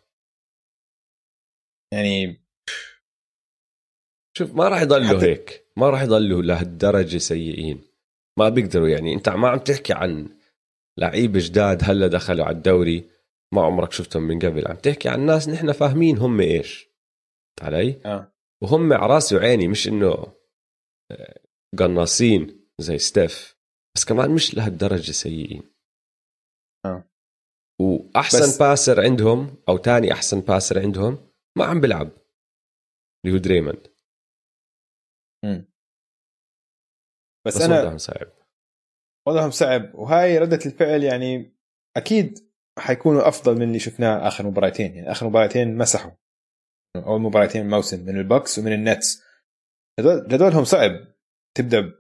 يعني 1.93 2.46
شوف 4.37 4.55
ما 4.55 4.69
راح 4.69 4.83
يضلوا 4.83 5.23
هيك. 5.23 5.67
ما 5.77 5.91
راح 5.91 6.03
يضلوا 6.03 6.43
لهالدرجة 6.43 7.19
سيئين. 7.19 7.81
ما 8.39 8.49
بيقدروا 8.49 8.89
يعني. 8.89 9.15
انت 9.15 9.29
ما 9.29 9.49
عم 9.49 9.59
تحكي 9.59 9.93
عن 9.93 10.29
لعيبه 10.99 11.41
جداد 11.43 11.81
هلا 11.85 12.07
دخلوا 12.07 12.45
على 12.45 12.57
الدوري 12.57 13.05
ما 13.55 13.63
عمرك 13.63 13.93
شفتهم 13.93 14.23
من 14.23 14.39
قبل. 14.39 14.69
عم 14.69 14.77
تحكي 14.77 15.09
عن 15.09 15.27
ناس 15.27 15.49
نحن 15.49 15.73
فاهمين 15.73 16.19
هم 16.19 16.41
إيش. 16.41 16.89
فهمت 17.61 17.75
علي؟ 17.75 18.01
آه. 18.07 18.33
وهم 18.63 18.93
على 18.93 19.13
راسي 19.15 19.37
وعيني 19.37 19.69
مش 19.69 19.89
إنه 19.89 20.27
آه، 21.11 21.41
قناصين 21.79 22.67
زي 22.79 22.99
ستيف. 22.99 23.57
بس 23.97 24.05
كمان 24.05 24.31
مش 24.31 24.55
لهالدرجة 24.55 25.13
سيئين. 25.13 25.63
آه. 26.85 27.05
وأحسن 27.81 28.39
pass- 28.39 28.59
passer 28.59 29.01
عندهم 29.01 29.57
أو 29.69 29.77
تاني 29.77 30.13
أحسن 30.13 30.41
passer 30.41 30.79
عندهم 30.81 31.19
ما 31.59 31.65
عم 31.65 31.81
بيلعب. 31.81 32.11
اللي 33.25 33.37
هو 33.37 33.41
دريموند 33.43 33.87
مم. 35.45 35.65
بس, 37.47 37.57
بس 37.57 37.63
أنا 37.63 37.81
وضعهم 37.81 37.99
صعب. 37.99 38.27
وضعهم 39.29 39.51
صعب 39.51 39.95
وهاي 39.95 40.39
ردة 40.39 40.59
الفعل 40.67 41.03
يعني 41.05 41.57
أكيد 41.97 42.39
حيكونوا 42.79 43.29
أفضل 43.29 43.55
من 43.57 43.63
اللي 43.63 43.79
شفناه 43.79 44.29
آخر 44.29 44.47
مباراتين 44.47 44.95
يعني 44.95 45.11
آخر 45.11 45.27
مباراتين 45.29 45.77
مسحوا. 45.77 46.11
أول 46.97 47.21
مباراتين 47.21 47.63
الموسم 47.63 48.05
من 48.07 48.17
ال 48.19 48.25
Bucks 48.25 48.59
ومن 48.59 48.73
ال 48.73 48.81
Nets. 48.81 49.23
هدول 49.99 50.35
هدولهم 50.35 50.65
صعب. 50.65 50.91
تبدأ 51.57 51.93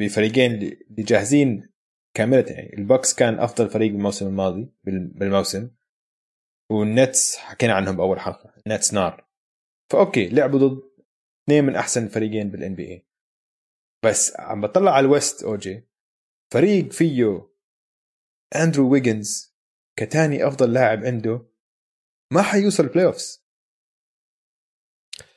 بفريقين 0.00 0.52
اللي 0.54 1.02
جاهزين 1.02 1.68
كاملة 2.16 2.44
يعني 2.48 2.76
ال 2.78 2.84
Bucks 2.84 3.14
كان 3.14 3.38
أفضل 3.38 3.70
فريق 3.70 3.92
بالموسم 3.92 4.26
الماضي 4.26 4.72
بال- 4.84 5.06
بالموسم. 5.08 5.70
وال 6.70 6.92
Nets 6.92 7.36
حكينا 7.36 7.72
عنهم 7.74 7.96
بأول 7.96 8.20
حلقة 8.20 8.54
ال 8.66 8.72
Nets 8.72 8.94
نار. 8.94 9.24
ف 9.92 9.99
okay 9.99 10.28
لعبوا 10.28 10.58
ضد 10.58 10.82
اثنين 11.44 11.64
من 11.64 11.76
أحسن 11.76 12.04
الفريقين 12.04 12.50
بال 12.50 12.74
NBA 12.74 13.06
بس 14.04 14.36
عم 14.36 14.60
بطلع 14.60 14.90
على 14.90 15.06
ال 15.06 15.11
roster 15.11 15.42
okay 15.42 15.88
فريق 16.52 16.92
فيه 16.92 17.48
أندرو 18.56 18.92
ويجنز 18.92 19.54
كتاني 19.98 20.46
أفضل 20.46 20.72
لاعب 20.72 21.04
عنده 21.04 21.46
ما 22.32 22.42
حيوصل 22.42 22.86
playoffs 22.86 23.44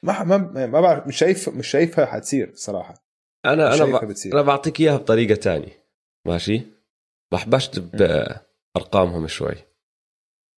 ما 0.04 0.24
ما 0.24 0.68
ما 0.68 0.82
بعرف 0.82 1.08
مش 1.08 1.18
شايف 1.18 1.50
مش 1.50 1.68
شايفها 1.68 2.06
حتصير 2.06 2.54
صراحة. 2.56 3.08
أنا 3.46 3.74
أنا 3.74 3.86
ب... 3.86 4.06
بتصير. 4.06 4.34
أنا 4.34 4.42
بعطيك 4.42 4.80
إياها 4.80 4.98
بطريقة 4.98 5.36
تانية. 5.36 5.88
ماشي؟ 6.28 6.62
بحبشت 7.32 7.80
بارقامهم 7.80 9.28
شوي. 9.28 9.56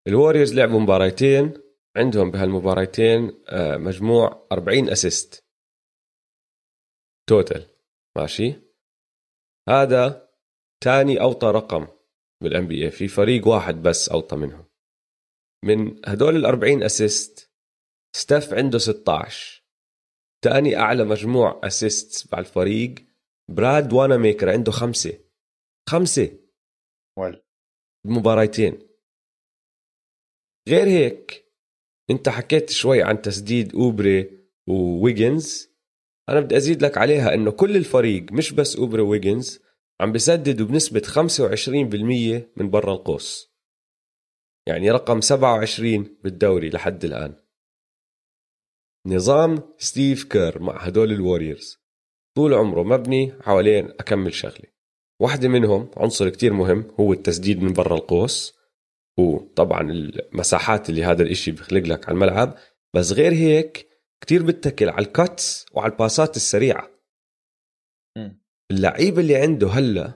ال 0.07 0.12
Warriors 0.12 0.53
لعبوا 0.53 0.79
مباراتين 0.79 1.53
عندهم 1.95 2.31
بهالمباراتين 2.31 3.43
آه، 3.49 3.77
مجموع 3.77 4.47
40 4.51 4.89
assist 4.89 5.43
total 7.29 7.65
ماشي؟ 8.19 8.61
هذا 9.69 10.29
تاني 10.83 11.21
أوطى 11.21 11.47
رقم 11.47 11.87
بال 12.43 12.67
NBA 12.67 12.91
في 12.91 13.07
فريق 13.07 13.47
واحد 13.47 13.75
بس 13.75 14.09
أوطى 14.09 14.35
منهم. 14.35 14.65
من 15.65 16.01
هدول 16.05 16.35
ال 16.35 16.45
40 16.45 16.83
assist 16.83 17.51
ستيف 18.15 18.53
عنده 18.53 18.77
16 18.77 19.63
تاني 20.43 20.75
أعلى 20.77 21.03
مجموع 21.03 21.61
assist 21.63 22.33
مع 22.33 22.39
الفريق 22.39 22.95
براد 23.49 23.93
واناميكر 23.93 24.49
عنده 24.49 24.71
خمسة. 24.71 25.19
خمسة. 25.89 26.39
وال. 27.17 27.43
بمباراتين 28.05 28.89
غير 30.69 30.87
هيك 30.87 31.45
انت 32.09 32.29
حكيت 32.29 32.69
شوي 32.69 33.03
عن 33.03 33.21
تسديد 33.21 33.75
أوبري 33.75 34.47
وويجنز. 34.67 35.68
أنا 36.29 36.39
بدي 36.39 36.57
أزيد 36.57 36.81
لك 36.81 36.97
عليها 36.97 37.33
إنه 37.33 37.51
كل 37.51 37.77
الفريق 37.77 38.31
مش 38.31 38.51
بس 38.51 38.75
أوبري 38.75 39.01
وويجنز 39.01 39.59
عم 40.01 40.11
بسددوا 40.11 40.67
بنسبة 40.67 41.01
25% 41.01 42.47
من 42.57 42.69
برا 42.69 42.93
القوس. 42.93 43.49
يعني 44.67 44.91
رقم 44.91 45.21
27 45.21 46.17
بالدوري 46.23 46.69
لحد 46.69 47.05
الآن. 47.05 47.35
نظام 49.07 49.73
ستيف 49.77 50.23
كير 50.23 50.61
مع 50.61 50.77
هدول 50.77 51.11
ال 51.11 51.18
Warriors. 51.18 51.77
طول 52.35 52.53
عمره 52.53 52.83
مبني 52.83 53.33
حوالين 53.41 53.85
أكم 53.85 54.33
شغلة. 54.33 54.65
واحدة 55.21 55.47
منهم 55.47 55.91
عنصر 55.97 56.29
كتير 56.29 56.53
مهم 56.53 56.91
هو 56.99 57.13
التسديد 57.13 57.61
من 57.61 57.73
برا 57.73 57.95
القوس. 57.95 58.59
وطبعا 59.17 59.91
المساحات 59.91 60.89
اللي 60.89 61.03
هذا 61.03 61.23
الإشي 61.23 61.51
بيخلق 61.51 61.81
لك 61.81 62.05
على 62.05 62.13
الملعب. 62.13 62.57
بس 62.93 63.11
غير 63.11 63.33
هيك 63.33 63.88
كتير 64.21 64.43
بتكل 64.43 64.89
على 64.89 65.05
ال 65.05 65.17
cuts 65.17 65.65
وعلى 65.73 65.91
الباسات 65.91 66.35
السريعة. 66.35 66.89
مم. 68.17 68.41
اللعيبة 68.71 69.21
اللي 69.21 69.35
عنده 69.35 69.67
هلا 69.67 70.13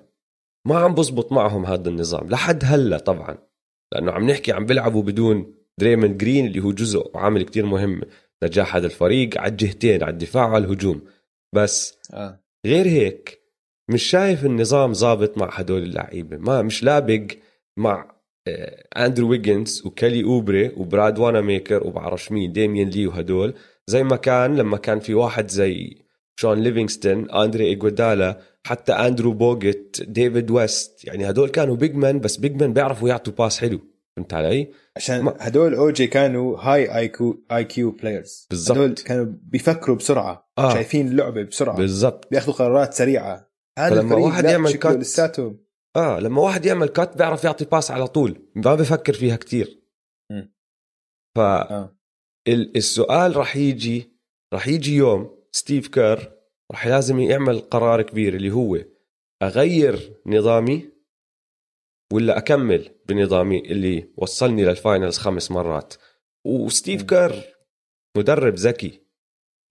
ما 0.67 0.77
عم 0.77 0.95
بزبط 0.95 1.31
معهم 1.31 1.65
هذا 1.65 1.89
النظام 1.89 2.29
لحد 2.29 2.61
هلا 2.65 2.97
طبعا 2.97 3.37
لأنه 3.93 4.11
عم 4.11 4.29
نحكي 4.29 4.51
عم 4.51 4.65
بيلعبوا 4.65 5.03
بدون 5.03 5.55
دريموند 5.79 6.17
جرين 6.17 6.45
اللي 6.45 6.59
هو 6.59 6.71
جزء 6.71 7.11
وعامل 7.13 7.43
كتير 7.43 7.65
مهم 7.65 8.01
نجاح 8.43 8.75
هذا 8.75 8.85
الفريق 8.85 9.37
على 9.37 9.51
الجهتين 9.51 10.03
على 10.03 10.11
الدفاع 10.11 10.47
وعلى 10.47 10.65
الهجوم. 10.65 11.01
بس 11.55 11.97
آه. 12.13 12.43
غير 12.65 12.85
هيك 12.85 13.43
مش 13.89 14.03
شايف 14.03 14.45
النظام 14.45 14.93
ظابط 14.93 15.37
مع 15.37 15.49
هدول 15.51 15.83
اللعيبة 15.83 16.37
ما 16.37 16.61
مش 16.61 16.83
لابق 16.83 17.25
مع 17.77 18.13
آه، 18.47 18.87
أندرو 18.97 19.29
ويجنز 19.29 19.85
وكيلي 19.85 20.23
أوبري 20.23 20.69
وبراد 20.77 21.19
واناميكر 21.19 21.87
وبعرفش 21.87 22.31
مين 22.31 22.51
ديميان 22.51 22.89
لي 22.89 23.07
وهدول. 23.07 23.53
زي 23.87 24.03
ما 24.03 24.15
كان 24.15 24.55
لما 24.55 24.77
كان 24.77 24.99
في 24.99 25.13
واحد 25.13 25.49
زي 25.51 25.97
شون 26.39 26.59
ليفينغستون 26.59 27.31
اندري 27.31 27.65
ايجودالا 27.65 28.39
حتى 28.65 28.91
اندرو 28.93 29.33
بوجت 29.33 30.03
ديفيد 30.07 30.51
ويست 30.51 31.05
يعني 31.05 31.29
هدول 31.29 31.49
كانوا 31.49 31.75
big 31.75 31.95
man 31.95 32.19
بس 32.19 32.37
big 32.37 32.61
man 32.61 32.73
بيعرفوا 32.73 33.09
يعطوا 33.09 33.33
pass 33.33 33.59
حلو. 33.59 33.79
فهمت 34.17 34.33
علي؟ 34.33 34.71
عشان 34.97 35.21
ما- 35.21 35.35
هدول 35.39 35.75
اوجي 35.75 36.07
كانوا 36.07 36.57
high 36.59 36.97
IQ 36.97 37.45
IQ 37.51 37.91
players 37.91 38.47
بالضبط. 38.49 38.77
هدول 38.77 38.93
كانوا 38.93 39.25
بيفكروا 39.41 39.95
بسرعة 39.95 40.51
آه. 40.57 40.73
شايفين 40.73 41.07
اللعبه 41.07 41.43
بسرعة. 41.43 41.77
بالضبط. 41.77 42.27
بياخذوا 42.31 42.53
قرارات 42.55 42.93
سريعة. 42.93 43.51
هذا 43.79 44.01
الفريق 44.01 44.25
واحد 44.25 44.45
يعمل 44.45 44.73
cut- 44.73 44.95
لساته 44.97 45.59
آه 45.95 46.19
لما 46.19 46.41
واحد 46.41 46.65
يعمل 46.65 46.87
cut 46.87 47.17
بيعرف 47.17 47.43
يعطي 47.43 47.65
pass 47.65 47.91
على 47.91 48.07
طول. 48.07 48.41
ما 48.55 48.75
بفكر 48.75 49.13
فيها 49.13 49.35
كتير. 49.35 49.83
مم. 50.31 50.53
ف 51.35 51.39
ال- 51.39 51.89
السؤال 52.47 53.37
رح 53.37 53.55
يجي 53.55 54.11
رح 54.53 54.67
يجي 54.67 54.95
يوم 54.95 55.43
ستيف 55.51 55.87
كير 55.87 56.31
رح 56.71 56.87
لازم 56.87 57.19
يعمل 57.19 57.59
قرار 57.59 58.01
كبير 58.01 58.35
اللي 58.35 58.51
هو 58.51 58.79
أغير 59.43 60.13
نظامي 60.25 60.89
ولا 62.13 62.37
أكمل 62.37 62.89
بنظامي 63.05 63.59
اللي 63.59 64.13
وصلني 64.17 64.65
لل 64.65 64.78
finals 64.78 65.17
خمس 65.17 65.51
مرات 65.51 65.93
وستيف. 66.45 67.03
كير 67.03 67.55
مدرب 68.17 68.53
ذكي 68.53 69.01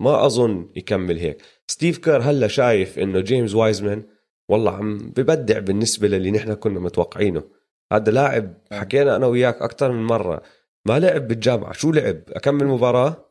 ما 0.00 0.26
أظن 0.26 0.72
يكمل 0.76 1.18
هيك 1.18 1.42
ستيف 1.66 1.98
كير 1.98 2.22
هلا 2.22 2.48
شايف 2.48 2.98
إنه 2.98 3.20
جيمس 3.20 3.54
وايزمان 3.54 4.04
والله 4.48 4.76
عم 4.76 4.98
ببدع 4.98 5.58
بالنسبة 5.58 6.08
للي 6.08 6.30
نحن 6.30 6.54
كنا 6.54 6.80
متوقعينه 6.80 7.44
هذا 7.92 8.12
لاعب. 8.12 8.54
حكينا 8.72 9.16
أنا 9.16 9.26
وياك 9.26 9.62
أكثر 9.62 9.92
من 9.92 10.02
مرة 10.04 10.42
ما 10.88 10.98
لعب 10.98 11.28
بالجامعة 11.28 11.72
شو 11.72 11.90
لعب؟ 11.92 12.22
أكم 12.28 12.66
مباراة؟ 12.66 13.28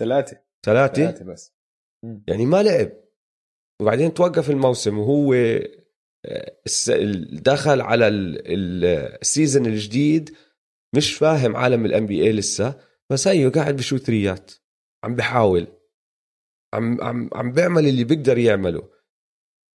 ثلاثة. 0.00 0.40
ثلاثة؟ 0.66 0.94
ثلاثة 0.94 1.24
بس. 1.24 1.52
مم. 2.04 2.24
يعني 2.28 2.46
ما 2.46 2.62
لعب. 2.62 2.92
وبعدين 3.82 4.14
توقف 4.14 4.50
الموسم 4.50 4.98
وهو 4.98 5.34
آه، 6.26 6.56
دخل 7.32 7.80
على 7.80 8.08
ال- 8.08 8.38
ال- 8.46 8.84
ال 9.22 9.28
season 9.28 9.66
الجديد 9.66 10.36
مش 10.96 11.14
فاهم 11.14 11.56
عالم 11.56 11.86
ال 11.86 12.06
NBA 12.06 12.32
لسه 12.32 12.80
بس 13.10 13.28
هيو 13.28 13.50
قاعد 13.50 13.76
بشوت 13.76 14.00
ثريات. 14.00 14.52
عم 15.04 15.14
بحاول. 15.14 15.66
عم 16.74 17.00
عم 17.02 17.30
عم 17.32 17.52
بيعمل 17.52 17.86
اللي 17.86 18.04
بيقدر 18.04 18.38
يعمله. 18.38 18.88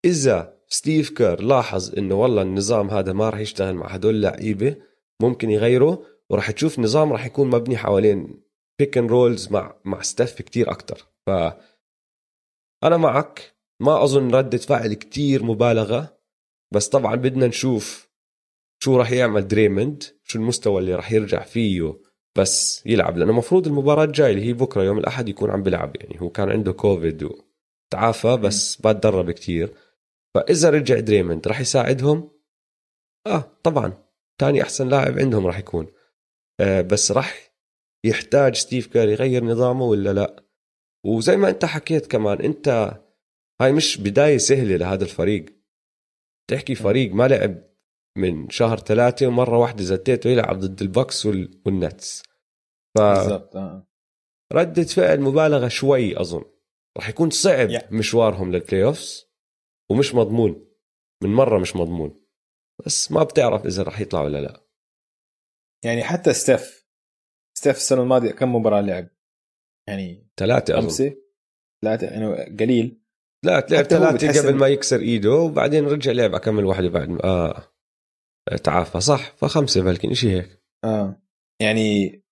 إذا 0.06 0.60
ستيف 0.68 1.10
كير 1.10 1.42
لاحظ 1.42 1.98
إنه 1.98 2.16
والله 2.16 2.42
النظام 2.42 2.90
هذا 2.90 3.14
ما 3.14 3.30
راح 3.30 3.40
يشتغل 3.40 3.74
مع 3.76 3.88
هدول 3.88 4.16
اللعيبة 4.16 4.76
ممكن 5.22 5.50
يغيره 5.50 6.06
وراح 6.34 6.52
تشوف 6.52 6.80
نظام 6.80 7.12
راح 7.12 7.26
يكون 7.26 7.50
مبني 7.50 7.78
حوالين 7.78 8.44
pick 8.80 8.98
and 8.98 9.12
rolls 9.12 9.52
مع 9.52 9.76
مع 9.86 10.02
ستيف 10.02 10.42
كتير 10.42 10.72
أكتر. 10.72 11.08
ف 11.26 11.30
أنا 12.84 12.98
معك. 12.98 13.54
ما 13.80 14.04
أظن 14.04 14.36
ردة 14.36 14.58
فعل 14.58 14.94
كتير 14.94 15.44
مبالغة. 15.44 16.18
بس 16.74 16.90
طبعا 16.90 17.16
بدنا 17.16 17.48
نشوف 17.48 18.10
شو 18.84 18.98
راح 18.98 19.12
يعمل 19.12 19.48
دريموند 19.48 20.04
شو 20.24 20.40
المستوى 20.40 20.82
اللي 20.82 20.96
راح 20.96 21.12
يرجع 21.12 21.44
فيه 21.44 22.00
بس 22.38 22.84
يلعب. 22.86 23.18
لأنه 23.18 23.32
المفروض 23.32 23.68
المباراة 23.68 24.04
الجاية 24.04 24.32
اللي 24.32 24.46
هي 24.46 24.54
بكرة 24.54 24.84
يوم 24.84 24.98
الأحد 24.98 25.30
يكون 25.30 25.50
عم 25.50 25.64
بيلعب. 25.64 25.96
يعني 25.96 26.22
هو 26.22 26.30
كان 26.30 26.50
عنده 26.50 26.72
كوفيد 26.72 27.24
وتعافى 27.24 28.38
بس 28.38 28.86
ما 28.86 28.94
تدرب 28.94 29.32
كتير. 29.32 29.74
فإذا 30.36 30.70
رجع 30.70 31.00
دريموند 31.00 31.48
راح 31.48 31.60
يساعدهم؟ 31.60 32.30
آه 33.28 33.58
طبعا. 33.64 33.94
تاني 34.38 34.62
أحسن 34.62 34.88
لاعب 34.90 35.20
عندهم 35.20 35.48
راح 35.48 35.60
يكون. 35.60 35.88
بس 36.62 37.12
راح 37.12 37.54
يحتاج 38.06 38.56
ستيف 38.56 38.88
كير 38.88 39.10
يغير 39.10 39.44
نظامه 39.44 39.86
ولا 39.86 40.14
لا؟ 40.14 40.44
وزي 41.06 41.38
ما 41.38 41.50
انت 41.50 41.66
حكيت 41.66 42.08
كمان 42.08 42.42
انت 42.42 43.00
هاي 43.62 43.72
مش 43.72 43.98
بداية 43.98 44.38
سهلة 44.38 44.76
لهذا 44.76 45.04
الفريق. 45.04 45.46
تحكي 46.50 46.76
فريق 46.76 47.14
ما 47.14 47.28
لعب 47.28 47.64
من 48.18 48.50
شهر 48.50 48.78
ثلاثة 48.80 49.28
ومرة 49.28 49.58
واحدة 49.58 49.84
زتيته 49.84 50.30
يلعب 50.30 50.60
ضد 50.60 50.82
ال 50.82 50.89
Bucks 50.89 51.26
وال- 51.26 51.62
وال 51.66 51.83
Nets. 51.83 52.24
بالضبط 52.98 53.56
آه. 53.56 53.88
فردة 54.54 54.84
فعل 54.84 55.22
مبالغة 55.22 55.68
شوي 55.68 56.22
أظن. 56.22 56.44
راح 56.98 57.10
يكون 57.10 57.30
صعب 57.30 57.70
Yeah. 57.70 57.94
مشوارهم 57.94 58.52
لل 58.52 58.84
playoffs 58.84 59.26
ومش 59.92 60.16
مضمون. 60.16 60.66
من 61.24 61.30
مرة 61.30 61.60
مش 61.60 61.76
مضمون. 61.76 62.24
بس 62.86 63.12
ما 63.12 63.24
بتعرف 63.24 63.66
إذا 63.66 63.84
راح 63.84 64.00
يطلع 64.00 64.22
ولا 64.22 64.38
لا. 64.42 64.63
يعني 65.86 66.04
حتى 66.04 66.34
ستيف 66.34 66.88
ستيف 67.58 67.78
السنة 67.78 68.02
الماضية 68.02 68.32
كم 68.32 68.56
مباراة 68.56 68.82
لعب؟ 68.82 69.10
يعني 69.90 70.30
ثلاثة 70.38 70.74
أظن. 70.74 70.82
خمسة؟ 70.82 71.16
ثلاثة 71.84 72.08
يعني 72.08 72.58
قليل. 72.60 73.02
لا 73.46 73.68
لعب 73.70 74.14
بتحس 74.14 74.46
قبل 74.46 74.56
ما 74.56 74.68
يكسر 74.68 75.00
إيده 75.00 75.32
وبعدين 75.32 75.86
رجع 75.86 76.12
لعب 76.12 76.36
أكم 76.36 76.66
واحدة 76.66 76.90
بعد. 76.90 77.10
ما 77.10 77.24
آه. 77.24 77.74
تعافى. 78.64 79.02
صح 79.02 79.36
فخمسة 79.36 79.84
بلكن 79.84 80.12
إشي 80.12 80.32
هيك. 80.32 80.64
آه. 80.84 81.22
يعني 81.62 82.24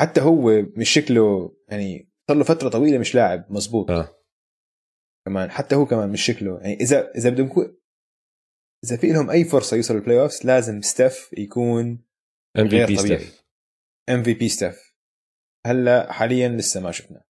حتى 0.00 0.20
هو 0.20 0.62
مش 0.76 0.90
شكله 0.90 1.56
يعني 1.68 2.12
صار 2.28 2.36
له 2.36 2.44
فترة 2.44 2.68
طويلة 2.68 2.98
مش 2.98 3.14
لاعب 3.14 3.52
مزبوط 3.52 3.90
آه. 3.90 4.18
كمان 5.26 5.50
حتى 5.50 5.74
هو 5.74 5.86
كمان 5.86 6.10
مش 6.10 6.22
شكله. 6.22 6.60
يعني 6.60 6.74
إذا 6.74 7.10
إذا 7.10 7.30
بدهم 7.30 7.78
إذا 8.84 8.96
في 8.96 9.12
لهم 9.12 9.30
أي 9.30 9.44
فرصة 9.44 9.76
يوصلوا 9.76 10.00
ال 10.00 10.20
playoffs 10.20 10.46
لازم 10.46 10.82
ستيف 10.82 11.32
يكون 11.38 12.07
MVP. 12.58 12.96
ستيف 12.96 13.44
MVP 14.08 14.48
ستيف 14.48 14.94
هلا 15.66 16.12
حاليا 16.12 16.48
لسه 16.48 16.80
ما 16.80 16.92
شفنا 16.92 17.24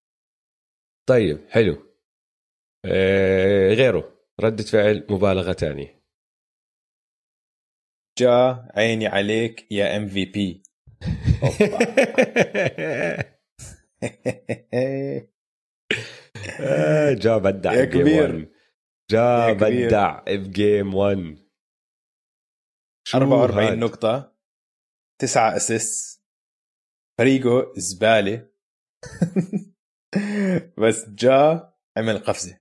طيب 1.08 1.48
حلو. 1.48 1.88
آه 2.84 3.74
غيره. 3.74 4.18
ردة 4.40 4.64
فعل 4.64 5.06
مبالغة 5.10 5.52
تانية. 5.52 6.02
جا 8.18 8.68
عيني 8.76 9.06
عليك 9.06 9.72
يا 9.72 9.96
MVP 9.96 10.62
جا 17.22 17.38
بدع 17.38 17.72
يا 17.72 17.84
كبير. 17.84 18.34
1 18.34 18.48
جا. 19.10 19.52
بدع 19.52 20.24
بجيم 20.28 20.94
1 20.94 21.48
شو 23.08 23.18
44 23.18 23.68
هاد؟ 23.68 23.78
نقطة. 23.78 24.37
تسعة 25.20 25.56
assist 25.56 26.24
فريقه 27.18 27.72
زبالة 27.76 28.48
بس 30.82 31.08
جا 31.08 31.72
عمل 31.96 32.18
قفزة. 32.18 32.58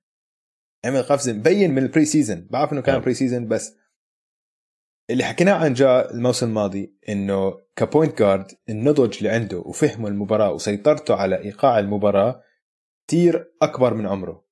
عمل 0.86 1.04
قفزة 1.04 1.34
مبين 1.34 1.72
من 1.72 1.84
ال 1.84 2.06
pre-season 2.06 2.48
بعرف 2.52 2.74
إنه 2.74 2.82
كان 2.82 2.96
نعم. 2.96 3.04
pre-season 3.04 3.48
بس 3.48 3.76
اللي 5.10 5.24
حكيناه 5.24 5.54
عن 5.54 5.74
Ja 5.74 6.12
الموسم 6.12 6.48
الماضي 6.48 6.98
إنه 7.10 7.62
ك 7.76 7.83
point 7.83 8.20
guard 8.20 8.52
النضج 8.70 9.18
اللي 9.18 9.30
عنده 9.30 9.58
وفهمه 9.58 10.08
المباراة 10.08 10.52
وسيطرته 10.52 11.16
على 11.16 11.38
إيقاع 11.38 11.80
المباراة 11.80 12.44
كتير 13.08 13.54
أكبر 13.62 13.94
من 13.94 14.06
عمره. 14.06 14.48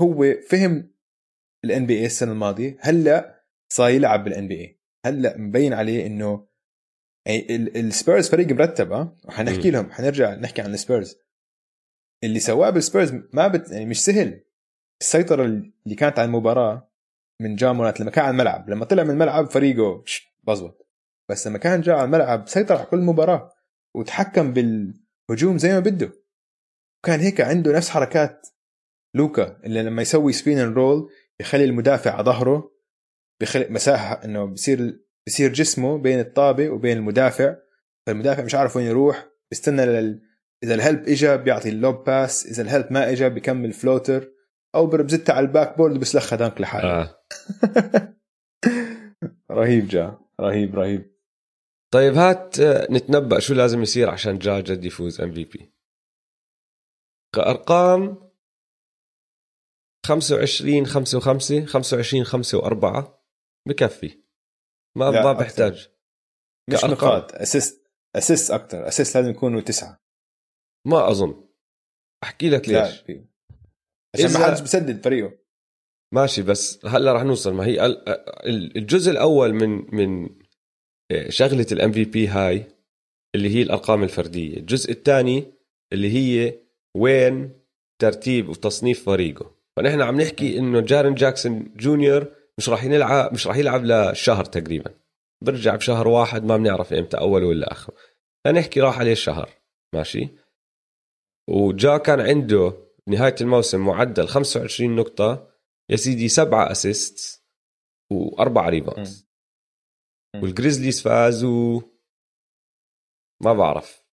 هو 0.00 0.24
فهم 0.50 0.94
ال 1.64 1.86
NBA 1.86 2.06
السنة 2.06 2.32
الماضية 2.32 2.76
هلأ 2.80 3.44
صار 3.72 3.90
يلعب 3.90 4.24
بال 4.24 4.48
NBA 4.48 4.80
هلأ 5.08 5.38
مبين 5.38 5.72
عليه 5.72 6.06
إنه 6.06 6.46
ال- 7.28 7.76
السبيرز 7.76 8.28
فريق 8.28 8.48
مرتب 8.52 8.92
آه 8.92 9.16
وحنحكي. 9.24 9.70
لهم 9.70 9.90
حنرجع 9.92 10.34
نحكي 10.34 10.62
عن 10.62 10.74
السبيرز 10.74 11.16
اللي 12.24 12.38
سواه 12.40 12.70
بالسبيرز 12.70 13.12
ما 13.32 13.48
بت 13.48 13.70
يعني 13.70 13.86
مش 13.86 14.04
سهل. 14.04 14.44
السيطرة 15.00 15.44
اللي 15.44 15.94
كانت 15.98 16.18
على 16.18 16.26
المباراة 16.26 16.90
من 17.42 17.56
Ja 17.56 17.67
Morant 17.67 18.00
لما 18.00 18.10
كان 18.10 18.24
على 18.24 18.30
الملعب 18.32 18.70
لما 18.70 18.84
طلع 18.84 19.02
من 19.02 19.10
الملعب 19.10 19.50
فريقه 19.50 20.04
بزبط. 20.44 20.88
بس 21.30 21.46
لما 21.46 21.58
كان 21.58 21.80
Ja 21.80 21.92
على 21.92 22.04
الملعب 22.04 22.48
سيطر 22.48 22.76
على 22.76 22.86
كل 22.86 22.98
مباراة 22.98 23.52
وتحكم 23.94 24.52
بالهجوم 24.52 25.58
زي 25.58 25.72
ما 25.72 25.78
بده. 25.80 26.12
وكان 27.04 27.20
هيك 27.20 27.40
عنده 27.40 27.72
نفس 27.72 27.90
حركات 27.90 28.46
لوكا 29.14 29.60
اللي 29.64 29.82
لما 29.82 30.02
يسوي 30.02 30.32
spin 30.32 30.58
roll 30.74 31.10
يخلي 31.40 31.64
المدافع 31.64 32.10
على 32.12 32.24
ظهره 32.24 32.75
بخلق 33.42 33.70
مساحة 33.70 34.24
إنه 34.24 34.44
بصير 34.44 35.00
بصير 35.26 35.52
جسمه 35.52 35.98
بين 35.98 36.20
الطابة 36.20 36.70
وبين 36.70 36.96
المدافع. 36.96 37.56
فالمدافع 38.06 38.44
مش 38.44 38.54
عارف 38.54 38.76
وين 38.76 38.86
يروح. 38.86 39.28
بيستنى 39.50 39.86
لل... 39.86 40.22
إذا 40.62 40.74
ال 40.74 40.81
help 40.81 41.08
اجى 41.08 41.36
بيعطي 41.36 41.68
ال 41.68 41.77
lob 41.77 42.04
pass. 42.04 42.46
إذا 42.46 42.62
ال 42.62 42.68
help 42.68 42.92
ما 42.92 43.10
اجى 43.10 43.28
بيكمل 43.28 43.72
floater. 43.72 44.32
أو 44.74 44.86
بزتها 44.86 45.32
على 45.34 45.46
الباك 45.46 45.76
بورد 45.76 45.98
بيسلخها 45.98 46.36
dunk 46.36 46.60
لحاله. 46.60 46.88
آه. 46.88 47.20
رهيب 49.50 49.88
Ja. 49.88 50.18
رهيب 50.40 50.74
رهيب. 50.74 51.16
طيب 51.92 52.14
هات 52.14 52.60
آه، 52.60 52.86
نتنبأ 52.90 53.38
شو 53.38 53.54
لازم 53.54 53.82
يصير 53.82 54.10
عشان 54.10 54.38
Ja 54.38 54.60
جد 54.60 54.84
يفوز 54.84 55.20
MVP 55.20 55.72
كأرقام 57.34 58.30
25 60.06 60.86
5 60.86 61.20
و5 61.20 61.66
25 61.66 62.24
5 62.24 62.60
و4 62.60 63.04
بكفي. 63.66 64.18
ما 64.96 65.04
لا، 65.10 65.22
ما. 65.24 65.32
بحتاج 65.32 65.88
مش. 66.70 66.84
نقاط. 66.84 67.32
assist. 67.34 67.90
assist 68.16 68.50
أكثر. 68.50 68.88
assist 68.88 69.16
لازم 69.16 69.30
يكونوا 69.30 69.60
تسعة. 69.60 70.00
ما 70.86 71.10
أظن. 71.10 71.44
أحكي 72.22 72.50
لك 72.50 72.68
لا 72.68 72.86
ليش. 72.86 73.00
في- 73.00 73.24
عشان 74.14 74.32
ما 74.32 74.46
حدش 74.46 74.60
بسدد 74.60 75.04
فريقه. 75.04 75.32
ماشي 76.14 76.42
بس 76.42 76.86
هلا 76.86 77.12
رح 77.12 77.22
نوصل. 77.22 77.54
ما 77.54 77.66
هي 77.66 77.86
ال- 77.86 78.08
ال- 78.48 78.76
الجزء 78.76 79.10
الأول 79.10 79.52
من 79.52 79.94
من 79.94 80.28
شغلة 81.28 81.66
ال 81.72 81.92
MVP 81.92 82.26
هاي 82.26 82.66
اللي 83.34 83.48
هي 83.54 83.62
الأرقام 83.62 84.02
الفردية. 84.02 84.56
الجزء 84.56 84.90
الثاني 84.90 85.52
اللي 85.92 86.12
هي 86.12 86.60
وين 86.96 87.60
ترتيب 88.02 88.48
وتصنيف 88.48 89.04
فريقه. 89.06 89.56
فنحن 89.76 90.00
عم 90.00 90.20
نحكي 90.20 90.58
إنه 90.58 90.80
Jaren 90.80 91.14
Jackson 91.14 91.74
Junior 91.76 92.34
مش 92.58 92.68
راح 92.68 92.84
يلعب 92.84 93.32
مش 93.32 93.46
راح 93.46 93.56
يلعب 93.56 93.84
لشهر 93.84 94.44
تقريبا. 94.44 94.94
برجع 95.44 95.76
بشهر 95.76 96.08
واحد 96.08 96.44
ما 96.44 96.56
بنعرف 96.56 96.92
إمتى 96.92 97.18
أول 97.18 97.44
ولا 97.44 97.72
آخر. 97.72 97.94
فنحكي 98.44 98.80
راح 98.80 98.98
عليه 98.98 99.14
شهر 99.14 99.50
ماشي؟ 99.94 100.28
و 101.48 101.64
Ja 101.64 101.96
كان 101.96 102.20
عنده 102.20 102.86
نهاية 103.08 103.34
الموسم 103.40 103.86
معدل 103.86 104.28
25 104.28 104.96
نقطة 104.96 105.52
يا 105.90 105.96
سيدي 105.96 106.28
سبعة 106.28 106.70
assist 106.70 107.44
وأربعة 108.12 108.68
rebounds 108.68 109.26
وال 110.42 110.53
Grizzlies 110.53 111.02
فازوا. 111.02 111.80
ما 113.42 113.52
بعرف. 113.52 114.04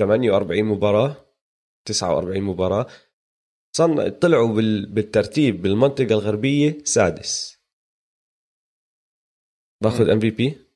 48 0.00 0.64
مباراة 0.64 1.16
49 1.84 2.42
مباراة. 2.42 2.86
صن 3.76 4.08
طلعوا 4.08 4.48
بالترتيب 4.86 5.62
بالمنطقة 5.62 6.12
الغربية 6.12 6.84
سادس. 6.84 7.59
باخذ 9.82 10.10
MVP 10.10 10.66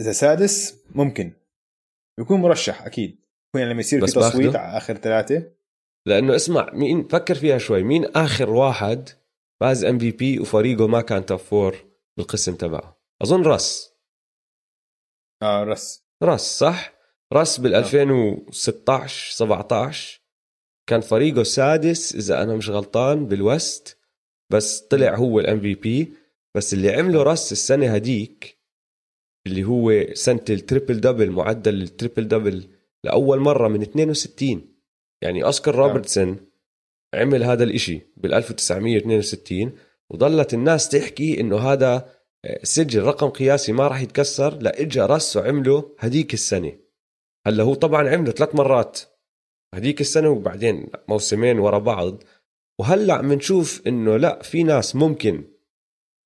إذا 0.00 0.12
سادس 0.12 0.84
ممكن. 0.94 1.32
يكون 2.20 2.40
مرشح 2.40 2.82
أكيد. 2.82 3.20
يعني 3.56 3.70
لما 3.70 3.80
يصير 3.80 4.06
في 4.06 4.12
تصويت 4.12 4.56
على 4.56 4.76
آخر 4.76 4.94
ثلاثة. 4.94 5.52
لأنه 6.06 6.36
اسمع 6.36 6.70
مين 6.72 7.08
فكر 7.08 7.34
فيها 7.34 7.58
شوي. 7.58 7.82
مين 7.82 8.04
آخر 8.04 8.50
واحد 8.50 9.08
فاز 9.60 9.84
MVP 9.84 10.40
وفريقه 10.40 10.86
ما 10.86 11.00
كان 11.00 11.26
top 11.26 11.38
four 11.38 11.76
بالقسم 12.16 12.54
تبعه؟ 12.54 13.00
أظن 13.22 13.42
Russ. 13.42 13.92
آه 15.42 15.64
Russ. 15.64 16.04
Russ 16.22 16.58
صح؟ 16.58 16.92
Russ 17.32 17.60
بال 17.60 17.74
2016 17.74 19.32
17 19.32 20.20
كان 20.88 21.00
فريقه 21.00 21.42
سادس 21.42 22.14
إذا 22.14 22.42
أنا 22.42 22.56
مش 22.56 22.70
غلطان 22.70 23.26
بال 23.26 23.47
West. 23.47 23.98
بس 24.52 24.80
طلع 24.80 25.14
هو 25.14 25.40
ال 25.40 25.60
MVP 25.60 26.12
بس 26.56 26.74
اللي 26.74 26.90
عمله 26.90 27.22
Russ 27.22 27.52
السنة 27.52 27.94
هديك 27.94 28.58
اللي 29.46 29.64
هو 29.64 30.14
سنة 30.14 30.44
ال 30.50 30.57
triple 30.57 31.00
double 31.00 31.30
معدل 31.30 31.82
ال 31.82 31.89
triple 31.89 32.28
double 32.28 32.68
لأول 33.04 33.40
مرة 33.40 33.68
من 33.68 33.82
62 33.82 34.76
يعني 35.22 35.44
أوسكار 35.44 35.76
نعم. 35.76 35.84
Robertson 35.84 36.36
عمل 37.14 37.42
هذا 37.44 37.64
الإشي 37.64 38.00
بال 38.16 38.34
1962 38.34 39.72
وظلت 40.10 40.54
الناس 40.54 40.88
تحكي 40.88 41.40
إنه 41.40 41.58
هذا 41.58 42.16
آه، 42.44 42.60
سجل 42.62 43.02
رقم 43.02 43.28
قياسي 43.28 43.72
ما 43.72 43.88
راح 43.88 44.00
يتكسر 44.00 44.58
لا 44.62 44.80
اجى 44.80 45.00
Russ 45.00 45.36
وعمله 45.36 45.96
هديك 45.98 46.34
السنة. 46.34 46.72
هلأ 47.46 47.64
هو 47.64 47.74
طبعا 47.74 48.08
عمله 48.08 48.32
ثلاث 48.32 48.54
مرات 48.54 49.00
هديك 49.74 50.00
السنة 50.00 50.28
وبعدين 50.28 50.88
موسمين 51.08 51.58
ورا 51.58 51.78
بعض. 51.78 52.22
وهلأ 52.80 53.20
بنشوف 53.20 53.82
إنه 53.86 54.16
لأ 54.16 54.42
في 54.42 54.62
ناس 54.62 54.96
ممكن 54.96 55.55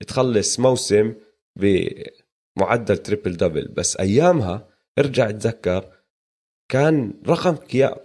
تخلص 0.06 0.60
موسم 0.60 1.14
بمعدل 1.56 2.96
triple 2.96 3.36
double 3.36 3.68
بس 3.68 3.96
أيامها 3.96 4.68
ارجع 4.98 5.28
اتذكر 5.28 5.92
كان 6.70 7.14
رقم 7.26 7.56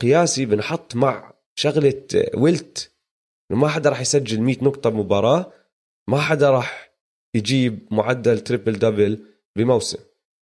قياسي 0.02 0.46
بنحط 0.46 0.96
مع 0.96 1.34
شغلة 1.56 2.04
Wilt 2.34 2.92
إنه 3.52 3.60
ما 3.60 3.68
حدا 3.68 3.90
راح 3.90 4.02
يسجل 4.02 4.42
100 4.42 4.56
نقطة 4.62 4.90
بمباراه 4.90 5.54
ما 6.10 6.20
حدا 6.20 6.50
راح 6.50 6.96
يجيب 7.36 7.88
معدل 7.92 8.40
triple 8.40 8.74
double 8.80 9.26
بموسم. 9.56 10.00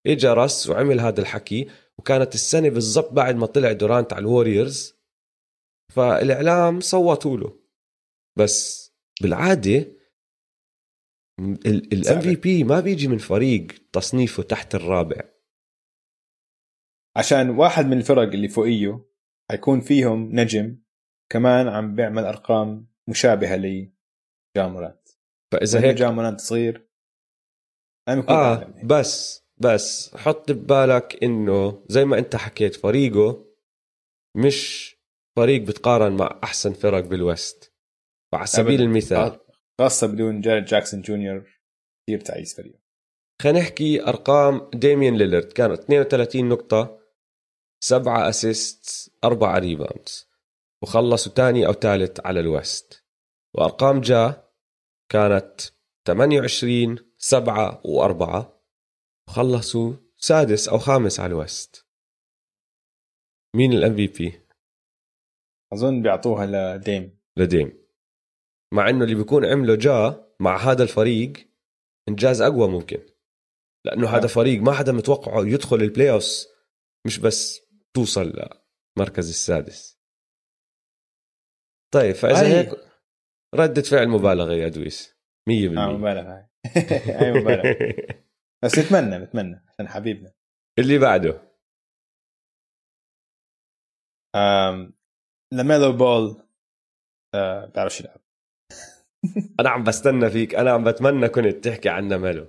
اجى 0.07 0.27
Russ 0.27 0.69
وعمل 0.69 0.99
هذا 0.99 1.21
الحكي 1.21 1.69
وكانت 1.97 2.35
السنة 2.35 2.69
بالضبط 2.69 3.13
بعد 3.13 3.35
ما 3.35 3.45
طلع 3.45 3.71
Durant 3.71 4.13
على 4.13 4.21
ال 4.21 4.29
Warriors. 4.29 4.95
فالإعلام 5.91 6.79
صوتوا 6.79 7.37
له. 7.37 7.59
بس 8.37 8.91
بالعادة 9.21 9.87
الام 11.65 12.21
في 12.21 12.35
بي 12.35 12.63
ما 12.63 12.79
بيجي 12.79 13.07
من 13.07 13.17
فريق 13.17 13.67
تصنيفه 13.93 14.43
تحت 14.43 14.75
الرابع. 14.75 15.21
عشان 17.15 17.49
واحد 17.49 17.85
من 17.85 17.97
الفرق 17.97 18.21
اللي 18.21 18.47
فوقيه 18.47 19.05
حيكون 19.51 19.81
فيهم 19.81 20.39
نجم 20.39 20.77
كمان 21.29 21.67
عم 21.67 21.95
بيعمل 21.95 22.25
أرقام 22.25 22.87
مشابهة 23.09 23.55
لجامورانت. 23.55 25.09
فإذا 25.51 25.81
هيك 25.81 25.95
جامورانت 25.95 26.39
صغير 26.39 26.89
آه 28.09 28.73
بس 28.83 29.43
بس 29.57 30.15
حط 30.15 30.51
ببالك 30.51 31.23
إنه 31.23 31.85
زي 31.89 32.05
ما 32.05 32.17
أنت 32.19 32.35
حكيت 32.35 32.75
فريقه 32.75 33.45
مش 34.35 34.89
فريق 35.35 35.61
بتقارن 35.61 36.17
مع 36.17 36.39
أحسن 36.43 36.73
فرق 36.73 36.99
بالوست. 36.99 37.73
وعلى 38.33 38.47
سبيل 38.47 38.81
المثال. 38.81 39.39
خاصة 39.79 40.07
بدون 40.07 40.41
Jaren 40.41 40.65
Jackson 40.65 41.01
Junior 41.01 41.59
كثير 42.07 42.19
تعيس 42.19 42.55
فريق. 42.55 42.79
خلينا 43.41 43.59
نحكي 43.59 44.03
أرقام. 44.03 44.69
Damian 44.73 45.17
Lillard 45.17 45.53
كانت 45.53 45.79
32 45.79 46.49
نقطة 46.49 46.99
سبعة 47.83 48.29
assist 48.29 49.13
أربعة 49.23 49.59
rebounds 49.59 50.29
وخلصوا 50.83 51.33
ثاني 51.33 51.67
أو 51.67 51.73
ثالث 51.73 52.19
على 52.25 52.39
ال 52.39 52.50
West. 52.50 53.05
وأرقام 53.55 54.01
Ja 54.01 54.49
كانت 55.11 55.61
28 56.07 56.97
سبعة 57.17 57.81
وأربعة 57.85 58.63
وخلصوا 59.27 59.93
سادس 60.17 60.69
أو 60.69 60.77
خامس 60.77 61.19
على 61.19 61.29
ال 61.33 61.42
West. 61.42 61.87
مين 63.55 63.73
ال 63.73 63.95
MVP؟ 63.95 64.39
أظن 65.73 66.01
بيعطوها 66.01 66.45
ل 66.45 66.58
Dame. 66.58 67.19
ل 67.37 67.45
Dame. 67.45 67.82
مع 68.73 68.89
إنه 68.89 69.03
اللي 69.03 69.15
بيكون 69.15 69.45
عمله 69.45 69.75
Ja 69.75 70.29
مع 70.39 70.57
هذا 70.57 70.83
الفريق 70.83 71.33
انجاز 72.09 72.41
أقوى 72.41 72.67
ممكن. 72.67 73.05
لأنه 73.85 74.07
هذا 74.07 74.27
فريق 74.27 74.61
ما 74.61 74.71
حدا 74.73 74.91
متوقعه 74.91 75.45
يدخل 75.45 75.75
ال 75.75 76.11
playoffs 76.11 76.47
مش 77.05 77.19
بس 77.19 77.61
توصل 77.93 78.33
لمركز 78.97 79.29
السادس. 79.29 79.99
طيب 81.93 82.15
فإذا 82.15 82.47
هيك 82.47 82.69
ردة 83.55 83.81
فعل 83.81 84.07
مبالغة 84.07 84.53
يا 84.53 84.67
دويس. 84.67 85.13
100% 85.49 85.77
آه 85.77 85.97
مبالغة. 85.97 86.49
هاي 87.19 87.31
مبالغة. 87.31 87.75
بس 88.63 88.79
نتمنى 88.79 89.17
نتمنى 89.17 89.65
عشان 89.69 89.87
حبيبنا. 89.87 90.33
اللي 90.79 90.97
بعده. 90.97 91.53
لميلو 95.53 95.91
بول 95.97 96.47
آه 97.35 97.65
بعرفش 97.65 98.01
يلعب 98.01 98.22
أنا 99.59 99.69
عم 99.69 99.83
بستنى 99.83 100.29
فيك. 100.29 100.55
أنا 100.55 100.71
عم 100.71 100.83
بتمنى 100.83 101.27
كنت 101.29 101.63
تحكي 101.67 101.89
عن 101.89 102.13
لميلو 102.13 102.45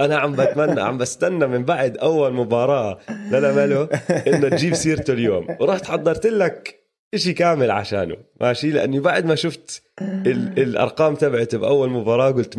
أنا 0.00 0.16
عم 0.16 0.32
بتمنى 0.36 0.80
عم 0.80 0.98
بستنى 0.98 1.46
من 1.46 1.64
بعد 1.64 1.96
أول 1.96 2.32
مباراة 2.32 2.98
للميلو 3.32 3.88
إنه 4.26 4.48
تجيب 4.48 4.74
سيرته 4.74 5.12
اليوم. 5.12 5.46
ورحت 5.60 5.84
حضرت 5.84 6.26
لك 6.26 6.86
إشي 7.14 7.32
كامل 7.32 7.70
عشانه. 7.70 8.16
ماشي؟ 8.40 8.70
لأني 8.70 9.00
بعد 9.00 9.26
ما 9.26 9.34
شفت 9.34 9.82
ال 10.02 10.58
الأرقام 10.58 11.14
تبعته 11.14 11.58
بأول 11.58 11.90
مباراة 11.90 12.30
قلت 12.30 12.54
100% 12.54 12.58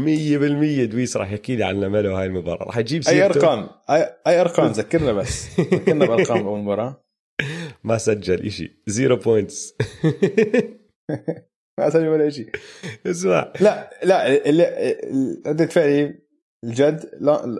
دويس 0.92 1.18
راح 1.18 1.32
يحكي 1.32 1.56
لي 1.56 1.64
عن 1.64 1.82
LaMelo 1.82 2.16
هاي 2.16 2.26
المباراة. 2.26 2.64
راح 2.66 2.78
يجيب 2.78 3.04
سيرته. 3.04 3.22
اي 3.22 3.26
أرقام؟ 3.26 3.70
أي, 3.90 4.10
أي 4.28 4.42
أرقام؟ 4.42 4.72
ذكرنا 4.72 5.14
بس. 5.14 5.60
ذكرنا 5.60 6.06
بأرقام 6.06 6.48
أول 6.48 6.60
مباراة. 6.60 7.04
ما 7.84 7.98
سجل 7.98 8.46
إشي. 8.46 8.82
zero 8.88 9.16
points 9.16 9.74
ما 11.80 11.90
سجل 11.90 12.08
ولا 12.08 12.30
شيء 12.30 12.52
اسمع. 13.06 13.54
لا 13.62 14.00
لا 14.04 14.50
اللي 14.50 14.98
ردة 15.48 15.66
فعلي 15.66 16.20
الجد 16.64 17.10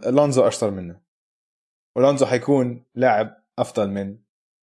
Lonzo 0.06 0.48
أشطر 0.48 0.72
منه. 0.72 1.02
و 1.98 2.03
Lonzo 2.03 2.26
حيكون 2.26 2.86
لاعب 2.96 3.44
أفضل 3.60 3.90
من 3.90 4.18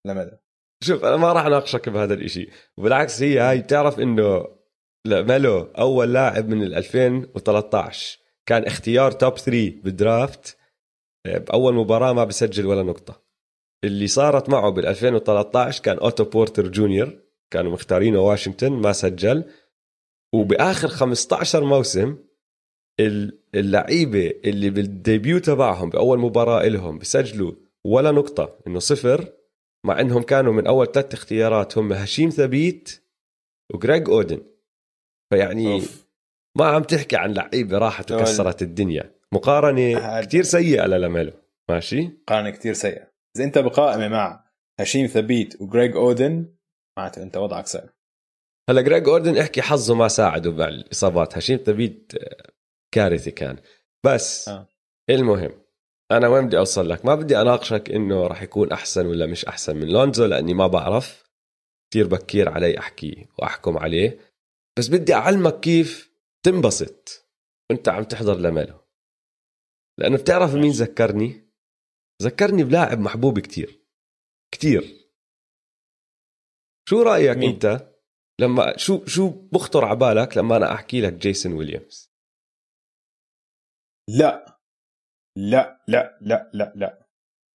LaMelo 0.06 0.38
شوف 0.84 1.04
أنا 1.04 1.16
ما 1.16 1.32
راح 1.32 1.46
أناقشك 1.46 1.88
بهذا 1.88 2.14
الإشي. 2.14 2.50
وبالعكس 2.76 3.22
هي 3.22 3.38
هاي 3.38 3.60
بتعرف 3.60 4.00
إنه 4.00 4.46
ميلو 5.06 5.60
أول 5.60 6.12
لاعب 6.12 6.48
من 6.48 6.62
2013 6.62 8.18
كان 8.46 8.64
اختيار 8.64 9.12
top 9.12 9.38
3 9.38 9.80
بال 9.84 10.03
draft. 10.03 10.58
بأول 11.26 11.74
مباراة 11.74 12.12
ما 12.12 12.24
بسجل 12.24 12.66
ولا 12.66 12.82
نقطة. 12.82 13.24
اللي 13.84 14.06
صارت 14.06 14.48
معه 14.48 14.70
بال 14.70 14.86
2013 14.86 15.82
كان 15.82 15.98
أوتو 15.98 16.24
بورتر 16.24 16.68
جونيور. 16.68 17.23
كانوا 17.50 17.72
مختارينه 17.72 18.20
واشنطن 18.20 18.72
ما 18.72 18.92
سجل. 18.92 19.44
وبآخر 20.34 20.88
15 20.88 21.64
موسم 21.64 22.18
اللعيبة 23.54 24.32
اللي 24.44 24.70
بال 24.70 24.90
debut 24.90 25.38
تبعهم 25.38 25.90
بأول 25.90 26.18
مباراة 26.18 26.68
لهم 26.68 26.98
بسجلوا 26.98 27.52
ولا 27.84 28.10
نقطة 28.10 28.58
إنه 28.66 28.78
صفر 28.78 29.32
مع 29.86 30.00
إنهم 30.00 30.22
كانوا 30.22 30.52
من 30.52 30.66
أول 30.66 30.92
ثلاث 30.92 31.14
اختيارات. 31.14 31.78
هم 31.78 31.92
هشيم 31.92 32.30
ثابيت 32.30 33.02
وجريج 33.74 34.10
أودن. 34.10 34.42
فيعني 35.32 35.72
oof. 35.72 36.06
ما 36.58 36.64
عم 36.64 36.82
تحكي 36.82 37.16
عن 37.16 37.32
لعيبة 37.32 37.78
راحت 37.78 38.12
وكسرت 38.12 38.62
الدنيا. 38.62 39.14
مقارنة 39.32 40.20
كثير 40.20 40.42
سيئة 40.42 40.86
للاميلو 40.86 41.32
ماشي؟ 41.70 42.02
مقارنة 42.02 42.50
كثير 42.50 42.72
سيئة. 42.72 43.10
إذا 43.36 43.44
أنت 43.44 43.58
بقائمة 43.58 44.08
مع 44.08 44.44
هشيم 44.80 45.06
ثبيت 45.06 45.60
وجريج 45.60 45.96
أودن 45.96 46.54
معناته 46.98 47.22
أنت 47.22 47.36
وضعك 47.36 47.66
صعب 47.66 47.88
هلا 48.70 48.80
جريج 48.80 49.08
أودن 49.08 49.38
احكي 49.38 49.62
حظه 49.62 49.94
ما 49.94 50.08
ساعده 50.08 50.50
بالاصابات 50.50 51.36
هشيم 51.38 51.58
تبيت 51.58 52.12
كارثي 52.94 53.30
كان. 53.30 53.56
بس 54.04 54.48
آه. 54.48 54.68
المهم 55.10 55.64
أنا 56.12 56.28
وين 56.28 56.46
بدي 56.46 56.58
أوصل 56.58 56.88
لك؟ 56.88 57.04
ما 57.04 57.14
بدي 57.14 57.40
أناقشك 57.40 57.90
إنه 57.90 58.26
راح 58.26 58.42
يكون 58.42 58.72
أحسن 58.72 59.06
ولا 59.06 59.26
مش 59.26 59.44
أحسن 59.44 59.76
من 59.76 59.88
لونزو 59.88 60.24
لأني 60.24 60.54
ما 60.54 60.66
بعرف. 60.66 61.24
كثير 61.90 62.06
بكير 62.06 62.48
علي 62.48 62.78
أحكي 62.78 63.26
وأحكم 63.38 63.78
عليه. 63.78 64.18
بس 64.78 64.88
بدي 64.88 65.14
أعلمك 65.14 65.60
كيف 65.60 66.14
تنبسط 66.46 67.28
وأنت 67.70 67.88
عم 67.88 68.04
تحضر 68.04 68.38
لميلو 68.38 68.80
لأنه 69.98 70.16
بتعرف 70.16 70.54
مين 70.54 70.70
ذكرني؟ 70.70 71.50
ذكرني 72.22 72.64
بلاعب 72.64 73.00
محبوب 73.00 73.38
كتير. 73.38 73.80
كتير. 74.54 75.03
شو 76.88 77.02
رأيك 77.02 77.36
مين؟ 77.36 77.50
أنت 77.50 77.94
لما 78.40 78.76
شو 78.76 79.06
شو 79.06 79.28
بخطر 79.28 79.84
على 79.84 79.96
بالك 79.96 80.36
لما 80.36 80.56
أنا 80.56 80.74
أحكي 80.74 81.00
لك 81.00 81.12
جيسون 81.12 81.52
ويليامز؟ 81.52 82.14
لا. 84.08 84.58
لا 85.36 85.84
لا 85.88 86.18
لا 86.20 86.50
لا 86.54 86.72
لا. 86.76 87.06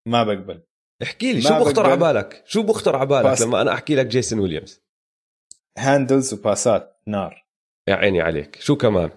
ما 0.07 0.23
بقبل. 0.23 0.63
احكي 1.03 1.33
لي 1.33 1.41
شو 1.41 1.49
بخطر 1.49 1.85
على. 1.89 1.97
بالك؟ 1.97 2.43
شو 2.45 2.63
بخطر 2.63 2.95
على 2.95 3.05
بالك. 3.05 3.41
لما 3.41 3.61
أنا 3.61 3.73
أحكي 3.73 3.95
لك 3.95 4.05
جيسون 4.05 4.39
ويليامز؟ 4.39 4.81
handles 5.77 6.33
وباسات 6.33 7.01
نار. 7.07 7.47
يا 7.87 7.95
عيني 7.95 8.21
عليك. 8.21 8.55
شو 8.61 8.75
كمان؟ 8.75 9.11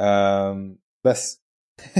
أم 0.00 0.78
بس. 1.06 1.44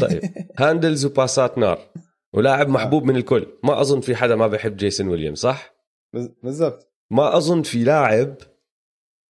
طيب. 0.01 0.23
handles 0.61 1.05
وباسات 1.05 1.59
نار. 1.59 1.93
ولاعب 2.35 2.69
محبوب 2.69 3.05
من 3.05 3.17
الكل. 3.17 3.59
ما 3.65 3.81
أظن 3.81 4.01
في 4.01 4.17
حدا 4.17 4.37
ما 4.37 4.47
بيحب 4.47 4.77
جيسون 4.77 5.09
ويليامز 5.09 5.39
صح؟ 5.39 5.80
بالضبط. 6.13 6.93
ما 7.11 7.37
أظن 7.37 7.63
في 7.63 7.85
لاعب 7.85 8.37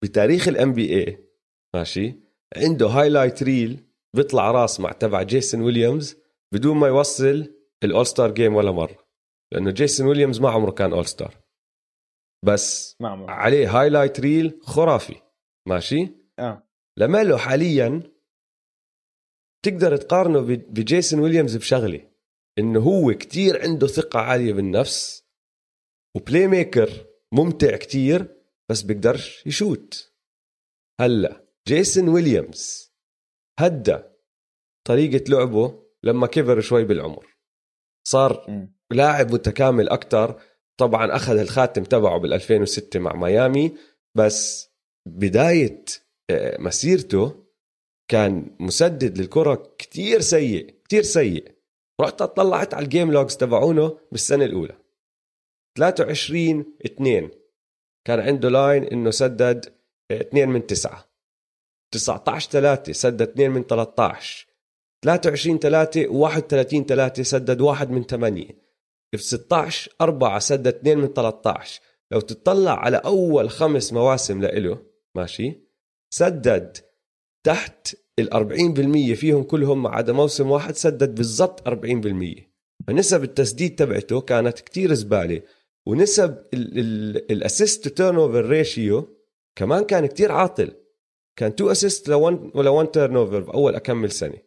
بتاريخ 0.02 0.48
ال 0.48 0.72
NBA 0.72 1.24
ماشي 1.74 2.14
عنده 2.56 2.86
highlight 2.86 3.42
reel 3.42 3.84
بيطلع 4.16 4.50
راس 4.50 4.80
مع 4.80 4.92
تبع 4.92 5.22
جيسون 5.22 5.62
ويليامز 5.62 6.16
بدون 6.52 6.76
ما 6.76 6.86
يوصل 6.86 7.54
ال 7.84 8.06
all-star 8.06 8.30
game 8.30 8.54
ولا 8.54 8.70
مرة 8.70 9.06
لأنه 9.52 9.70
جيسون 9.70 10.06
ويليامز 10.06 10.40
ما 10.40 10.50
عمره 10.50 10.70
كان 10.70 10.92
all-star 10.92 11.34
بس 12.44 12.96
ما 13.00 13.08
عمره. 13.08 13.30
عليه 13.30 13.80
highlight 13.80 14.20
reel 14.20 14.60
خرافي 14.62 15.16
ماشي؟ 15.68 16.08
آه. 16.38 16.68
لاميلو 16.98 17.38
حاليا 17.38 18.02
تقدر 19.64 19.96
تقارنه 19.96 20.40
بجيسون 20.40 21.20
ويليامز 21.20 21.56
بشغلة 21.56 22.10
إنه 22.58 22.80
هو 22.80 23.12
كتير 23.14 23.62
عنده 23.62 23.86
ثقة 23.86 24.20
عالية 24.20 24.52
بالنفس 24.52 25.24
و 26.16 26.46
playmaker 26.46 27.06
ممتع 27.32 27.76
كتير 27.76 28.36
بس 28.70 28.82
بيقدرش 28.82 29.46
يشوت. 29.46 30.12
هلأ 31.00 31.44
جيسون 31.68 32.08
ويليامز 32.08 32.92
هدّى 33.60 33.98
طريقة 34.86 35.24
لعبه 35.28 35.82
لما 36.02 36.26
كبر 36.26 36.60
شوي 36.60 36.84
بالعمر. 36.84 37.36
صار 38.08 38.44
مم. 38.48 38.74
لاعب 38.90 39.32
متكامل 39.32 39.88
أكثر 39.88 40.40
طبعا 40.80 41.16
أخذ 41.16 41.38
الخاتم 41.38 41.84
تبعه 41.84 42.18
بال 42.18 42.32
2006 42.32 43.00
مع 43.00 43.12
ميامي 43.16 43.76
بس 44.16 44.70
بداية 45.08 45.84
آه، 46.30 46.60
مسيرته 46.60 47.44
كان 48.10 48.56
مسدد 48.60 49.18
للكرة 49.18 49.74
كتير 49.78 50.20
سيء 50.20 50.74
كتير 50.84 51.02
سيء. 51.02 51.54
رحت 52.00 52.22
طلعت 52.22 52.74
على 52.74 52.84
ال 52.84 52.90
game 52.90 53.12
logs 53.12 53.36
تبعونه 53.36 53.98
بالسنة 54.12 54.44
الأولى. 54.44 54.79
23 55.78 56.64
2 56.86 57.30
كان 58.06 58.20
عنده 58.20 58.48
لاين 58.48 58.84
إنه 58.84 59.10
سدد 59.10 59.74
2 60.12 60.48
من 60.48 60.66
9 60.66 61.10
19 61.92 62.50
3 62.50 62.92
سدد 62.92 63.22
2 63.22 63.50
من 63.50 63.62
13 63.62 64.46
23 65.04 65.58
3 65.58 66.06
و31 66.06 66.86
3 66.86 67.22
سدد 67.22 67.60
1 67.60 67.90
من 67.90 68.02
8 68.02 68.46
في 69.12 69.22
16 69.22 69.92
4 70.00 70.38
سدد 70.38 70.66
2 70.66 70.98
من 70.98 71.12
13 71.12 71.80
لو 72.12 72.20
تطلع 72.20 72.78
على 72.78 72.96
أول 72.96 73.50
خمس 73.50 73.92
مواسم 73.92 74.40
لإله 74.42 74.82
ماشي 75.16 75.70
سدد 76.14 76.78
تحت 77.46 77.96
ال 78.18 78.34
40% 79.14 79.14
فيهم 79.14 79.42
كلهم 79.42 79.82
ما 79.82 79.90
عدا 79.90 80.12
موسم 80.12 80.50
واحد 80.50 80.74
سدد 80.74 81.14
بالضبط 81.14 81.68
40% 81.68 82.50
فنسب 82.86 83.24
التسديد 83.24 83.74
تبعته 83.74 84.20
كانت 84.20 84.60
كتير 84.60 84.94
زبالة. 84.94 85.42
ونسب 85.86 86.44
ال 87.30 87.88
assist 87.88 88.16
turnover 88.16 88.44
ratio 88.46 89.16
كمان 89.56 89.84
كان 89.84 90.06
كتير 90.06 90.32
عاطل 90.32 90.72
كان 91.36 91.50
2 91.50 91.70
assist 91.70 92.08
لون 92.08 92.50
ولا 92.54 92.70
1 92.70 92.88
turnover 92.90 93.40
بأول 93.40 93.74
أكمل 93.74 94.10
سنة 94.10 94.38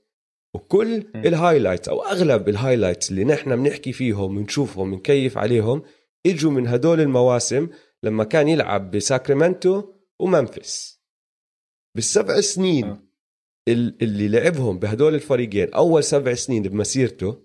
وكل 0.56 0.98
م. 1.00 1.04
ال 1.18 1.24
highlights 1.24 1.90
أو 1.90 2.02
أغلب 2.02 2.50
ال 2.50 2.55
highlights 2.55 3.12
اللي 3.12 3.24
نحن 3.24 3.56
بنحكي 3.64 3.94
فيهم 3.94 4.38
ونشوفهم 4.38 4.94
ونكيف 4.94 5.38
عليهم 5.38 5.84
إجوا 6.26 6.52
من 6.52 6.68
هدول 6.68 7.02
المواسم 7.02 7.70
لما 8.04 8.24
كان 8.24 8.48
يلعب 8.48 8.92
بساكرامنتو 8.92 9.84
وممفيس 10.20 11.00
بالسبع 11.96 12.42
سنين 12.42 12.86
آه. 12.86 13.04
ال- 13.68 14.04
اللي 14.04 14.28
لعبهم 14.28 14.80
بهدول 14.80 15.16
الفريقين 15.16 15.74
أول 15.74 16.04
سبع 16.04 16.34
سنين 16.34 16.64
بمسيرته 16.64 17.44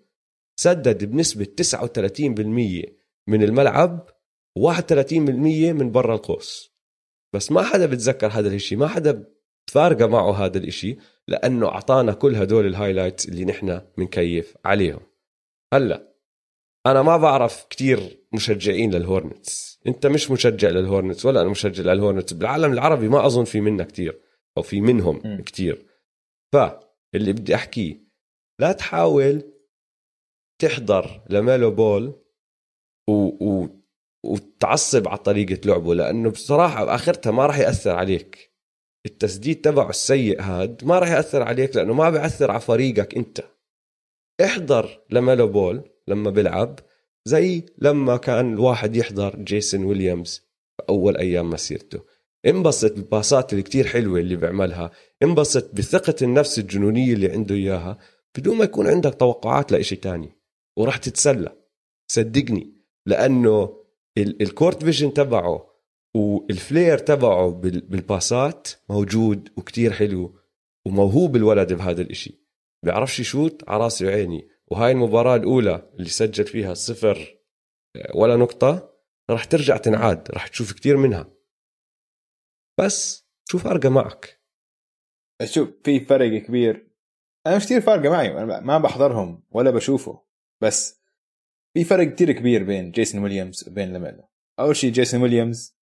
سدد 0.61 1.05
بنسبة 1.05 1.45
39% 1.45 2.97
من 3.29 3.43
الملعب 3.43 4.09
و31% 4.59 5.12
من 5.12 5.93
برا 5.93 6.14
القوس. 6.14 6.79
بس 7.35 7.53
ما 7.53 7.62
حدا 7.62 7.87
بتذكر 7.87 8.26
هذا 8.26 8.49
الإشي 8.49 8.76
ما 8.76 8.89
حدا 8.89 9.24
فارقه 9.70 10.07
معه 10.07 10.33
هذا 10.33 10.59
الإشي 10.59 10.97
لأنه 11.29 11.68
أعطانا 11.68 12.12
كل 12.12 12.37
هدول 12.37 12.66
ال 12.66 12.72
highlights 12.72 13.28
اللي 13.29 13.45
نحن 13.45 13.81
بنكيف 13.99 14.57
عليهم. 14.64 15.01
هلأ 15.74 16.09
أنا 16.87 17.03
ما 17.03 17.16
بعرف 17.16 17.64
كتير 17.70 18.26
مشجعين 18.33 18.95
للهورنتس 18.95 19.81
أنت 19.87 20.07
مش 20.07 20.31
مشجع 20.31 20.68
للهورنتس 20.68 21.26
ولا 21.26 21.41
أنا 21.41 21.49
مشجع 21.49 21.93
للهورنتس 21.93 22.33
بالعالم 22.33 22.72
العربي 22.72 23.09
ما 23.09 23.26
أظن 23.26 23.45
في 23.45 23.61
منا 23.61 23.85
كتير 23.85 24.20
أو 24.57 24.62
في 24.62 24.81
منهم 24.81 25.20
م. 25.24 25.43
كتير. 25.43 25.87
فاللي 26.53 27.33
بدي 27.33 27.55
أحكيه 27.55 28.09
لا 28.61 28.72
تحاول 28.72 29.43
تحضر 30.59 31.24
لميلو 31.31 31.70
بول 31.70 32.28
و, 33.09 33.12
و 33.12 33.68
وتعصب 34.24 35.09
على 35.09 35.18
طريقة 35.18 35.61
لعبه 35.64 35.94
لأنه 35.94 36.30
بصراحة 36.30 36.84
بآخرتها 36.84 37.30
ما 37.30 37.46
راح 37.46 37.59
يأثر 37.59 37.90
عليك. 37.90 38.52
التسديد 39.06 39.61
تبعه 39.61 39.90
السيء 39.90 40.40
هاد 40.42 40.84
ما 40.84 40.98
راح 40.98 41.11
يأثر 41.11 41.42
عليك 41.42 41.76
لأنه 41.76 41.94
ما 41.94 42.11
بيأثر 42.11 42.50
على 42.50 42.61
فريقك 42.61 43.16
أنت. 43.16 43.40
احضر 44.44 45.00
لميلو 45.11 45.48
بول 45.48 45.90
لما 46.09 46.30
بيلعب 46.30 46.78
زي 47.24 47.66
لما 47.78 48.16
كان 48.16 48.52
الواحد 48.52 48.96
يحضر 48.96 49.36
جيسون 49.36 49.84
ويليامز 49.84 50.48
بأول 50.78 51.16
أيام 51.16 51.50
مسيرته. 51.50 52.00
انبسط 52.46 52.92
بالباسات 52.92 53.52
اللي 53.52 53.62
كتير 53.62 53.86
حلوة 53.86 54.20
اللي 54.20 54.36
بيعملها 54.36 54.90
انبسط 55.22 55.74
بثقة 55.74 56.14
النفس 56.22 56.59
الجنونية 56.59 57.12
اللي 57.12 57.32
عنده 57.32 57.54
إياها 57.54 57.98
بدون 58.38 58.56
ما 58.56 58.64
يكون 58.64 58.86
عندك 58.86 59.14
توقعات 59.14 59.72
لإشي 59.72 59.96
تاني 59.96 60.32
وراح 60.76 60.96
تتسلى. 60.96 61.56
صدقني. 62.11 62.78
لأنه 63.09 63.84
ال- 64.18 64.42
ال 64.42 64.49
court 64.49 64.84
vision 64.84 65.12
تبعه 65.12 65.74
وال 66.16 66.40
flair 66.40 66.99
تبعه 66.98 67.50
بال- 67.50 67.80
بالباسات 67.80 68.68
موجود 68.88 69.48
وكتير 69.56 69.92
حلو 69.92 70.38
وموهوب 70.86 71.36
الولد 71.36 71.72
بهذا 71.72 72.02
الإشي. 72.02 72.40
بيعرفش 72.84 73.20
يشوت 73.20 73.68
على 73.68 73.84
راسي 73.84 74.06
وعيني. 74.06 74.48
وهاي 74.70 74.92
المباراة 74.92 75.36
الأولى 75.36 75.90
اللي 75.94 76.09
سجل 76.09 76.46
فيها 76.46 76.74
صفر 76.74 77.38
آه، 77.96 78.16
ولا 78.16 78.36
نقطة 78.36 78.94
راح 79.30 79.44
ترجع 79.44 79.76
تنعاد. 79.76 80.30
راح 80.30 80.48
تشوف 80.48 80.72
كتير 80.72 80.96
منها. 80.96 81.30
بس 82.80 83.28
شو 83.50 83.59
فارقة 83.59 83.88
معك؟ 83.88 84.42
شوف 85.44 85.68
في 85.84 86.00
فرق 86.00 86.42
كبير. 86.42 86.90
أنا 87.46 87.56
مش 87.56 87.64
كثير 87.64 87.80
فارقة 87.80 88.11
معي. 88.11 88.32
أنا 88.32 88.61
ما 88.61 88.78
بحضرهم 88.78 89.42
ولا 89.50 89.70
بشوفه. 89.70 90.22
بس 90.62 90.97
في 91.74 91.84
فرق 91.84 92.14
كتير 92.14 92.32
كبير 92.32 92.64
بين 92.64 92.90
جيسون 92.90 93.22
ويليامز 93.22 93.68
وبين 93.68 93.92
لاميلو 93.92 94.28
أول 94.60 94.76
شيء 94.76 94.92
جيسون 94.92 95.22
ويليامز 95.22 95.78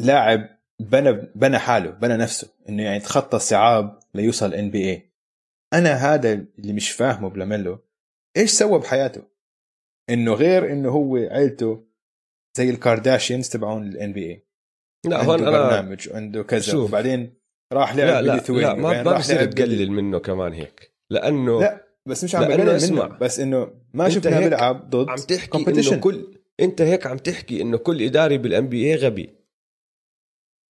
لاعب 0.00 0.58
بنى 0.80 1.12
بنى 1.34 1.58
حاله 1.58 1.90
بنى 1.90 2.16
نفسه 2.16 2.48
إنه 2.68 2.82
يعني 2.82 3.00
تخطى 3.00 3.36
الصعاب 3.36 3.98
ليوصل 4.14 4.54
NBA 4.54 5.12
أنا 5.72 5.94
هذا 5.94 6.32
اللي 6.32 6.72
مش 6.72 6.90
فاهمه 6.90 7.30
بلاميلو 7.30 7.78
إيش 8.36 8.50
سوى 8.50 8.78
بحياته؟ 8.78 9.22
إنه 10.10 10.34
غير 10.34 10.72
إنه 10.72 10.88
هو 10.88 11.16
عيلته 11.16 11.86
زي 12.56 12.70
الكارداشيانز 12.70 13.48
تبعون 13.48 13.88
الان 13.88 14.12
بي 14.12 14.26
اي 14.26 14.46
لا 15.06 15.18
عنده 15.18 15.32
هون 15.32 15.40
أنا 15.40 15.50
برنامج 15.50 16.08
وعنده 16.08 16.42
كذا. 16.42 16.60
شوف. 16.60 16.88
وبعدين 16.88 17.34
راح 17.72 17.94
لا 17.94 18.02
لعب 18.02 18.24
لا, 18.24 18.32
بليثوانيا 18.34 18.66
لا 18.66 18.74
ما, 18.74 19.02
ما 19.02 19.18
بصير 19.18 19.44
تقلل 19.44 19.90
منه 19.90 20.18
كمان 20.18 20.52
هيك 20.52 20.94
لأنه 21.10 21.60
لا. 21.60 21.83
بس 22.08 22.24
مش 22.24 22.34
عم 22.34 22.48
بقلل 22.48 22.92
منه 22.92 23.06
بس 23.06 23.40
إنه 23.40 23.70
ما 23.94 24.06
أنت 24.06 24.14
شفنا 24.14 24.38
هيك 24.38 24.44
بيلعب 24.44 24.90
ضد 24.90 25.08
عم 25.08 25.16
تحكي. 25.16 25.58
إنه 25.58 25.96
كل 25.96 26.40
أنت 26.60 26.82
هيك 26.82 27.06
عم 27.06 27.16
تحكي 27.18 27.62
إنه 27.62 27.76
كل 27.76 28.02
إداري 28.02 28.38
بال 28.38 28.68
NBA 28.68 28.96
غبي. 28.96 29.34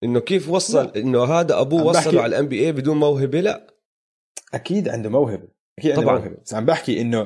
إنه 0.04 0.20
كيف 0.20 0.48
وصل 0.48 0.84
لا. 0.84 0.96
إنه 0.96 1.24
هذا 1.24 1.60
أبوه 1.60 1.84
وصله 1.84 2.22
على 2.22 2.36
ال 2.36 2.48
NBA 2.48 2.72
بدون 2.72 2.96
موهبة؟ 2.96 3.40
لا. 3.40 3.74
أكيد 4.54 4.88
عنده 4.88 5.10
موهبة. 5.10 5.48
أكيد 5.78 5.90
عنده 5.90 6.02
طبعاً. 6.02 6.18
موهبة. 6.18 6.36
بس 6.44 6.54
عم 6.54 6.64
بحكي 6.64 7.00
انه 7.00 7.22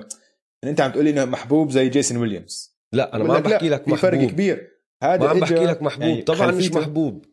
إن 0.65 0.69
أنت 0.69 0.81
عم 0.81 0.93
تقول 0.93 1.05
لي 1.05 1.11
إنه 1.11 1.25
محبوب 1.25 1.71
زي 1.71 1.89
جيسون 1.89 2.19
ويليامز 2.19 2.79
لا 2.93 3.17
أنا 3.17 3.25
ما 3.25 3.37
عم 3.37 3.43
بحكي 3.43 3.69
لك 3.69 3.85
في 3.85 3.97
فرق 3.97 4.15
محبوب. 4.15 4.31
كبير. 4.31 4.79
هذا 5.03 5.25
ما 5.25 5.29
عم 5.29 5.41
بحكي 5.41 5.65
لك 5.65 5.83
محبوب. 5.83 6.09
يعني 6.09 6.23
طبعا 6.23 6.51
مش 6.51 6.73
محبوب. 6.73 7.25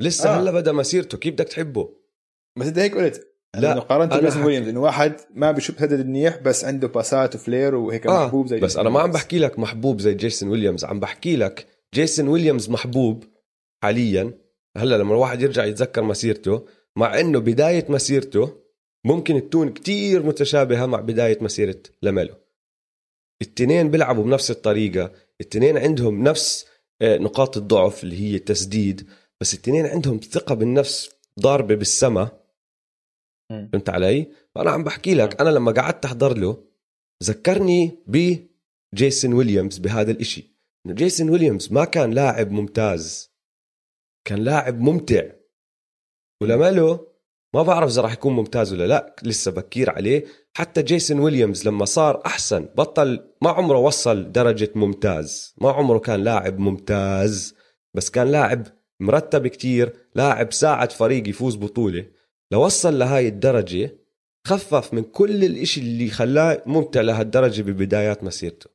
لسه 0.00 0.30
آه. 0.30 0.40
هلأ 0.40 0.50
بدأ 0.50 0.72
مسيرته. 0.72 1.18
كيف 1.18 1.34
بدك 1.34 1.48
تحبه؟ 1.48 1.96
بس 2.58 2.66
أنت 2.66 2.78
هيك 2.78 2.94
قلت 2.94 3.35
لا، 3.56 3.78
قارنت 3.78 4.12
حك- 4.12 4.44
ويليامز 4.46 4.68
إنه 4.68 4.80
واحد 4.80 5.12
ما 5.34 5.52
بشوف 5.52 5.78
سدد 5.78 6.06
منيح 6.06 6.36
بس 6.38 6.64
عنده 6.64 6.88
باسات 6.88 7.34
و 7.34 7.41
flair 7.41 7.74
وهيك 7.74 8.06
آه 8.06 8.24
محبوب 8.26 8.46
زي 8.46 8.60
بس 8.60 8.76
أنا 8.76 8.90
ما 8.90 9.00
عم. 9.00 9.10
بحكي 9.10 9.38
لك 9.38 9.58
محبوب 9.58 10.00
زي 10.00 10.14
جيسون 10.14 10.48
ويليامز 10.48 10.84
عم 10.84 11.00
بحكي 11.00 11.36
لك 11.36 11.66
جيسون 11.94 12.28
ويليامز 12.28 12.70
محبوب 12.70 13.24
حاليا 13.82 14.32
هلأ 14.76 14.94
لما 14.98 15.12
الواحد 15.14 15.42
يرجع 15.42 15.64
يتذكر 15.64 16.02
مسيرته 16.02 16.66
مع 16.96 17.20
إنه 17.20 17.38
بداية 17.38 17.86
مسيرته 17.88 18.52
ممكن 19.04 19.50
تكون 19.50 19.68
كتير 19.72 20.22
متشابهة 20.22 20.86
مع 20.86 21.00
بداية 21.00 21.38
مسيرة 21.40 21.78
لاميلو 22.02 22.34
التنين 23.42 23.90
بيلعبوا 23.90 24.24
بنفس 24.24 24.50
الطريقة 24.50 25.12
التنين 25.40 25.78
عندهم 25.78 26.22
نفس 26.22 26.66
آه، 27.02 27.18
نقاط 27.18 27.56
الضعف 27.56 28.04
اللي 28.04 28.20
هي 28.20 28.36
التسديد 28.36 29.06
بس 29.40 29.54
التنين 29.54 29.86
عندهم 29.86 30.20
ثقة 30.30 30.54
بالنفس 30.54 31.10
ضاربة 31.40 31.74
بالسما. 31.74 32.28
فهمت 33.50 33.88
علي؟ 33.88 34.30
فأنا 34.54 34.70
عم 34.70 34.84
بحكي 34.84 35.14
لك 35.14 35.40
أنا 35.40 35.50
لما 35.50 35.72
قعدت 35.72 36.04
أحضر 36.04 36.38
له 36.38 36.64
ذكرني 37.22 37.98
بجيسون 38.06 39.32
ويليامز 39.32 39.78
بهذا 39.78 40.10
الإشي. 40.10 40.56
إنه 40.86 40.94
جيسون 40.94 41.30
ويليامز 41.30 41.72
ما 41.72 41.84
كان 41.84 42.10
لاعب 42.10 42.50
ممتاز. 42.50 43.30
كان 44.24 44.38
لاعب 44.38 44.80
ممتع. 44.80 45.22
ولماله 46.42 47.06
ما 47.54 47.62
بعرف 47.62 47.90
إذا 47.90 48.02
راح 48.02 48.12
يكون 48.12 48.32
ممتاز 48.32 48.72
ولا 48.72 48.86
لا 48.86 49.16
لسه 49.22 49.50
بكير 49.50 49.90
عليه. 49.90 50.24
حتى 50.56 50.82
جيسون 50.82 51.18
ويليامز 51.18 51.68
لما 51.68 51.84
صار 51.84 52.22
أحسن 52.26 52.68
بطل 52.76 53.28
ما 53.42 53.50
عمره 53.50 53.78
وصل 53.78 54.32
درجة 54.32 54.70
ممتاز. 54.74 55.54
ما 55.60 55.70
عمره 55.70 55.98
كان 55.98 56.24
لاعب 56.24 56.58
ممتاز 56.58 57.54
بس 57.94 58.10
كان 58.10 58.28
لاعب 58.28 58.66
مرتب 59.00 59.46
كتير 59.46 59.96
لاعب 60.14 60.52
ساعد 60.52 60.92
فريق 60.92 61.28
يفوز 61.28 61.56
بطولة. 61.56 62.15
لوصل 62.52 62.98
لهاي 62.98 63.28
الدرجة 63.28 63.98
خفف 64.46 64.94
من 64.94 65.02
كل 65.02 65.44
الإشي 65.44 65.80
اللي 65.80 66.10
خلاه 66.10 66.62
ممتع 66.66 67.00
لهالدرجة 67.00 67.62
ببدايات 67.62 68.24
مسيرته. 68.24 68.70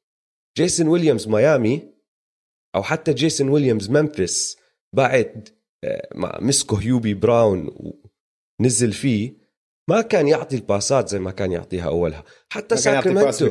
جيسون 0.57 0.87
ويليامز 0.87 1.27
ميامي 1.27 1.93
أو 2.75 2.83
حتى 2.83 3.13
جيسون 3.13 3.49
ويليامز 3.49 3.89
ممفيس 3.89 4.57
بعد 4.93 5.49
آه، 5.83 6.09
ما 6.15 6.37
مسكه 6.41 6.81
هيوبي 6.81 7.13
براون 7.13 7.69
ونزل 8.59 8.93
فيه 8.93 9.33
ما 9.89 10.01
كان 10.01 10.27
يعطي 10.27 10.55
الباسات 10.55 11.09
زي 11.09 11.19
ما 11.19 11.31
كان 11.31 11.51
يعطيها 11.51 11.87
أولها. 11.87 12.23
حتى 12.49 12.75
ساكرامنتو 12.77 13.45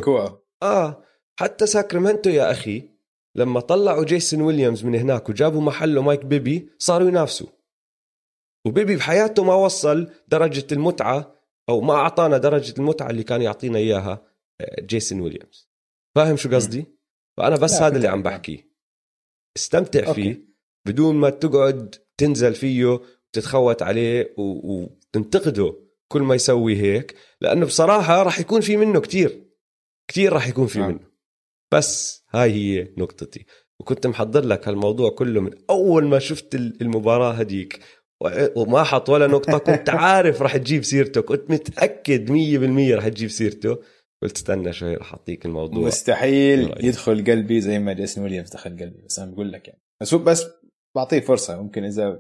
آه 0.62 1.05
حتى 1.41 1.66
ساكرامنتو 1.66 2.31
يا 2.31 2.51
أخي 2.51 2.89
لما 3.35 3.61
طلعوا 3.61 4.05
جيسون 4.05 4.43
ويليامز 4.43 4.85
من 4.85 4.95
هناك 4.95 5.29
وجابوا 5.29 5.61
محله 5.61 6.03
مايك 6.03 6.25
بيبي 6.25 6.68
صاروا 6.79 7.09
ينافسوا. 7.09 7.47
وبيبي 8.66 8.96
بحياته 8.96 9.44
ما 9.44 9.54
وصل 9.54 10.11
درجة 10.28 10.66
المتعة 10.72 11.34
أو 11.68 11.80
ما 11.80 11.94
أعطانا 11.94 12.38
درجة 12.38 12.74
المتعة 12.78 13.11
اللي 13.11 13.22
كان 13.22 13.42
يعطينا 13.42 13.78
إياها 13.78 14.26
آه، 14.61 14.80
جيسون 14.82 15.20
ويليامز 15.20 15.68
فاهم 16.14 16.36
شو 16.36 16.50
قصدي؟ 16.54 16.86
فأنا 17.36 17.56
بس 17.56 17.72
هذا 17.74 17.96
اللي. 17.96 18.08
عم 18.08 18.22
بحكيه 18.22 18.70
استمتع 19.56 20.06
okay. 20.09 20.14
فيه 20.22 20.44
بدون 20.86 21.14
ما 21.14 21.30
تقعد 21.30 21.94
تنزل 22.16 22.54
فيه 22.54 22.84
وتتخوت 22.86 23.82
عليه 23.82 24.34
و- 24.38 24.82
وتنتقده 24.82 25.74
كل 26.08 26.22
ما 26.22 26.34
يسوي 26.34 26.76
هيك 26.76 27.14
لأنه 27.40 27.66
بصراحة 27.66 28.22
راح 28.22 28.40
يكون 28.40 28.61
في 28.61 28.76
منه 28.76 29.00
كتير 29.00 29.44
كتير 30.08 30.32
راح 30.32 30.48
يكون 30.48 30.66
في 30.66 30.78
آه. 30.80 30.86
منه 30.86 31.11
بس 31.72 32.24
هاي 32.30 32.52
هي 32.52 32.94
نقطتي 32.98 33.44
وكنت 33.80 34.06
محضر 34.06 34.44
لك 34.44 34.68
هالموضوع 34.68 35.11
كله 35.11 35.40
من 35.40 35.50
أول 35.70 36.04
ما 36.06 36.18
شفت 36.18 36.54
المباراة 36.54 37.32
هديك 37.32 37.80
وما 38.57 38.83
حط 38.83 39.09
ولا 39.09 39.27
نقطة. 39.27 39.59
كنت 39.77 39.91
عارف 39.91 40.43
راح 40.43 40.57
تجيب 40.57 40.85
سيرته 40.85 41.21
كنت 41.21 41.51
متأكد 41.51 42.29
100% 42.29 42.95
راح 42.95 43.09
تجيب 43.09 43.31
سيرته. 43.31 43.79
قلت 44.23 44.37
استنى 44.37 44.73
شوي 44.73 44.95
راح 44.95 45.12
أعطيك 45.12 45.47
الموضوع. 45.47 45.87
مستحيل 45.87 46.71
رأيك. 46.71 46.85
يدخل 46.85 47.25
قلبي 47.25 47.61
زي 47.61 47.79
ما 47.79 47.93
جيسون 47.93 48.25
ويليامز 48.25 48.51
دخل 48.51 48.71
قلبي. 48.71 49.03
بس 49.03 49.18
أنا 49.18 49.31
بقول 49.31 49.53
لك 49.53 49.68
يعني. 49.68 49.81
بس 50.01 50.14
بس 50.14 50.47
بعطيه 50.97 51.21
فرصة. 51.21 51.62
ممكن 51.62 51.85
اذا 51.85 52.11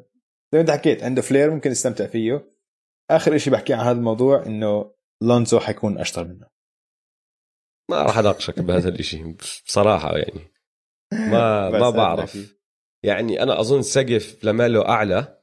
زي 0.52 0.58
ما 0.58 0.60
أنت 0.60 0.70
حكيت 0.70 1.02
عنده 1.02 1.22
فلير 1.22 1.50
ممكن 1.50 1.70
يستمتع 1.70 2.06
فيه. 2.06 2.50
آخر 3.10 3.38
شيء 3.38 3.52
بحكي 3.52 3.72
عن 3.72 3.80
هذا 3.80 3.98
الموضوع 3.98 4.46
إنه 4.46 4.94
لونزو 5.22 5.60
حيكون 5.60 5.98
أشطر 5.98 6.24
منه. 6.24 6.46
ما 7.90 8.02
راح 8.02 8.18
أناقشك 8.18 8.60
بهذا 8.60 8.88
الإشي. 8.88 9.36
بصراحة 9.66 10.16
يعني. 10.16 10.40
ما 11.12 11.70
ما 11.80 11.90
بعرف. 11.90 12.56
يعني 13.04 13.42
أنا 13.42 13.60
أظن 13.60 13.82
سقف 13.82 14.44
لاميلو 14.44 14.88
أعلى. 14.88 15.39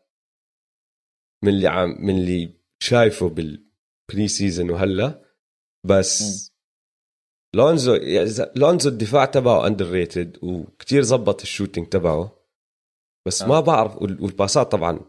من 1.44 1.50
اللي 1.50 1.68
عم 1.68 1.90
من 2.00 2.18
اللي 2.18 2.54
شايفه 2.80 3.30
بال 3.30 4.28
pre-season 4.28 4.70
وهلا. 4.70 5.26
بس 5.86 6.48
لونزو 7.56 7.94
يعني 7.96 8.30
لونزو 8.56 8.90
الدفاع 8.90 9.26
تبعه 9.26 9.68
underrated 9.68 10.44
وكتير 10.44 11.02
زبط 11.02 11.42
ال 11.42 11.47
shooting 11.47 11.88
تبعه. 11.90 12.44
بس 13.28 13.42
آه. 13.42 13.48
ما 13.48 13.60
بعرف 13.60 13.96
وال- 14.02 14.22
والباسات 14.24 14.72
طبعا 14.72 15.00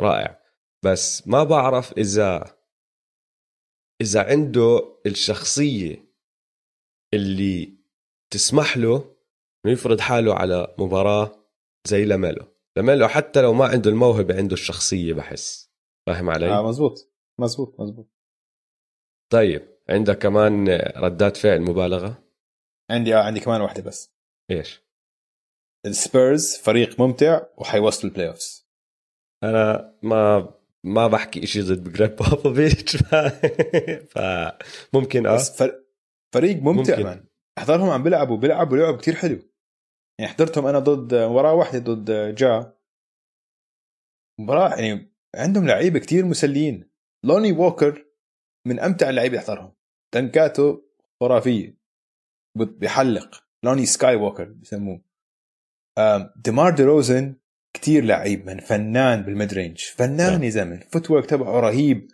رائع. 0.00 0.42
بس 0.84 1.28
ما 1.28 1.44
بعرف 1.44 1.92
اذا 1.92 2.56
إذا 4.00 4.22
عنده 4.22 4.98
الشخصية 5.06 6.04
اللي 7.14 7.76
تسمح 8.32 8.76
له 8.76 9.16
إنه 9.64 9.72
يفرض 9.72 10.00
حاله 10.00 10.34
على 10.34 10.74
مباراة 10.78 11.48
زي 11.86 12.04
لاميلو. 12.04 12.46
لاميلو 12.76 13.08
حتى 13.08 13.42
لو 13.42 13.52
ما 13.52 13.64
عنده 13.66 13.90
الموهبة 13.90 14.36
عنده 14.36 14.54
الشخصية 14.54 15.14
بحس. 15.14 15.72
فاهم 16.06 16.30
علي؟ 16.30 16.48
آه 16.48 16.68
مزبوط 16.68 17.12
مزبوط 17.40 17.80
مزبوط 17.80 18.08
طيب 19.32 19.68
عندك 19.90 20.18
كمان 20.18 20.68
ردات 20.96 21.36
فعل 21.36 21.60
مبالغة؟ 21.60 22.24
عندي 22.90 23.14
آه 23.16 23.22
عندي 23.22 23.40
كمان 23.40 23.60
واحدة 23.60 23.82
بس. 23.82 24.12
إيش؟ 24.50 24.82
السبيرز 25.86 26.56
فريق 26.56 27.00
ممتع 27.00 27.42
وحيوصلوا 27.56 28.10
ال 28.12 28.28
playoffs 28.28 28.68
أنا 29.44 29.94
ما 30.02 30.54
ما 30.84 31.06
بحكي 31.06 31.44
إشي 31.44 31.62
ضد 31.62 31.92
جريج 31.92 32.16
بوبوفيتش 32.16 32.96
ف... 33.02 33.14
فممكن 34.10 35.26
آه. 35.26 35.34
بس 35.34 35.56
فر... 35.58 35.82
فريق 36.34 36.56
ممتع 36.56 36.92
ممكن. 36.92 37.04
man 37.04 37.24
أحضرهم 37.58 37.90
عم 37.90 38.02
بيلعبوا 38.02 38.36
بيلعبوا 38.36 38.76
لعب 38.76 38.96
كتير 38.96 39.14
حلو. 39.14 39.38
يعني 40.20 40.32
حضرتهم 40.32 40.66
أنا 40.66 40.78
ضد 40.78 41.14
مباراة 41.14 41.54
واحدة 41.54 41.78
ضد 41.78 42.34
جا. 42.34 42.78
مباراة 44.40 44.80
يعني 44.80 45.12
عندهم 45.36 45.66
لعيبة 45.66 45.98
كتير 45.98 46.24
مسليين. 46.24 46.90
لوني 47.26 47.52
ووكر 47.52 48.06
من 48.66 48.80
أمتع 48.80 49.10
اللعيبة 49.10 49.34
اللي 49.34 49.44
احضرهم 49.44 49.74
دنكاته 50.14 50.88
خرافية. 51.22 51.78
بيحلق. 52.58 53.44
لوني 53.64 53.86
سكاي 53.86 54.16
ووكر 54.16 54.44
بسموه. 54.44 55.04
ديمار 56.36 56.74
دي 56.74 56.82
روزن 56.82 57.36
كتير 57.76 58.04
لعيب 58.04 58.46
من 58.46 58.58
فنان 58.58 59.22
بال 59.22 59.54
mid-range. 59.54 59.80
فنان 59.80 60.32
نعم. 60.32 60.42
يا 60.42 60.50
زلمة. 60.50 60.74
ال 60.74 61.10
footwork 61.10 61.26
تبعه 61.26 61.60
رهيب. 61.60 62.08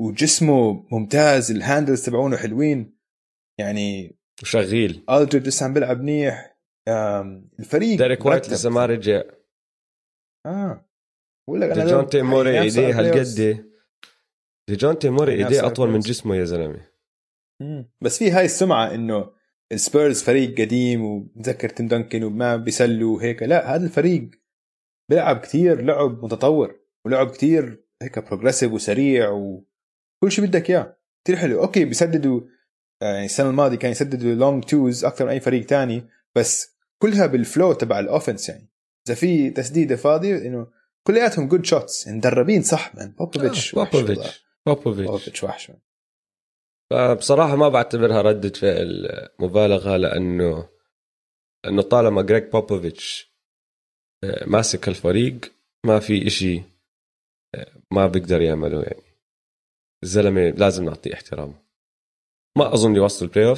وجسمه 0.00 0.86
ممتاز. 0.92 1.50
ال 1.50 1.57
handles 1.57 2.06
تبعونه 2.06 2.36
حلوين. 2.36 2.98
يعني 3.60 4.18
وشغيل. 4.42 5.04
ألدريدج 5.10 5.46
لسه 5.46 5.66
عم 5.66 5.74
بيلعب 5.74 6.00
منيح. 6.00 6.49
الفريق 7.58 7.98
ديريك 7.98 8.26
وايت. 8.26 8.50
لسه 8.50 8.70
ما 8.70 8.86
رجع. 8.86 9.22
آه. 10.46 10.86
بقول 11.48 11.60
لك 11.60 11.70
ديجونتي 11.70 12.06
موري 12.06 12.58
حينافسوا 12.58 12.82
إيديه 12.82 13.00
هالقد 13.00 13.34
ديجونتي 14.68 14.98
موري 14.98 15.32
حينافسوا 15.32 15.56
إيديه 15.56 15.66
أطول 15.66 15.90
من 15.90 16.00
جسمه 16.00 16.36
يا 16.36 16.44
زلمه. 16.44 16.86
بس 18.00 18.18
في 18.18 18.30
هاي 18.30 18.44
السمعة 18.44 18.94
إنه 18.94 19.30
السبيرز 19.72 20.22
فريق 20.22 20.60
قديم 20.60 21.04
ومتذكر 21.04 21.68
تيم 21.68 21.88
دنكن 21.88 22.24
وما 22.24 22.56
بيسلوا 22.56 23.16
وهيك. 23.16 23.42
لا 23.42 23.74
هذا 23.74 23.84
الفريق 23.84 24.30
بيلعب 25.10 25.36
كتير 25.40 25.80
لعب 25.80 26.24
متطور 26.24 26.80
ولعب 27.06 27.30
كتير 27.30 27.84
هيك 28.02 28.18
progressive 28.18 28.72
وسريع 28.72 29.30
وكل 29.30 30.32
شيء 30.32 30.44
بدك 30.44 30.70
إياه. 30.70 30.96
كتير 31.24 31.36
حلو. 31.36 31.62
okay 31.62 31.84
بيسددوا 31.84 32.40
آه، 33.02 33.12
يعني 33.14 33.24
السنة 33.24 33.50
الماضية 33.50 33.76
كان 33.76 33.90
يسددوا 33.90 34.34
long 34.34 34.64
twos 34.64 35.04
أكثر 35.04 35.24
من 35.24 35.30
أي 35.30 35.40
فريق 35.40 35.66
تاني 35.66 36.08
بس 36.36 36.69
كلها 37.02 37.26
بال 37.26 37.41
flow 37.41 37.72
تبع 37.72 37.98
ال 37.98 38.04
offense 38.04 38.48
يعني. 38.48 38.70
إذا 39.08 39.14
في 39.14 39.50
تسديدة 39.50 39.96
فاضية 39.96 40.36
إنه 40.36 40.66
كلياتهم 41.06 41.48
good 41.48 41.64
shots 41.64 42.08
مدربين 42.08 42.62
صح 42.62 42.94
man 42.94 43.10
بوبوفيتش 43.10 43.74
آه،. 43.74 43.84
بوبوفيتش 43.84 44.44
بوبوفيتش 44.66 45.06
بوبوفيتش 45.06 45.44
وحش. 45.44 45.72
فبصراحة 46.90 47.56
ما 47.56 47.68
بعتبرها 47.68 48.22
ردة 48.22 48.48
فعل 48.48 49.08
مبالغة 49.38 49.96
لأنه 49.96 50.68
انه 51.66 51.82
طالما 51.82 52.22
جريج 52.22 52.44
بوبوفيتش 52.44 53.30
آه، 54.24 54.44
ماسك 54.46 54.88
الفريق 54.88 55.40
ما 55.86 56.00
في 56.00 56.26
إشي 56.26 56.62
آه، 57.54 57.82
ما 57.90 58.06
بيقدر 58.06 58.40
يعمله 58.40 58.82
يعني. 58.82 59.10
الزلمة 60.02 60.50
لازم 60.50 60.84
نعطيه 60.84 61.14
احترامه. 61.14 61.62
ما 62.58 62.74
أظن 62.74 62.96
يوصل 62.96 63.24
ال 63.24 63.30
play 63.30 63.54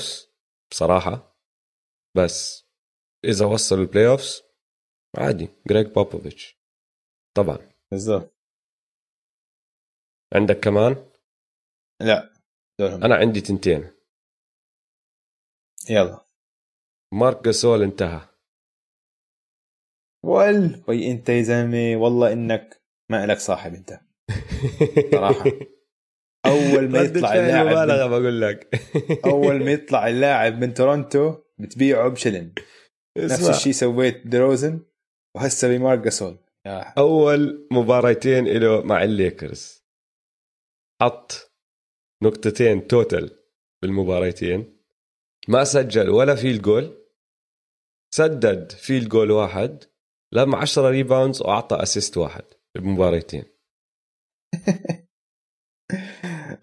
بصراحة. 0.70 1.38
بس 2.16 2.61
إذا 3.24 3.46
وصل 3.46 3.78
ال 3.80 4.06
playoffs 4.06 4.42
عادي 5.18 5.48
جريج 5.66 5.86
بوبوفيتش 5.86 6.58
طبعا. 7.36 7.58
بالضبط. 7.90 8.34
عندك 10.34 10.60
كمان؟ 10.60 11.10
لا 12.00 12.32
دورهم. 12.80 13.04
أنا 13.04 13.14
عندي 13.14 13.40
تنتين. 13.40 13.90
يلا. 15.90 16.26
مارك 17.12 17.44
جاسول 17.44 17.82
انتهى. 17.82 18.28
وال 20.24 20.84
وي 20.88 21.10
انت 21.10 21.28
يا 21.28 21.42
زلمة 21.42 21.96
والله 21.96 22.32
إنك 22.32 22.82
ما 23.10 23.26
لك 23.26 23.38
صاحب 23.38 23.74
انت. 23.74 24.00
صراحة. 25.12 25.44
أول 26.46 26.88
ما 26.90 26.98
يطلع 26.98 27.34
اللاعب 27.34 27.66
مبالغة 27.66 28.06
بقول 28.06 28.40
لك. 28.40 28.80
أول 29.24 29.64
ما 29.64 29.72
يطلع 29.72 30.08
اللاعب 30.08 30.58
من 30.58 30.74
تورونتو 30.74 31.42
بتبيعه 31.58 32.08
بشلن. 32.08 32.54
نفس 33.18 33.50
الشيء 33.50 33.72
سويت 33.72 34.26
دروزن 34.26 34.80
وهسه 35.36 35.68
بمارك 35.68 35.98
جاسول 35.98 36.38
أول 36.98 37.68
مباراتين 37.70 38.48
له 38.48 38.82
مع 38.82 39.04
الليكرز. 39.04 39.84
حط 41.02 41.52
نقطتين 42.22 42.86
total 42.86 43.38
بالمباراتين. 43.82 44.78
ما 45.48 45.64
سجل 45.64 46.10
ولا 46.10 46.34
field 46.34 46.62
goal 46.62 47.06
سدد 48.14 48.72
field 48.72 49.08
goal 49.08 49.30
واحد. 49.30 49.84
لما 50.34 50.58
10 50.58 50.90
rebounds 50.90 51.42
وأعطى 51.42 51.82
assist 51.82 52.16
واحد 52.16 52.44
بمباراتين. 52.76 53.44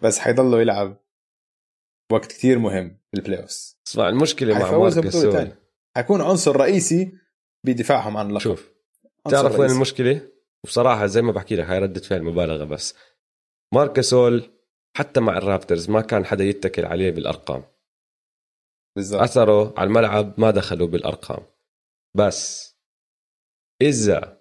بس 0.04 0.20
حيضله 0.20 0.62
يلعب 0.62 0.98
وقت 2.12 2.26
كتير 2.26 2.60
مهم 2.60 2.98
بال 3.14 3.42
playoff 3.42 3.76
اسمع 3.88 4.10
المشكلة 4.10 4.60
مع 4.60 4.78
مارك 4.78 4.98
جاسول 4.98 5.52
حيكون 5.96 6.22
عنصر 6.22 6.56
رئيسي 6.58 7.18
بدفاعهم 7.66 8.18
عن 8.18 8.28
اللقب. 8.28 8.44
شوف 8.44 8.72
تعرف 9.30 9.60
وين 9.60 9.70
المشكلة؟ 9.70 10.30
وبصراحة 10.64 11.06
زي 11.06 11.22
ما 11.22 11.32
بحكي 11.32 11.56
لك 11.56 11.66
هاي 11.66 11.80
ردة 11.80 12.02
فعل 12.02 12.24
مبالغة 12.24 12.64
بس. 12.64 12.96
مارك 13.74 13.96
جاسول 13.96 14.52
حتى 14.98 15.20
مع 15.20 15.38
الرابترز 15.38 15.90
ما 15.90 16.02
كان 16.02 16.26
حدا 16.26 16.44
يتكل 16.44 16.86
عليه 16.86 17.12
بالأرقام. 17.12 17.64
بالزبط. 18.96 19.22
أثره 19.22 19.74
على 19.80 19.88
الملعب 19.88 20.40
ما 20.40 20.52
دخلوا 20.52 20.88
بالأرقام. 20.88 21.46
بس 22.16 22.76
إذا 23.82 24.40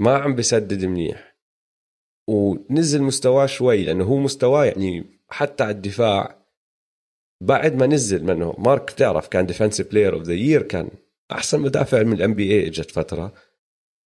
ما 0.00 0.16
عم 0.16 0.34
بسدد 0.34 0.84
منيح 0.84 1.36
ونزل 2.28 3.02
مستواه 3.02 3.46
شوي 3.46 3.84
لأنه 3.84 4.04
هو 4.04 4.16
مستواه 4.16 4.64
يعني 4.64 5.20
حتى 5.28 5.64
على 5.64 5.72
الدفاع 5.72 6.39
بعد 7.42 7.74
ما 7.74 7.86
نزل 7.86 8.24
منه 8.24 8.54
مارك 8.58 8.92
بتعرف 8.92 9.28
كان 9.28 9.46
defensive 9.46 9.90
player 9.90 10.14
of 10.14 10.22
the 10.22 10.34
year 10.34 10.62
كان 10.62 10.90
أحسن 11.32 11.60
مدافع 11.60 12.02
من 12.02 12.12
ال 12.12 12.34
NBA 12.34 12.66
إجت 12.66 12.90
فترة. 12.90 13.34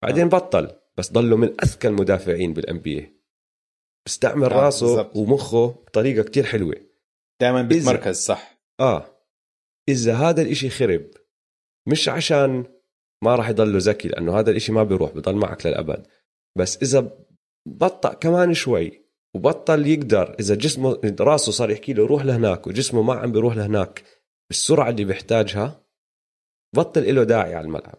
بعدين 0.03 0.29
بطل 0.29 0.71
بس 0.97 1.13
ضله 1.13 1.37
من 1.37 1.55
أذكى 1.63 1.89
المدافعين 1.89 2.55
بال 2.55 2.79
NBA 2.79 3.13
بيستعمل 4.07 4.53
آه 4.53 4.65
راسه 4.65 4.87
بالزبط. 4.87 5.17
ومخه 5.17 5.67
بطريقة 5.67 6.23
كتير 6.23 6.45
حلوة. 6.45 6.75
دائما 7.41 7.63
بيتمركز 7.63 8.17
صح. 8.17 8.59
آه. 8.81 9.07
إذا 9.89 10.15
هذا 10.15 10.43
الإشي 10.43 10.71
خرب 10.71 11.07
مش 11.89 12.09
عشان 12.09 12.65
ما 13.23 13.37
راح 13.37 13.49
يضله 13.49 13.79
ذكي 13.79 14.09
لأنه 14.09 14.39
هذا 14.39 14.51
الإشي 14.51 14.73
ما 14.73 14.83
بيروح 14.83 15.13
بضل 15.13 15.35
معك 15.35 15.67
للأبد. 15.67 16.07
بس 16.57 16.83
إذا 16.83 17.19
بطأ 17.67 18.15
كمان 18.15 18.55
شوي 18.55 19.04
وبطل 19.35 19.87
يقدر 19.87 20.37
إذا 20.41 20.55
جسمه 20.55 21.17
راسه 21.21 21.53
صار 21.53 21.71
يحكي 21.71 21.93
له 21.93 22.07
روح 22.07 22.25
لهناك 22.25 22.67
وجسمه 22.67 23.03
ما 23.03 23.15
عم 23.15 23.33
بيروح 23.33 23.57
لهناك 23.57 24.03
بالسرعة 24.49 24.91
اللي 24.91 25.05
بيحتاجها 25.05 25.81
بطل 26.77 27.15
له 27.15 27.25
داعي 27.25 27.55
على 27.55 27.65
الملعب. 27.65 27.99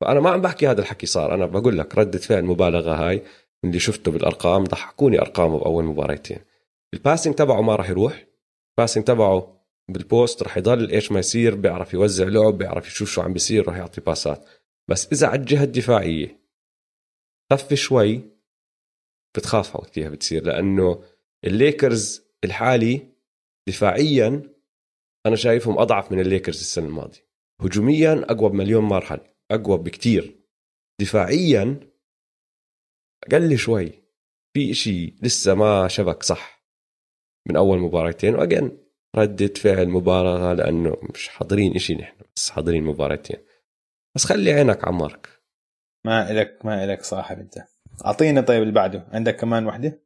فأنا 0.00 0.20
ما 0.20 0.30
عم 0.30 0.40
بحكي 0.40 0.68
هذا 0.68 0.80
الحكي 0.80 1.06
صار 1.06 1.34
أنا 1.34 1.46
بقول 1.46 1.78
لك 1.78 1.98
ردة 1.98 2.18
فعل 2.18 2.44
مبالغة 2.44 2.94
هاي 2.94 3.16
من 3.64 3.70
اللي 3.70 3.80
شفته 3.80 4.10
بالأرقام 4.10 4.64
ضحكوني 4.64 5.20
ارقامه 5.20 5.58
بأول 5.58 5.84
مباريتين. 5.84 6.38
ال 6.94 6.99
passing 6.99 7.34
تبعه 7.34 7.60
ما 7.60 7.76
راح 7.76 7.90
يروح 7.90 8.26
ال 8.78 8.81
passing 8.81 9.04
تبعه 9.04 9.58
بال 9.88 10.06
post 10.06 10.42
راح 10.42 10.56
يضل 10.56 10.90
إيش 10.90 11.12
ما 11.12 11.18
يصير 11.18 11.54
بيعرف 11.54 11.94
يوزع 11.94 12.24
لعب 12.24 12.58
بيعرف 12.58 12.86
يشوف 12.86 13.10
شو 13.10 13.22
عم 13.22 13.32
بيصير 13.32 13.68
راح 13.68 13.76
يعطي 13.76 14.00
باسات 14.00 14.44
بس 14.88 15.12
إذا 15.12 15.26
على 15.26 15.40
الجهة 15.40 15.64
الدفاعية 15.64 16.40
خف 17.52 17.74
شوي 17.74 18.37
بتخاف 19.38 19.76
وقت 19.76 19.94
فيها 19.94 20.08
بتصير 20.08 20.44
لأنه 20.44 21.04
الليكرز 21.44 22.22
الحالي 22.44 23.08
دفاعيا 23.68 24.42
أنا 25.26 25.36
شايفهم 25.36 25.78
أضعف 25.78 26.12
من 26.12 26.20
الليكرز 26.20 26.60
السنة 26.60 26.86
الماضية. 26.86 27.28
هجوميا 27.60 28.24
أقوى 28.30 28.50
بمليون 28.50 28.84
مرحلة 28.84 29.34
أقوى 29.50 29.78
بكتير. 29.78 30.40
دفاعيا 31.00 31.80
أقل 33.24 33.58
شوي. 33.58 33.92
في 34.56 34.70
إشي 34.70 35.14
لسه 35.22 35.54
ما 35.54 35.88
شبك 35.88 36.22
صح 36.22 36.64
من 37.48 37.56
أول 37.56 37.78
مباراتين 37.78 38.34
واجن 38.34 38.78
ردة 39.16 39.54
فعل 39.54 39.88
مبالغة 39.88 40.52
لأنه 40.52 40.96
مش 41.14 41.28
حاضرين 41.28 41.74
إشي 41.74 41.94
نحن 41.94 42.16
بس 42.36 42.50
حاضرين 42.50 42.84
مباراتين. 42.84 43.38
بس 44.16 44.24
خلي 44.24 44.52
عينك 44.52 44.84
على 44.84 44.96
مارك 44.96 45.28
ما 46.06 46.30
إلك 46.30 46.64
ما 46.64 46.84
إلك 46.84 47.02
صاحب 47.02 47.38
أنت. 47.38 47.58
أعطينا 48.06 48.40
طيب 48.40 48.62
اللي 48.62 48.72
بعده. 48.74 49.06
عندك 49.12 49.36
كمان 49.36 49.66
وحدة؟ 49.66 50.02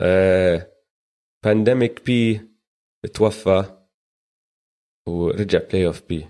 آه 0.00 0.72
Pandemic 1.44 2.04
P 2.06 2.40
توفى 3.14 3.64
ورجع 5.08 5.58
Playoff 5.58 6.02
P 6.08 6.26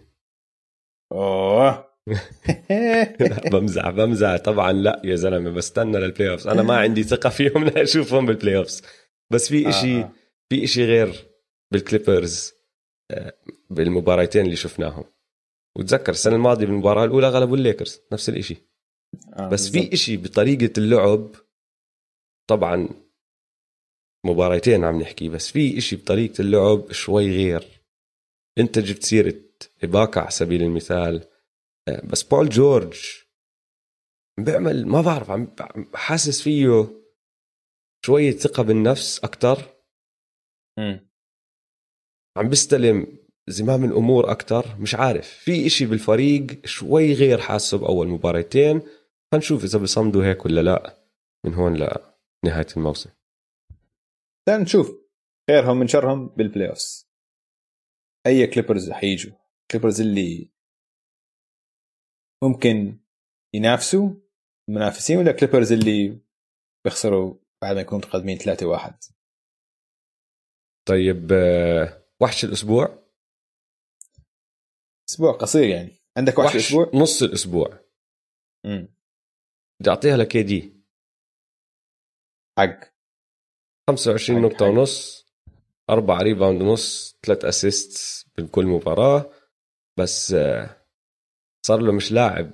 اوه 1.12 1.89
بمزح 3.52 3.90
بمزح. 3.90 4.36
طبعا 4.36 4.73
لا 4.73 5.02
يا 5.05 5.16
زلمة 5.16 5.51
بستنى 5.51 5.98
لل 5.98 6.31
playoff 6.31 6.48
أنا 6.48 6.62
ما 6.62 6.77
عندي 6.77 7.02
ثقة 7.02 7.31
فيهم 7.31 7.65
لاشوفهم 7.65 8.27
بال 8.27 8.56
playoff 8.56 8.81
بس 9.32 9.48
في 9.48 9.69
إشي 9.69 10.01
آه. 10.01 10.12
في 10.48 10.65
إشي 10.65 10.85
غير 10.85 11.28
بال 11.73 11.89
Clippers 11.89 12.52
آه، 13.10 13.32
بالمباراتين 13.70 14.44
اللي 14.44 14.56
شفناهم. 14.56 15.05
وتذكر 15.78 16.12
السنة 16.12 16.36
الماضية 16.36 16.66
بالمباراة 16.66 17.05
الأولى 17.05 17.28
غلبوا 17.28 17.56
الليكرز 17.56 18.01
نفس 18.12 18.28
الإشي. 18.28 18.68
آه 19.35 19.48
بس 19.48 19.68
بالزبط. 19.68 19.85
في 19.89 19.93
إشي 19.94 20.16
بطريقة 20.16 20.72
اللعب 20.78 21.30
طبعا 22.51 22.89
مباراتين 24.26 24.85
عم 24.85 25.01
نحكي 25.01 25.28
بس 25.28 25.51
في 25.51 25.78
إشي 25.78 25.97
بطريقة 25.97 26.43
اللعب 26.43 26.93
شوي 26.93 27.30
غير. 27.30 27.82
أنت 28.59 28.78
جبت 28.78 29.02
سيرة 29.02 29.35
إباكا 29.82 30.20
على 30.20 30.30
سبيل 30.30 30.62
المثال. 30.62 31.24
آه، 31.89 32.06
بس 32.06 32.22
بول 32.22 32.48
جورج 32.48 33.01
بيعمل 34.39 34.86
ما 34.86 35.01
بعرف 35.01 35.30
عم 35.30 35.48
حاسس 35.94 36.43
فيه 36.43 36.89
شوية 38.06 38.30
ثقة 38.30 38.62
بالنفس 38.62 39.18
أكتر. 39.24 39.62
عم 42.36 42.48
بيستلم 42.48 43.18
زمام 43.48 43.85
الأمور 43.85 44.30
أكثر 44.30 44.76
مش 44.80 44.94
عارف. 44.94 45.28
في 45.28 45.66
إشي 45.66 45.86
بالفريق 45.86 46.66
شوي 46.66 47.12
غير 47.14 47.39
حاسه 47.39 47.78
بأول 47.78 48.09
مباراتين 48.09 48.82
فنشوف 49.32 49.64
إذا 49.64 49.78
بيصمدوا 49.78 50.24
هيك 50.24 50.44
ولا 50.44 50.60
لا 50.60 51.05
من 51.46 51.55
هون 51.55 51.74
لنهاية 51.74 52.66
الموسم. 52.76 53.10
نشوف. 54.48 55.09
خيرهم 55.50 55.76
من 55.76 55.88
شرهم 55.88 56.28
بال 56.28 56.69
playoffs 56.69 57.09
أي 58.26 58.46
كليبرز 58.46 58.90
حيجوا 58.90 59.32
كليبرز 59.70 60.00
اللي 60.00 60.52
ممكن 62.44 62.98
ينافسوا 63.55 64.10
المنافسين 64.68 65.18
ولا 65.18 65.32
كليبرز 65.32 65.72
اللي 65.72 66.18
بيخسروا 66.84 67.34
بعد 67.62 67.74
ما 67.74 67.80
يكونوا 67.80 68.06
متقدمين 68.06 68.38
3 68.38 68.66
1 68.66 69.05
طيب 70.88 71.32
آه، 71.32 72.02
وحش 72.22 72.44
الأسبوع؟ 72.44 72.98
أسبوع 75.10 75.32
قصير 75.32 75.68
يعني. 75.68 75.92
عندك 76.16 76.38
وحش, 76.38 76.46
وحش 76.46 76.55
الأسبوع؟ 76.55 77.02
نص 77.02 77.22
الأسبوع. 77.22 77.80
امم 78.66 78.98
بدي 79.80 79.90
أعطيها 79.90 80.16
ل 80.16 80.43
KD. 80.43 80.82
حق. 82.59 82.80
25 83.88 84.42
نقطة. 84.42 84.66
ونص 84.66 85.26
أربع 85.90 86.22
rebound 86.23 86.62
ونص 86.62 87.18
ثلاث 87.26 87.44
assist 87.44 88.27
بكل 88.38 88.66
مباراة. 88.66 89.30
بس 89.98 90.32
آه، 90.32 90.86
صار 91.66 91.80
له 91.80 91.92
مش 91.92 92.12
لاعب 92.12 92.50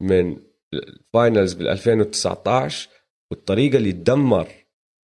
من 0.00 0.42
ال 0.74 0.85
finals 0.85 1.52
بال 1.54 1.68
2019 1.68 2.90
والطريقة 3.30 3.76
اللي 3.76 3.92
تدمر 3.92 4.48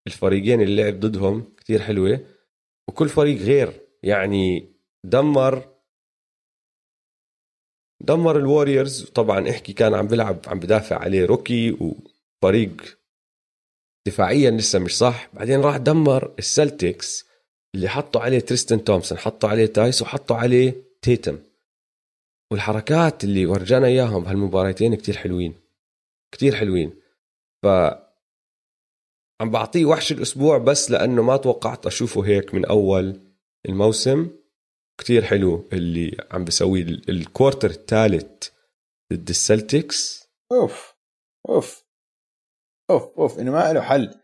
الفريقين 0.07 0.61
اللي 0.61 0.83
لعب 0.83 0.99
ضدهم 0.99 1.55
كتير 1.57 1.81
حلوة. 1.81 2.25
وكل 2.89 3.09
فريق 3.09 3.37
غير 3.41 3.87
يعني 4.03 4.73
دمر 5.03 5.76
دمر 8.01 8.37
الوريورز 8.37 9.03
طبعا 9.03 9.49
إحكي 9.49 9.73
كان 9.73 9.93
عم 9.93 10.07
بيلعب 10.07 10.39
عم 10.47 10.59
بدافع 10.59 10.97
عليه 10.97 11.25
rookie 11.25 11.71
وفريق 11.71 12.97
دفاعيا 14.07 14.51
لسه 14.51 14.79
مش 14.79 14.97
صح. 14.97 15.29
بعدين 15.33 15.61
راح 15.61 15.77
دمر 15.77 16.33
السلتكس 16.39 17.25
اللي 17.75 17.87
حطوا 17.89 18.21
عليه 18.21 18.39
تريستن 18.39 18.83
تومسون 18.83 19.17
حطوا 19.17 19.49
عليه 19.49 19.65
تايس 19.65 20.01
وحطوا 20.01 20.35
عليه 20.35 20.75
تيتم 21.01 21.39
والحركات 22.51 23.23
اللي 23.23 23.45
ورجانا 23.45 23.87
إياهم 23.87 24.23
بهالمباراتين 24.23 24.95
كتير 24.95 25.17
حلوين 25.17 25.53
كتير 26.31 26.55
حلوين. 26.55 26.93
ف 27.63 27.67
عم 29.41 29.51
بعطيه 29.51 29.85
وحش 29.85 30.11
الأسبوع 30.11 30.57
بس 30.57 30.91
لأنه 30.91 31.21
ما 31.21 31.37
توقعت 31.37 31.85
أشوفه 31.85 32.25
هيك 32.25 32.53
من 32.53 32.65
أول 32.65 33.19
الموسم. 33.65 34.29
كتير 34.97 35.25
حلو 35.25 35.69
اللي 35.73 36.17
عم 36.31 36.45
بسويه. 36.45 36.83
الكوارتر 36.83 37.69
الثالث 37.69 38.49
ضد 39.13 39.29
السلتكس. 39.29 40.27
أوف 40.51 40.95
أوف 41.49 41.83
أوف 42.89 43.19
أوف 43.19 43.39
إنه 43.39 43.51
ما 43.51 43.73
له 43.73 43.81
حل. 43.81 44.21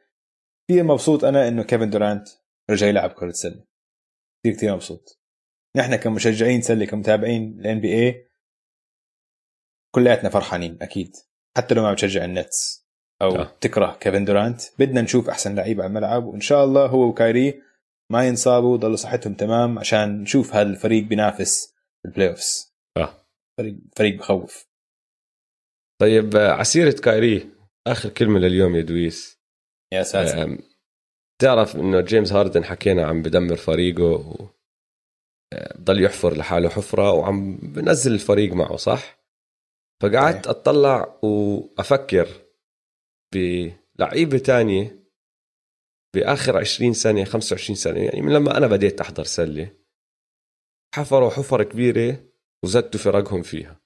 كثير 0.69 0.83
مبسوط 0.83 1.25
أنا 1.25 1.47
إنه 1.47 1.63
كيفن 1.63 1.89
دورانت 1.89 2.27
رجع 2.69 2.87
يلعب 2.87 3.09
كرة 3.09 3.31
سلة 3.31 3.65
كثير 4.43 4.57
كثير 4.57 4.75
مبسوط. 4.75 5.19
نحن 5.75 5.95
كمشجعين 5.95 6.61
سلة 6.61 6.85
كمتابعين 6.85 7.59
ال 7.59 7.81
NBA 7.81 8.29
كلياتنا 9.95 10.29
فرحانين 10.29 10.77
أكيد. 10.81 11.15
حتى 11.57 11.75
لو 11.75 11.81
ما 11.83 11.93
بتشجع 11.93 12.25
النتس 12.25 12.87
أو 13.21 13.35
أه. 13.35 13.57
تكره 13.61 13.97
كيفن 13.99 14.25
دورانت 14.25 14.61
بدنا 14.79 15.01
نشوف 15.01 15.29
أحسن 15.29 15.55
لعيب 15.55 15.81
على 15.81 15.87
الملعب 15.87 16.25
وإن 16.25 16.41
شاء 16.41 16.63
الله 16.63 16.85
هو 16.85 17.07
وكايري 17.07 17.61
ما 18.13 18.27
ينصابوا 18.27 18.77
ضلوا 18.77 18.95
صحتهم 18.95 19.33
تمام 19.33 19.79
عشان 19.79 20.21
نشوف 20.21 20.55
هذا 20.55 20.69
الفريق 20.69 21.03
بينافس 21.03 21.73
ال 22.05 22.29
playoffs 22.29 22.73
آه. 22.97 23.13
فريق 23.57 23.75
فريق 23.95 24.17
بخوف. 24.17 24.67
طيب 26.01 26.35
ع 26.35 26.46
سيرة 26.46 26.91
كايري 26.91 27.49
آخر 27.87 28.09
كلمة 28.09 28.39
لليوم 28.39 28.75
يا 28.75 28.81
دويس. 28.81 29.39
يا 29.93 30.03
ساتر. 30.03 30.57
تعرف 31.41 31.75
إنه 31.75 32.01
جيمس 32.01 32.33
هاردن 32.33 32.63
حكينا 32.63 33.05
عم 33.05 33.21
بدمر 33.21 33.55
فريقه 33.55 34.03
و 34.03 34.49
ضل 35.77 36.03
يحفر 36.03 36.37
لحاله 36.37 36.69
حفرة 36.69 37.11
وعم 37.11 37.57
بنزل 37.57 38.13
الفريق 38.13 38.53
معه 38.53 38.75
صح؟ 38.75 39.23
فقعدت 40.01 40.47
أطلع 40.47 41.19
وأفكر 41.23 42.27
بلعيبة 43.33 44.37
تانية 44.37 45.02
بآخر 46.13 46.57
20 46.57 46.93
سنه 46.93 47.23
25 47.23 47.75
سنه 47.75 47.99
يعني 47.99 48.21
من 48.21 48.33
لما 48.33 48.57
أنا 48.57 48.67
بديت 48.67 49.01
أحضر 49.01 49.23
سلة 49.23 49.71
حفروا 50.95 51.29
حفر 51.29 51.63
كبيرة 51.63 52.23
وزدتوا 52.63 52.99
فرقهم 52.99 53.41
فيها 53.41 53.81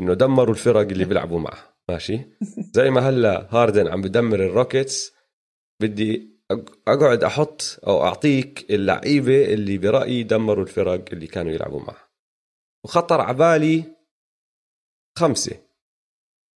إنه 0.00 0.14
دمروا 0.14 0.54
الفرق 0.54 0.80
اللي 0.80 1.04
بيلعبوا 1.04 1.40
معها 1.40 1.76
ماشي؟ 1.88 2.20
زي 2.76 2.90
ما 2.90 3.00
هلأ 3.00 3.48
هاردن 3.50 3.88
عم 3.88 4.02
بدمر 4.02 4.40
الروكيتس 4.40 5.12
بدي 5.82 6.34
أقعد 6.88 7.24
أحط 7.24 7.80
أو 7.86 8.02
أعطيك 8.02 8.70
اللعيبة 8.70 9.44
اللي 9.54 9.78
برأيي 9.78 10.22
دمروا 10.22 10.64
الفرق 10.64 11.04
اللي 11.12 11.26
كانوا 11.26 11.52
يلعبوا 11.52 11.80
معها. 11.80 12.08
وخطر 12.84 13.20
عبالي 13.20 13.84
خمسة 15.18 15.60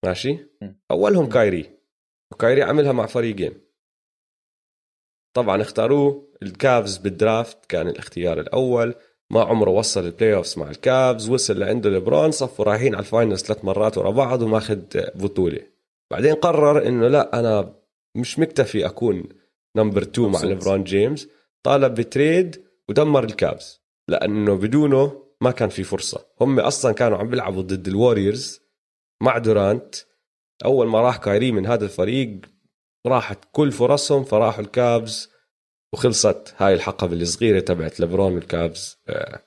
ماشي؟ 0.04 0.38
أولهم 0.90 1.28
كايري 1.28 1.78
وكايري 2.32 2.62
عملها 2.62 2.92
مع 2.92 3.06
فريقين. 3.06 3.67
طبعا 5.42 5.62
اختاروه. 5.62 6.28
الكافز 6.42 6.96
بال 6.96 7.14
draft 7.14 7.58
كان 7.68 7.88
الاختيار 7.88 8.40
الأول. 8.40 8.94
ما 9.30 9.40
عمره 9.40 9.70
وصل 9.70 10.06
ال 10.06 10.34
playoffs 10.34 10.58
مع 10.58 10.70
الكافز 10.70 11.28
وصل 11.28 11.58
لعنده 11.58 11.90
لبرون 11.90 12.30
صفوا 12.30 12.64
رايحين 12.64 12.94
على 12.94 13.00
ال 13.00 13.06
finals 13.06 13.42
ثلاث 13.42 13.64
مرات 13.64 13.98
ورا 13.98 14.10
بعض 14.10 14.42
وماخذ 14.42 14.78
بطولة. 15.14 15.60
بعدين 16.10 16.34
قرر 16.34 16.86
إنه 16.86 17.08
لا 17.08 17.38
أنا 17.38 17.74
مش 18.14 18.38
مكتفي 18.38 18.86
أكون 18.86 19.24
number 19.76 20.02
2 20.02 20.28
مع 20.28 20.42
لبرون 20.42 20.84
جيمس. 20.84 21.28
طالب 21.62 21.94
ب 21.94 22.06
trade 22.06 22.64
ودمر 22.88 23.24
الكافز 23.24 23.82
لأنه 24.08 24.54
بدونه 24.54 25.22
ما 25.40 25.50
كان 25.50 25.68
في 25.68 25.82
فرصة. 25.82 26.26
هم 26.40 26.60
أصلا 26.60 26.92
كانوا 26.92 27.18
عم 27.18 27.28
بيلعبوا 27.28 27.62
ضد 27.62 27.88
الوريورز 27.88 28.60
مع 29.22 29.38
دورانت 29.38 29.94
أول 30.64 30.86
ما 30.86 31.00
راح 31.00 31.16
كايري 31.16 31.52
من 31.52 31.66
هذا 31.66 31.84
الفريق 31.84 32.40
راحت 33.06 33.38
كل 33.52 33.72
فرصهم 33.72 34.24
فراحوا 34.24 34.64
الكافز 34.64 35.30
وخلصت 35.92 36.54
هاي 36.56 36.74
الحقبة 36.74 37.12
الصغيرة 37.12 37.60
تبعت 37.60 38.00
لبرون 38.00 38.34
والكافز 38.34 38.96
آه، 39.08 39.42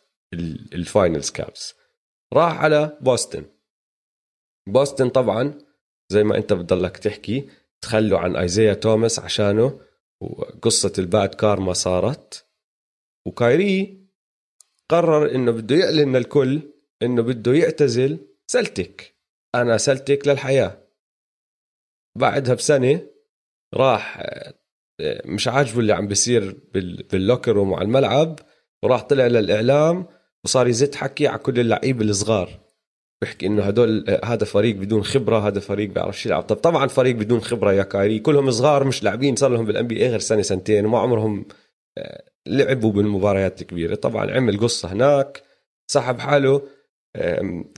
ال 0.73 0.81
finals 0.81 1.29
كافز 1.29 1.73
راح 2.33 2.61
على 2.63 2.97
بوسطن. 3.01 3.45
بوسطن 4.67 5.09
طبعا 5.09 5.59
زي 6.11 6.23
ما 6.23 6.37
أنت 6.37 6.53
بتضلك 6.53 6.97
تحكي 6.97 7.49
تخلوا 7.81 8.19
عن 8.19 8.35
آيزيا 8.35 8.73
توماس 8.73 9.19
عشانه 9.19 9.79
وقصة 10.21 10.93
ال 10.99 11.08
bad 11.08 11.35
karma 11.35 11.73
صارت. 11.73 12.45
وكايري 13.27 14.07
قرر 14.89 15.35
إنه 15.35 15.51
بده 15.51 15.75
يعلن 15.75 16.15
للكل 16.15 16.61
إنه 17.01 17.21
بده 17.21 17.53
يعتزل 17.53 18.27
سلتك 18.47 19.15
أنا 19.55 19.77
سلتك 19.77 20.27
للحياة. 20.27 20.87
بعدها 22.17 22.53
بسنة 22.53 23.10
راح 23.73 24.23
مش 25.25 25.47
عاجبه 25.47 25.79
اللي 25.79 25.93
عم 25.93 26.07
بيصير 26.07 26.57
بال 27.11 27.21
locker 27.21 27.51
room 27.51 27.71
وعلى 27.71 27.85
الملعب 27.85 28.39
وراح 28.83 29.01
طلع 29.01 29.27
للإعلام 29.27 30.05
وصار 30.43 30.67
يزت 30.67 30.95
حكي 30.95 31.27
على 31.27 31.37
كل 31.39 31.59
اللعيبة 31.59 32.05
الصغار. 32.05 32.59
بيحكي 33.21 33.47
إنه 33.47 33.63
هدول 33.63 34.19
هذا 34.23 34.45
فريق 34.45 34.75
بدون 34.75 35.03
خبرة 35.03 35.47
هذا 35.47 35.59
فريق 35.59 35.89
بيعرفش 35.89 36.25
يلعب. 36.25 36.43
طب 36.43 36.55
طبعا 36.55 36.87
فريق 36.87 37.15
بدون 37.15 37.41
خبرة 37.41 37.73
يا 37.73 37.83
كايري. 37.83 38.19
كلهم 38.19 38.51
صغار 38.51 38.83
مش 38.83 39.03
لاعبين 39.03 39.35
صار 39.35 39.51
لهم 39.51 39.65
بال 39.65 39.87
NBA 39.87 40.07
غير 40.07 40.19
سنة 40.19 40.41
سنتين 40.41 40.85
وما 40.85 40.99
عمرهم 40.99 41.45
آه، 41.97 42.23
لعبوا 42.47 42.91
بالمباريات 42.91 43.61
الكبيرة. 43.61 43.95
طبعا 43.95 44.31
عمل 44.31 44.59
قصة 44.59 44.91
هناك 44.91 45.43
سحب 45.87 46.19
حاله 46.19 46.61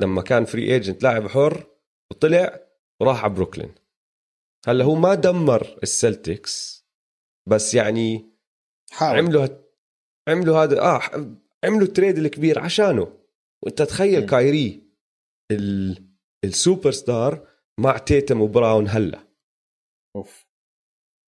لما 0.02 0.22
كان 0.22 0.46
free 0.46 0.74
agent 0.74 1.04
لاعب 1.04 1.28
حر 1.28 1.64
وطلع 2.12 2.60
وراح 3.00 3.24
على 3.24 3.34
بروكلين 3.34 3.72
هلا 4.68 4.86
هو 4.86 4.96
ما 4.96 5.16
دمر 5.16 5.80
السلتكس 5.84 6.86
بس 7.50 7.74
يعني 7.74 8.34
حاول. 8.92 9.18
عملوا 9.18 9.48
عملوا 10.30 10.64
هذا 10.64 10.82
آه 10.82 11.02
عملوا 11.64 11.88
ال 11.88 11.93
trade 11.93 12.18
الكبير 12.18 12.60
عشانه. 12.60 13.20
وأنت 13.64 13.82
تخيل 13.82 14.24
م. 14.24 14.26
كايري 14.26 14.84
ال... 15.52 15.98
السوبر 16.44 16.92
ستار 16.92 17.48
مع 17.80 17.98
تيتم 17.98 18.42
وبراون 18.42 18.88
هلا. 18.88 19.28
أوف. 20.16 20.48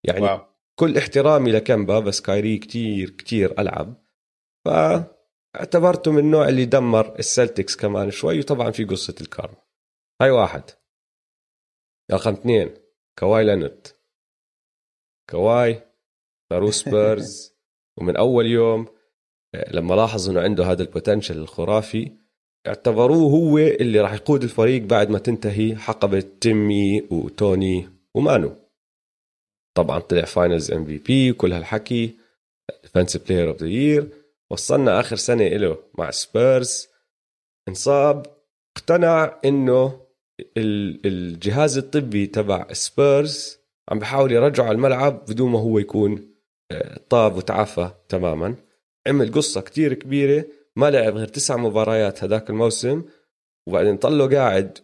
يعني 0.07 0.21
واو. 0.21 0.39
كل 0.79 0.97
احترامي 0.97 1.51
لكمبا 1.51 1.99
بس 1.99 2.21
كايري 2.21 2.57
كتير 2.57 3.09
كتير 3.09 3.59
ألعب. 3.59 4.05
فاعتبرته 4.65 6.11
من 6.11 6.19
النوع 6.19 6.49
اللي 6.49 6.65
دمر 6.65 7.19
السلتكس 7.19 7.75
كمان 7.75 8.11
شوي 8.11 8.39
وطبعا 8.39 8.71
في 8.71 8.85
قصة 8.85 9.15
الكارما. 9.21 9.61
هاي 10.21 10.29
واحد. 10.29 10.63
رقم 12.11 12.33
اثنين. 12.33 12.84
كواي 13.19 13.45
لينرد 13.45 13.87
كواي 15.29 15.81
صاروا 16.49 16.71
سبيرز 16.71 17.53
ومن 17.97 18.15
أول 18.17 18.45
يوم 18.45 18.87
آه، 19.55 19.71
لما 19.75 19.95
لاحظوا 19.95 20.33
إنه 20.33 20.41
عنده 20.41 20.65
هذا 20.65 20.83
ال 20.83 20.89
potential 20.89 21.37
الخرافي 21.37 22.11
اعتبروه 22.67 23.31
هو 23.31 23.57
اللي 23.57 23.99
راح 23.99 24.13
يقود 24.13 24.43
الفريق 24.43 24.81
بعد 24.83 25.09
ما 25.09 25.19
تنتهي 25.19 25.75
حقبة 25.75 26.23
تيمي 26.41 27.01
وتوني 27.11 27.89
ومانو. 28.13 28.55
طبعا 29.77 29.99
طلع 29.99 30.25
finals 30.25 30.71
MVP 30.71 31.31
وكل 31.31 31.53
هالحكي 31.53 32.17
defensive 32.83 33.27
player 33.27 33.49
of 33.49 33.61
the 33.61 33.67
year 33.67 34.09
وصلنا 34.51 34.99
آخر 34.99 35.15
سنة 35.15 35.47
له 35.47 35.77
مع 35.97 36.11
سبيرز 36.11 36.87
انصاب 37.67 38.25
اقتنع 38.77 39.39
إنه 39.45 40.04
الجهاز 40.57 41.77
الطبي 41.77 42.27
تبع 42.27 42.73
سبيرز 42.73 43.59
عم 43.89 43.99
بحاول 43.99 44.31
يرجعه 44.31 44.65
على 44.65 44.75
الملعب 44.75 45.25
بدون 45.25 45.51
ما 45.51 45.59
هو 45.59 45.79
يكون 45.79 46.35
آه، 46.71 46.99
طاب 47.09 47.35
وتعافى 47.35 47.91
تماما. 48.09 48.55
عمل 49.07 49.31
قصة 49.31 49.61
كتير 49.61 49.93
كبيرة 49.93 50.45
ما 50.75 50.91
لعب 50.91 51.15
غير 51.15 51.27
تسع 51.27 51.57
مباريات 51.57 52.23
هذاك 52.23 52.49
الموسم 52.49 53.03
وبعدين 53.67 53.97
ضلوا 53.97 54.27
قاعد 54.27 54.77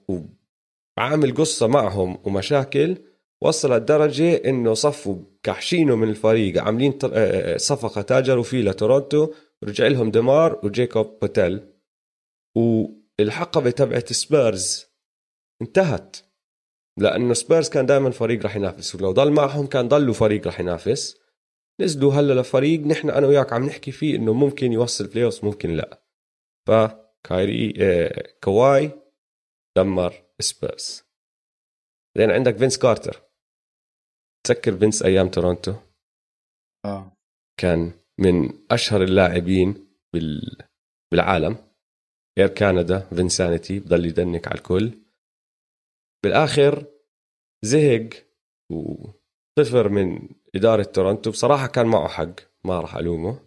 وعامل 0.97 1.35
قصة 1.35 1.67
معهم 1.67 2.17
ومشاكل 2.23 2.97
وصل 3.41 3.73
لدرجة 3.73 4.35
إنه 4.35 4.73
صفوا 4.73 5.17
كحشينه 5.43 5.95
من 5.95 6.09
الفريق 6.09 6.63
عاملين 6.63 6.99
آه، 7.03 7.07
آه، 7.13 7.57
صفقة 7.57 8.01
تاجروا 8.01 8.43
فيه 8.43 8.61
لتورونتو 8.61 9.33
رجع 9.63 9.87
لهم 9.87 10.11
ديمار 10.11 10.59
وجيكوب 10.63 11.19
بوتيل. 11.21 11.61
والحقبة 12.55 13.69
تبعت 13.69 14.13
سبيرز 14.13 14.90
انتهت. 15.61 16.17
لأنه 16.99 17.33
سبيرز 17.33 17.69
كان 17.69 17.85
دائما 17.85 18.11
فريق 18.11 18.45
رح 18.45 18.55
ينافس. 18.55 18.95
ولو 18.95 19.11
ضل 19.11 19.31
معهم 19.31 19.67
كان 19.67 19.87
ضلوا 19.87 20.13
فريق 20.13 20.47
رح 20.47 20.59
ينافس. 20.59 21.21
نزلوا 21.81 22.13
هلأ 22.13 22.41
لفريق 22.41 22.79
نحن 22.79 23.09
أنا 23.09 23.27
وياك 23.27 23.53
عم 23.53 23.65
نحكي 23.65 23.91
فيه 23.91 24.15
إنه 24.15 24.33
ممكن 24.33 24.71
يوصل 24.71 25.07
play 25.07 25.29
ممكن 25.43 25.69
لأ. 25.69 26.03
فكايري 26.67 27.73
آه 27.79 28.33
كواي 28.43 28.91
دمر 29.77 30.23
سبيرز. 30.39 31.03
بعدين 32.15 32.31
عندك 32.35 32.57
فينس 32.57 32.77
كارتر. 32.77 33.21
تذكر 34.47 34.77
فينس 34.77 35.03
أيام 35.03 35.29
تورونتو؟ 35.29 35.73
آه. 36.85 37.17
كان 37.59 37.91
من 38.19 38.65
أشهر 38.71 39.03
اللاعبين 39.03 39.87
بال... 40.13 40.57
بالعالم. 41.11 41.57
Air 42.37 42.47
Canada 42.47 42.99
Vinsanity 42.99 43.79
بضل 43.79 44.05
ي 44.05 44.14
dunk 44.14 44.47
على 44.47 44.57
الكل. 44.57 45.00
بالآخر 46.23 46.85
زهق 47.65 48.09
وطفر 48.71 49.89
من 49.89 50.29
إدارة 50.55 50.83
تورونتو 50.83 51.31
بصراحة 51.31 51.67
كان 51.67 51.85
معه 51.85 52.07
حق 52.07 52.35
ما 52.63 52.79
راح 52.79 52.95
ألومه. 52.95 53.39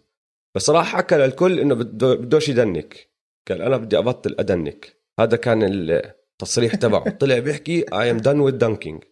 بس 0.55 0.69
راح 0.69 0.95
حكى 0.95 1.15
للكل 1.15 1.59
إنه 1.59 1.75
بدوش 1.75 2.49
يدنك. 2.49 3.09
قال 3.49 3.61
أنا 3.61 3.77
بدي 3.77 3.97
أبطل 3.97 4.35
أدنك. 4.39 5.01
هذا 5.19 5.37
كان 5.37 5.63
التصريح 5.63 6.75
تبعه. 6.75 7.09
طلع 7.21 7.39
بيحكي 7.39 7.85
I 7.93 8.11
am 8.11 8.17
done 8.17 8.39
with 8.39 8.57
dunking 8.57 9.03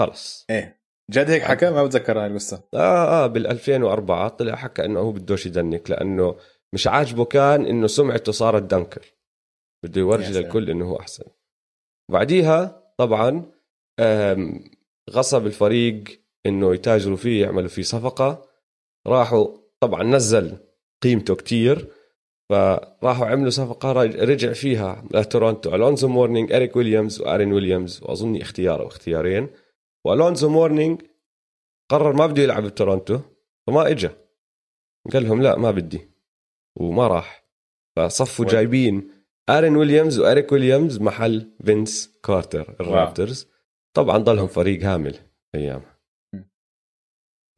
خلص. 0.00 0.46
إيه. 0.50 0.82
جد 1.10 1.30
هيك 1.30 1.42
حكى؟ 1.42 1.70
ما 1.70 1.84
بتذكر 1.84 2.20
هاي 2.20 2.26
القصة. 2.26 2.62
آه 2.74 3.24
آه 3.24 3.26
بال 3.26 3.46
2004 3.46 4.28
طلع 4.28 4.56
حكى 4.56 4.84
إنه 4.84 5.00
هو 5.00 5.12
بدوش 5.12 5.46
يدنك 5.46 5.90
لأنه 5.90 6.36
مش 6.74 6.86
عاجبه 6.86 7.24
كان 7.24 7.66
إنه 7.66 7.86
سمعته 7.86 8.32
صارت 8.32 8.62
dunker 8.62 9.14
بده 9.84 10.00
يورجي 10.00 10.32
للكل 10.32 10.70
إنه 10.70 10.90
هو 10.90 11.00
أحسن. 11.00 11.24
بعديها 12.10 12.82
طبعا 12.98 13.52
غصب 15.10 15.46
الفريق 15.46 16.04
إنه 16.46 16.74
يتاجروا 16.74 17.16
فيه 17.16 17.42
يعملوا 17.42 17.68
فيه 17.68 17.82
صفقة. 17.82 18.48
راحوا 19.06 19.56
طبعا 19.80 20.02
نزل 20.02 20.56
قيمته 21.02 21.34
كتير 21.34 21.88
فراحوا 22.50 23.26
عملوا 23.26 23.50
صفقة 23.50 23.92
رجع 24.02 24.52
فيها 24.52 25.04
لتورونتو. 25.14 25.74
ألونزو 25.74 26.08
مورنينج 26.08 26.52
إريك 26.52 26.76
ويليامز 26.76 27.20
وارين 27.20 27.52
ويليامز 27.52 28.02
واظني 28.02 28.42
اختيار 28.42 28.82
أو 28.82 28.86
اختيارين 28.86 29.48
وألونزو 30.04 30.48
مورنينج 30.48 31.02
قرر 31.90 32.12
ما 32.12 32.26
بده 32.26 32.42
يلعب 32.42 32.62
بتورونتو 32.62 33.20
فما 33.66 33.90
اجى 33.90 34.10
قال 35.12 35.24
لهم 35.24 35.42
لا 35.42 35.58
ما 35.58 35.70
بدي. 35.70 36.08
وما 36.76 37.06
راح. 37.06 37.46
فصفوا 37.96 38.46
جايبين 38.46 39.10
آرون 39.50 39.76
ويليامز 39.76 40.18
وإريك 40.18 40.52
ويليامز 40.52 41.00
محل 41.00 41.50
فينس 41.64 42.18
كارتر 42.24 42.76
الرابترز. 42.80 43.48
طبعا 43.96 44.18
ضلهم 44.18 44.46
فريق 44.46 44.84
هامل 44.84 45.18
ايامها 45.54 45.98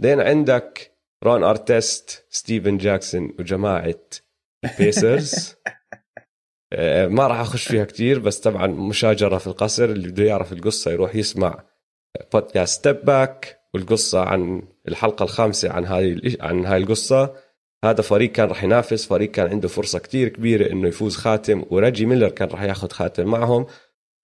بعدين 0.00 0.20
عندك 0.20 0.98
رون 1.24 1.44
أرتيست 1.44 2.26
ستيفن 2.30 2.78
جاكسون 2.78 3.34
وجماعة 3.38 4.00
البيسرز 4.64 5.54
آه، 6.72 7.06
ما 7.06 7.26
راح 7.26 7.40
أخش 7.40 7.68
فيها 7.68 7.84
كتير 7.84 8.18
بس 8.18 8.40
طبعا 8.40 8.66
مشاجرة 8.66 9.38
في 9.38 9.46
القصر. 9.46 9.84
اللي 9.84 10.08
بده 10.08 10.24
يعرف 10.24 10.52
القصة 10.52 10.90
يروح 10.90 11.16
يسمع 11.16 11.64
بودكاست 12.32 12.78
ستيب 12.78 13.04
باك 13.04 13.60
والقصة 13.74 14.24
عن 14.24 14.62
الحلقة 14.88 15.22
الخامسة 15.22 15.72
عن 15.72 15.84
هاي 15.84 16.36
عن 16.40 16.66
هاي 16.66 16.82
القصة. 16.82 17.34
هذا 17.84 18.02
فريق 18.02 18.32
كان 18.32 18.48
راح 18.48 18.64
ينافس 18.64 19.06
فريق 19.06 19.30
كان 19.30 19.50
عنده 19.50 19.68
فرصة 19.68 19.98
كتير 19.98 20.28
كبيرة 20.28 20.72
إنه 20.72 20.88
يفوز 20.88 21.16
خاتم 21.16 21.64
وريجي 21.70 22.06
ميلر 22.06 22.28
كان 22.28 22.48
راح 22.48 22.62
ياخذ 22.62 22.88
خاتم 22.88 23.26
معهم. 23.26 23.66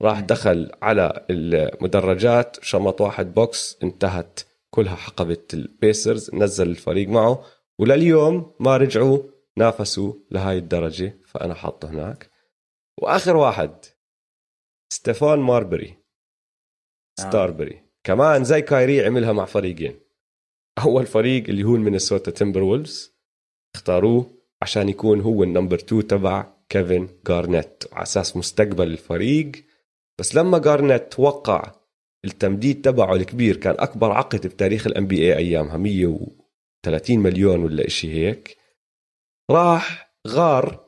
راح 0.03 0.21
دخل 0.21 0.71
على 0.83 1.27
المدرجات 1.31 2.57
شمط 2.63 3.01
واحد 3.01 3.35
بوكس 3.35 3.79
انتهت 3.83 4.41
كلها 4.71 4.95
حقبة 4.95 5.43
البيسرز 5.55 6.35
نزل 6.35 6.69
الفريق 6.69 7.09
معه. 7.09 7.45
ولليوم 7.79 8.55
ما 8.61 8.77
رجعوا 8.77 9.23
نافسوا 9.57 10.15
لهاي 10.31 10.59
الدرجة 10.59 11.19
فأنا 11.27 11.55
حاطه 11.55 11.91
هناك. 11.91 12.31
وآخر 13.03 13.37
واحد 13.37 13.85
ستيفان 14.93 15.39
ماربري. 15.39 15.97
ستاربري. 17.21 17.75
آه. 17.75 17.85
كمان 18.05 18.45
زي 18.45 18.63
كايري 18.63 19.07
عملها 19.07 19.33
مع 19.33 19.45
فريقين. 19.45 20.01
أول 20.85 21.07
فريق 21.07 21.49
اللي 21.49 21.65
هو 21.65 21.75
المينيسوتا 21.75 22.31
تيمبر 22.31 22.63
وولفز 22.63 23.20
اختاروه 23.75 24.31
عشان 24.63 24.89
يكون 24.89 25.21
هو 25.21 25.43
ال 25.43 25.48
number 25.48 25.77
2 25.77 26.07
تبع 26.07 26.47
كيفن 26.69 27.09
جارنيت 27.27 27.85
على 27.93 28.03
أساس 28.03 28.37
مستقبل 28.37 28.87
الفريق. 28.87 29.53
بس 30.19 30.35
لما 30.35 30.59
جارنيت 30.59 31.21
وقع 31.21 31.73
التمديد 32.25 32.81
تبعه 32.81 33.15
الكبير 33.15 33.57
كان 33.57 33.75
أكبر 33.79 34.13
عقد 34.13 34.47
بتاريخ 34.47 34.87
ال 34.87 35.07
NBA 35.07 35.37
أيامها 35.37 35.77
130 35.77 37.19
مليون 37.19 37.65
ولا 37.65 37.87
إشي 37.87 38.13
هيك 38.13 38.57
راح 39.51 40.15
غار 40.29 40.87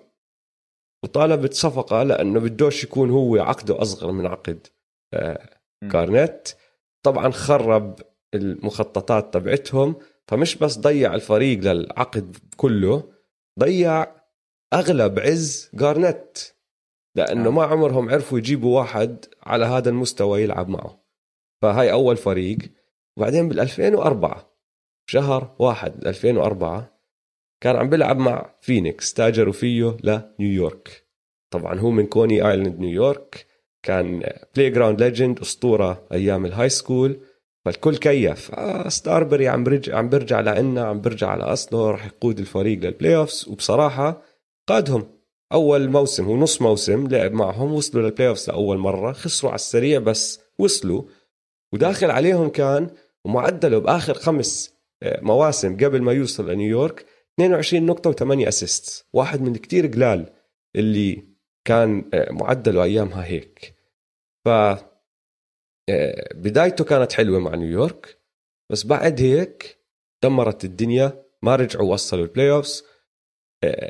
وطالب 1.04 1.54
صفقة 1.54 2.02
لأنه 2.02 2.40
بدوش 2.40 2.84
يكون 2.84 3.10
هو 3.10 3.36
عقده 3.36 3.82
أصغر 3.82 4.12
من 4.12 4.26
عقد 4.26 4.66
جارنيت 5.92 6.48
آه، 6.48 6.54
طبعا 7.02 7.30
خرب 7.30 8.00
المخططات 8.34 9.34
تبعتهم. 9.34 9.96
فمش 10.28 10.56
بس 10.56 10.78
ضيع 10.78 11.14
الفريق 11.14 11.58
للعقد 11.58 12.36
كله 12.56 13.12
ضيع 13.60 14.06
أغلب 14.72 15.18
عز 15.18 15.70
جارنت 15.74 16.38
لأنه 17.14 17.48
آه. 17.48 17.52
ما 17.52 17.62
عمرهم 17.62 18.10
عرفوا 18.10 18.38
يجيبوا 18.38 18.78
واحد 18.78 19.24
على 19.42 19.64
هذا 19.64 19.90
المستوى 19.90 20.42
يلعب 20.42 20.68
معه. 20.68 21.04
فهاي 21.62 21.92
أول 21.92 22.16
فريق. 22.16 22.58
وبعدين 23.16 23.48
بال 23.48 23.60
2004 23.60 24.52
شهر 25.06 25.56
واحد 25.58 26.06
2004 26.06 26.98
كان 27.60 27.76
عم 27.76 27.90
بيلعب 27.90 28.18
مع 28.18 28.54
فينيكس 28.60 29.14
تاجروا 29.14 29.52
فيه 29.52 29.96
لنيويورك. 30.02 31.06
طبعا 31.50 31.78
هو 31.80 31.90
من 31.90 32.06
كوني 32.06 32.48
آيلاند 32.50 32.78
نيويورك. 32.78 33.46
كان 33.82 34.22
playground 34.56 35.02
legend 35.02 35.40
أسطورة 35.40 36.06
أيام 36.12 36.46
ال 36.46 36.68
high 36.68 36.89
school 36.89 37.20
فالكل 37.64 37.96
كيف. 37.96 38.54
آه 38.54 38.88
ستاربري 38.88 39.48
عم 39.48 39.64
برجع 39.64 39.96
عم 39.98 40.08
برجع 40.08 40.40
لعنا 40.40 40.84
عم 40.84 41.00
برجع 41.00 41.28
على 41.28 41.44
اصله 41.44 41.90
راح 41.90 42.06
يقود 42.06 42.38
الفريق 42.38 42.78
لل 42.78 43.16
playoffs 43.16 43.48
وبصراحة 43.48 44.22
قادهم. 44.68 45.18
أول 45.52 45.88
موسم 45.90 46.24
هو 46.24 46.36
نص 46.36 46.62
موسم 46.62 47.06
لعب 47.06 47.32
معهم 47.32 47.72
وصلوا 47.72 48.02
لل 48.02 48.28
playoffs 48.28 48.50
لأول 48.50 48.78
مرة 48.78 49.12
خسروا 49.12 49.50
على 49.50 49.58
السريع 49.58 49.98
بس 50.00 50.40
وصلوا. 50.58 51.02
وداخل 51.72 52.10
عليهم 52.10 52.48
كان 52.48 52.90
ومعدله 53.24 53.78
بآخر 53.78 54.14
خمس 54.14 54.74
آه، 55.02 55.20
مواسم 55.22 55.76
قبل 55.76 56.02
ما 56.02 56.12
يوصل 56.12 56.50
لنيويورك 56.50 57.06
22 57.34 57.86
نقطة 57.86 58.12
و8 58.12 58.48
assist 58.48 59.06
واحد 59.12 59.40
من 59.42 59.56
كتير 59.56 59.86
قلال 59.86 60.32
اللي 60.76 61.24
كان 61.64 62.10
آه، 62.14 62.32
معدله 62.32 62.82
أيامها 62.82 63.24
هيك. 63.24 63.74
ف 64.44 64.48
بدايته 66.34 66.84
كانت 66.84 67.12
حلوة 67.12 67.38
مع 67.38 67.54
نيويورك 67.54 68.18
بس 68.70 68.86
بعد 68.86 69.20
هيك 69.20 69.78
دمرت 70.22 70.64
الدنيا 70.64 71.24
ما 71.42 71.56
رجعوا 71.56 71.92
وصلوا 71.92 72.24
ال 72.24 72.50
playoffs 72.50 72.84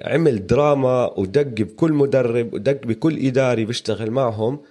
عمل 0.05 0.47
دراما 0.47 1.19
ودق 1.19 1.43
بكل 1.43 1.93
مدرب 1.93 2.55
ودق 2.55 2.87
بكل 2.87 3.27
إداري 3.27 3.65
بيشتغل 3.65 4.11
معهم. 4.11 4.63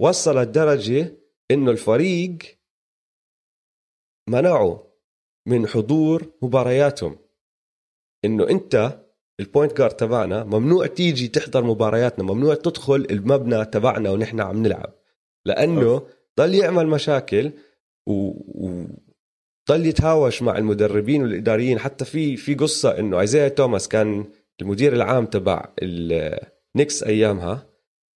وصل 0.00 0.38
الدرجة 0.38 1.16
إنه 1.50 1.70
الفريق 1.70 2.38
منعوا 4.28 4.78
من 5.46 5.66
حضور 5.66 6.32
مبارياتهم. 6.42 7.18
إنه 8.24 8.50
أنت 8.50 9.00
ال 9.40 9.46
point 9.46 9.78
guard 9.78 9.96
تبعنا 9.96 10.44
ممنوع 10.44 10.86
تيجي 10.86 11.28
تحضر 11.28 11.64
مبارياتنا 11.64 12.24
ممنوع 12.24 12.54
تدخل 12.54 13.06
المبنى 13.10 13.64
تبعنا 13.64 14.10
ونحن 14.10 14.40
عم 14.40 14.62
نلعب. 14.62 14.94
لأنه 15.44 16.06
ضل 16.38 16.54
يعمل 16.54 16.86
مشاكل 16.86 17.52
و... 18.06 18.32
ضل 19.68 19.86
يتهاوش 19.86 20.42
مع 20.42 20.58
المدربين 20.58 21.22
والإداريين. 21.22 21.78
حتى 21.78 22.04
في 22.04 22.36
في 22.36 22.54
قصة 22.54 22.98
إنه 22.98 23.20
ايزايا 23.20 23.48
توماس 23.48 23.88
كان 23.88 24.24
المدير 24.60 24.92
العام 24.92 25.26
تبع 25.26 25.68
النكس 25.82 27.02
أيامها 27.02 27.66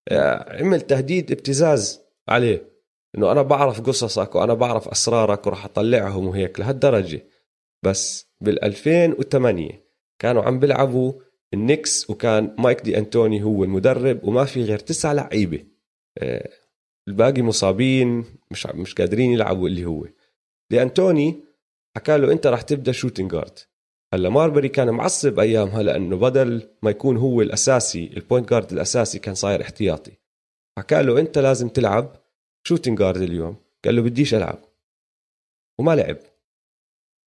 آه، 0.09 0.63
عمل 0.63 0.81
تهديد 0.81 1.33
ابتزاز 1.33 2.01
عليه. 2.29 2.75
إنه 3.19 3.33
أنا 3.33 3.43
بعرف 3.43 3.81
قصصك 3.81 4.35
وأنا 4.35 4.55
بعرف 4.55 4.89
أسرارك 4.89 5.47
وراح 5.47 5.65
أطلعهم 5.65 6.27
وهيك 6.27 6.61
لهالدرجة. 6.61 7.27
بس 7.83 8.27
بال 8.41 8.65
2008 8.65 9.85
كانوا 10.19 10.43
عم 10.43 10.59
بيلعبوا 10.59 11.13
النكس 11.55 12.11
وكان 12.11 12.55
مايك 12.59 12.81
دي 12.81 12.99
أنتوني 12.99 13.43
هو 13.43 13.65
المدرب 13.65 14.25
وما 14.25 14.45
في 14.45 14.65
غير 14.65 14.79
تسعة 14.79 15.13
لعيبة 15.13 15.65
آه، 16.19 16.51
الباقي 17.09 17.43
مصابين 17.43 18.25
مش 18.51 18.67
مش 18.67 18.95
قادرين 18.95 19.33
يلعبوا 19.33 19.69
اللي 19.69 19.85
هو. 19.85 20.07
دي 20.71 20.83
انتوني 20.83 21.41
حكى 21.97 22.19
له 22.19 22.33
أنت 22.33 22.47
راح 22.47 22.63
تبدأ 22.63 22.93
shooting 22.93 23.31
guard 23.31 23.59
هلأ 24.15 24.29
ماربري 24.29 24.69
كان 24.69 24.91
معصب 24.91 25.39
ايامها 25.39 25.83
لأنه 25.83 26.17
بدل 26.17 26.69
ما 26.83 26.91
يكون 26.91 27.17
هو 27.17 27.43
الأساسي 27.43 28.11
ال 28.17 28.22
point 28.22 28.51
guard 28.51 28.73
الأساسي 28.73 29.19
كان 29.19 29.35
صاير 29.35 29.63
احتياطي. 29.63 30.13
حكى 30.79 31.03
له 31.03 31.21
أنت 31.21 31.39
لازم 31.39 31.69
تلعب 31.69 32.17
shooting 32.67 32.99
guard 32.99 33.23
اليوم. 33.23 33.57
قال 33.85 33.97
له 33.97 34.03
بديش 34.03 34.35
ألعب. 34.35 34.59
وما 35.79 35.97
لعب. 35.97 36.17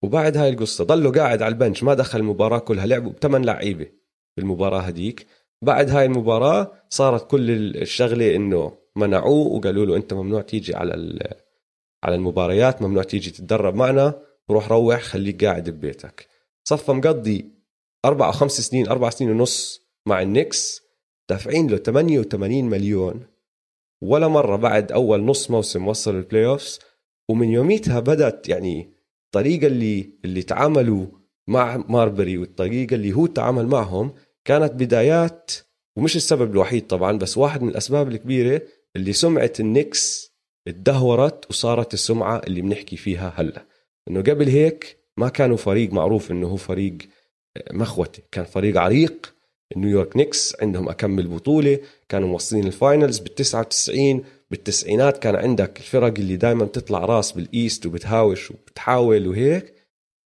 وبعد 0.04 0.38
هاي 0.38 0.50
القصة 0.50 0.84
ضله 0.84 1.12
قاعد 1.12 1.42
على 1.42 1.54
ال 1.54 1.59
bench 1.59 1.84
ما 1.84 1.94
دخل 1.94 2.20
المباراة 2.20 2.60
كلها 2.60 2.86
لعبوا 2.86 3.12
بثمان 3.12 3.46
لعيبة 3.46 3.88
بالمباراة 4.38 4.80
هديك. 4.82 5.28
بعد 5.62 5.90
هاي 5.90 6.06
المباراة 6.06 6.72
صارت 6.90 7.32
كل 7.32 7.52
الشغلة 7.78 8.36
إنه 8.36 8.78
منعوه 8.96 9.48
وقالوا 9.48 9.86
له 9.86 9.96
أنت 9.96 10.14
ممنوع 10.14 10.42
تيجي 10.42 10.76
على 10.76 11.20
على 12.04 12.16
المباريات 12.16 12.82
ممنوع 12.82 13.04
تيجي 13.04 13.32
تتدرب 13.32 13.76
معنا 13.76 14.22
روح 14.50 14.72
روح 14.72 15.02
خليك 15.02 15.46
قاعد 15.46 15.70
ببيتك. 15.70 16.28
صفى 16.64 16.92
مقضي 16.92 17.46
أربع 18.06 18.28
أو 18.28 18.32
خمس 18.32 18.62
سنين 18.62 18.88
أربع 18.88 19.10
سنين 19.10 19.32
ونص 19.32 19.82
مع 20.06 20.22
النكس 20.22 20.82
دافعين 21.30 21.68
له 21.68 21.78
88 21.78 22.64
مليون. 22.64 23.26
ولا 24.02 24.28
مرة 24.28 24.56
بعد 24.56 24.92
أول 24.92 25.24
نص 25.24 25.52
موسم 25.52 25.88
وصل 25.88 26.16
ال 26.16 26.46
playoffs 26.46 26.80
ومن 27.30 27.50
يوميتها 27.50 28.00
بدأت 28.00 28.50
يعني 28.50 28.94
الطريقة 29.26 29.68
اللي 29.68 30.10
اللي 30.26 30.44
تعاملوا 30.44 31.06
مع 31.48 31.78
ماربري 31.78 32.38
والطريقة 32.38 32.94
اللي 32.96 33.14
هو 33.14 33.26
تعامل 33.26 33.68
معهم 33.68 34.14
كانت 34.46 34.74
بدايات 34.74 35.52
ومش 35.98 36.16
السبب 36.16 36.52
الوحيد 36.52 36.88
طبعا 36.88 37.18
بس 37.18 37.38
واحد 37.38 37.62
من 37.62 37.70
الأسباب 37.70 38.08
الكبيرة 38.08 38.62
اللي 38.96 39.14
سمعة 39.14 39.54
النكس 39.60 40.32
اتدهورت 40.68 41.50
وصارت 41.50 41.94
السمعة 41.94 42.42
اللي 42.48 42.62
بنحكي 42.62 42.98
فيها 42.98 43.34
هلا. 43.38 43.66
إنه 44.08 44.22
قبل 44.22 44.50
هيك 44.50 44.98
ما 45.18 45.30
كانوا 45.30 45.58
فريق 45.58 45.94
معروف 45.94 46.32
إنه 46.32 46.48
هو 46.48 46.56
فريق 46.56 46.98
مخوت 47.72 48.22
كان 48.32 48.46
فريق 48.46 48.78
عريق. 48.82 49.36
نيويورك 49.78 50.18
نيكس 50.18 50.56
عندهم 50.62 50.90
أكم 50.90 51.13
من 51.13 51.28
بطولة 51.28 51.80
كانوا 52.10 52.28
موصلين 52.28 52.68
ال 52.68 52.75
finals 52.75 53.20
بال 53.20 53.36
99 53.36 54.24
بالتسعينات 54.52 55.18
كان 55.18 55.36
عندك 55.36 55.78
الفرق 55.80 56.14
اللي 56.18 56.36
دائما 56.36 56.66
تطلع 56.66 57.06
راس 57.06 57.32
بال 57.32 57.50
East 57.50 57.86
وبتهاوش 57.86 58.52
وبتحاول 58.52 59.28
وهيك. 59.28 59.74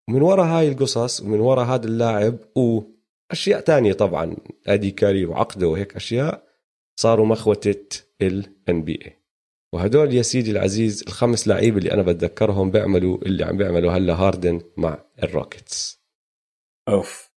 ومن 0.09 0.21
وراء 0.21 0.45
هاي 0.45 0.67
القصص 0.67 1.21
ومن 1.21 1.39
وراء 1.39 1.65
هذا 1.65 1.85
اللاعب 1.85 2.37
واشياء 2.55 3.59
تانية 3.59 3.93
طبعا 3.93 4.35
ادي 4.67 4.91
كاري 4.91 5.25
وعقده 5.25 5.67
وهيك 5.67 5.95
أشياء. 5.95 6.48
صاروا 7.01 7.25
مخوتة 7.25 8.03
ال 8.21 8.55
NBA 8.69 9.11
وهدول 9.73 10.13
يا 10.13 10.21
سيدي 10.21 10.51
العزيز 10.51 11.03
الخمس 11.07 11.47
لعيبة 11.47 11.77
اللي 11.77 11.93
أنا 11.93 12.01
بتذكرهم 12.01 12.71
بيعملوا 12.71 13.17
اللي 13.17 13.45
عم 13.45 13.57
بيعملوا 13.57 13.91
هلا 13.91 14.13
هاردن 14.13 14.61
مع 14.77 15.05
الروكيتس. 15.23 16.03
أوف. 16.89 17.33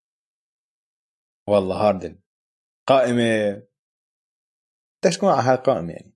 والله 1.48 1.88
هاردن. 1.88 2.20
قائمة 2.88 3.50
بدك 5.04 5.16
تكون 5.16 5.28
على 5.28 5.42
هاي 5.42 5.54
القائمة 5.54 5.92
يعني. 5.92 6.14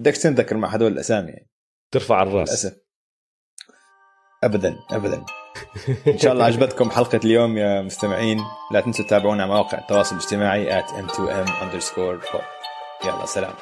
بدك 0.00 0.16
تنذكر 0.16 0.56
مع 0.56 0.68
هدول 0.68 0.92
الأسامي 0.92 1.30
يعني. 1.30 1.50
ترفع 1.94 2.22
الراس. 2.22 2.48
للأسف. 2.48 2.80
أبدا 4.44 4.76
أبدا. 4.90 5.39
إن 6.06 6.18
شاء 6.18 6.32
الله 6.32 6.44
عجبتكم 6.44 6.90
حلقة 6.90 7.20
اليوم 7.24 7.58
يا 7.58 7.82
مستمعين. 7.82 8.40
لا 8.72 8.80
تنسوا 8.80 9.04
تتابعونا 9.04 9.42
على 9.42 9.52
مواقع 9.52 9.78
التواصل 9.78 10.16
الاجتماعي 10.16 10.82
at 10.82 10.86
m2m 10.86 11.48
underscore 11.48 12.36
يلا 13.04 13.26
سلام. 13.26 13.54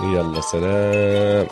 يلا 0.00 0.40
سلام. 0.40 1.46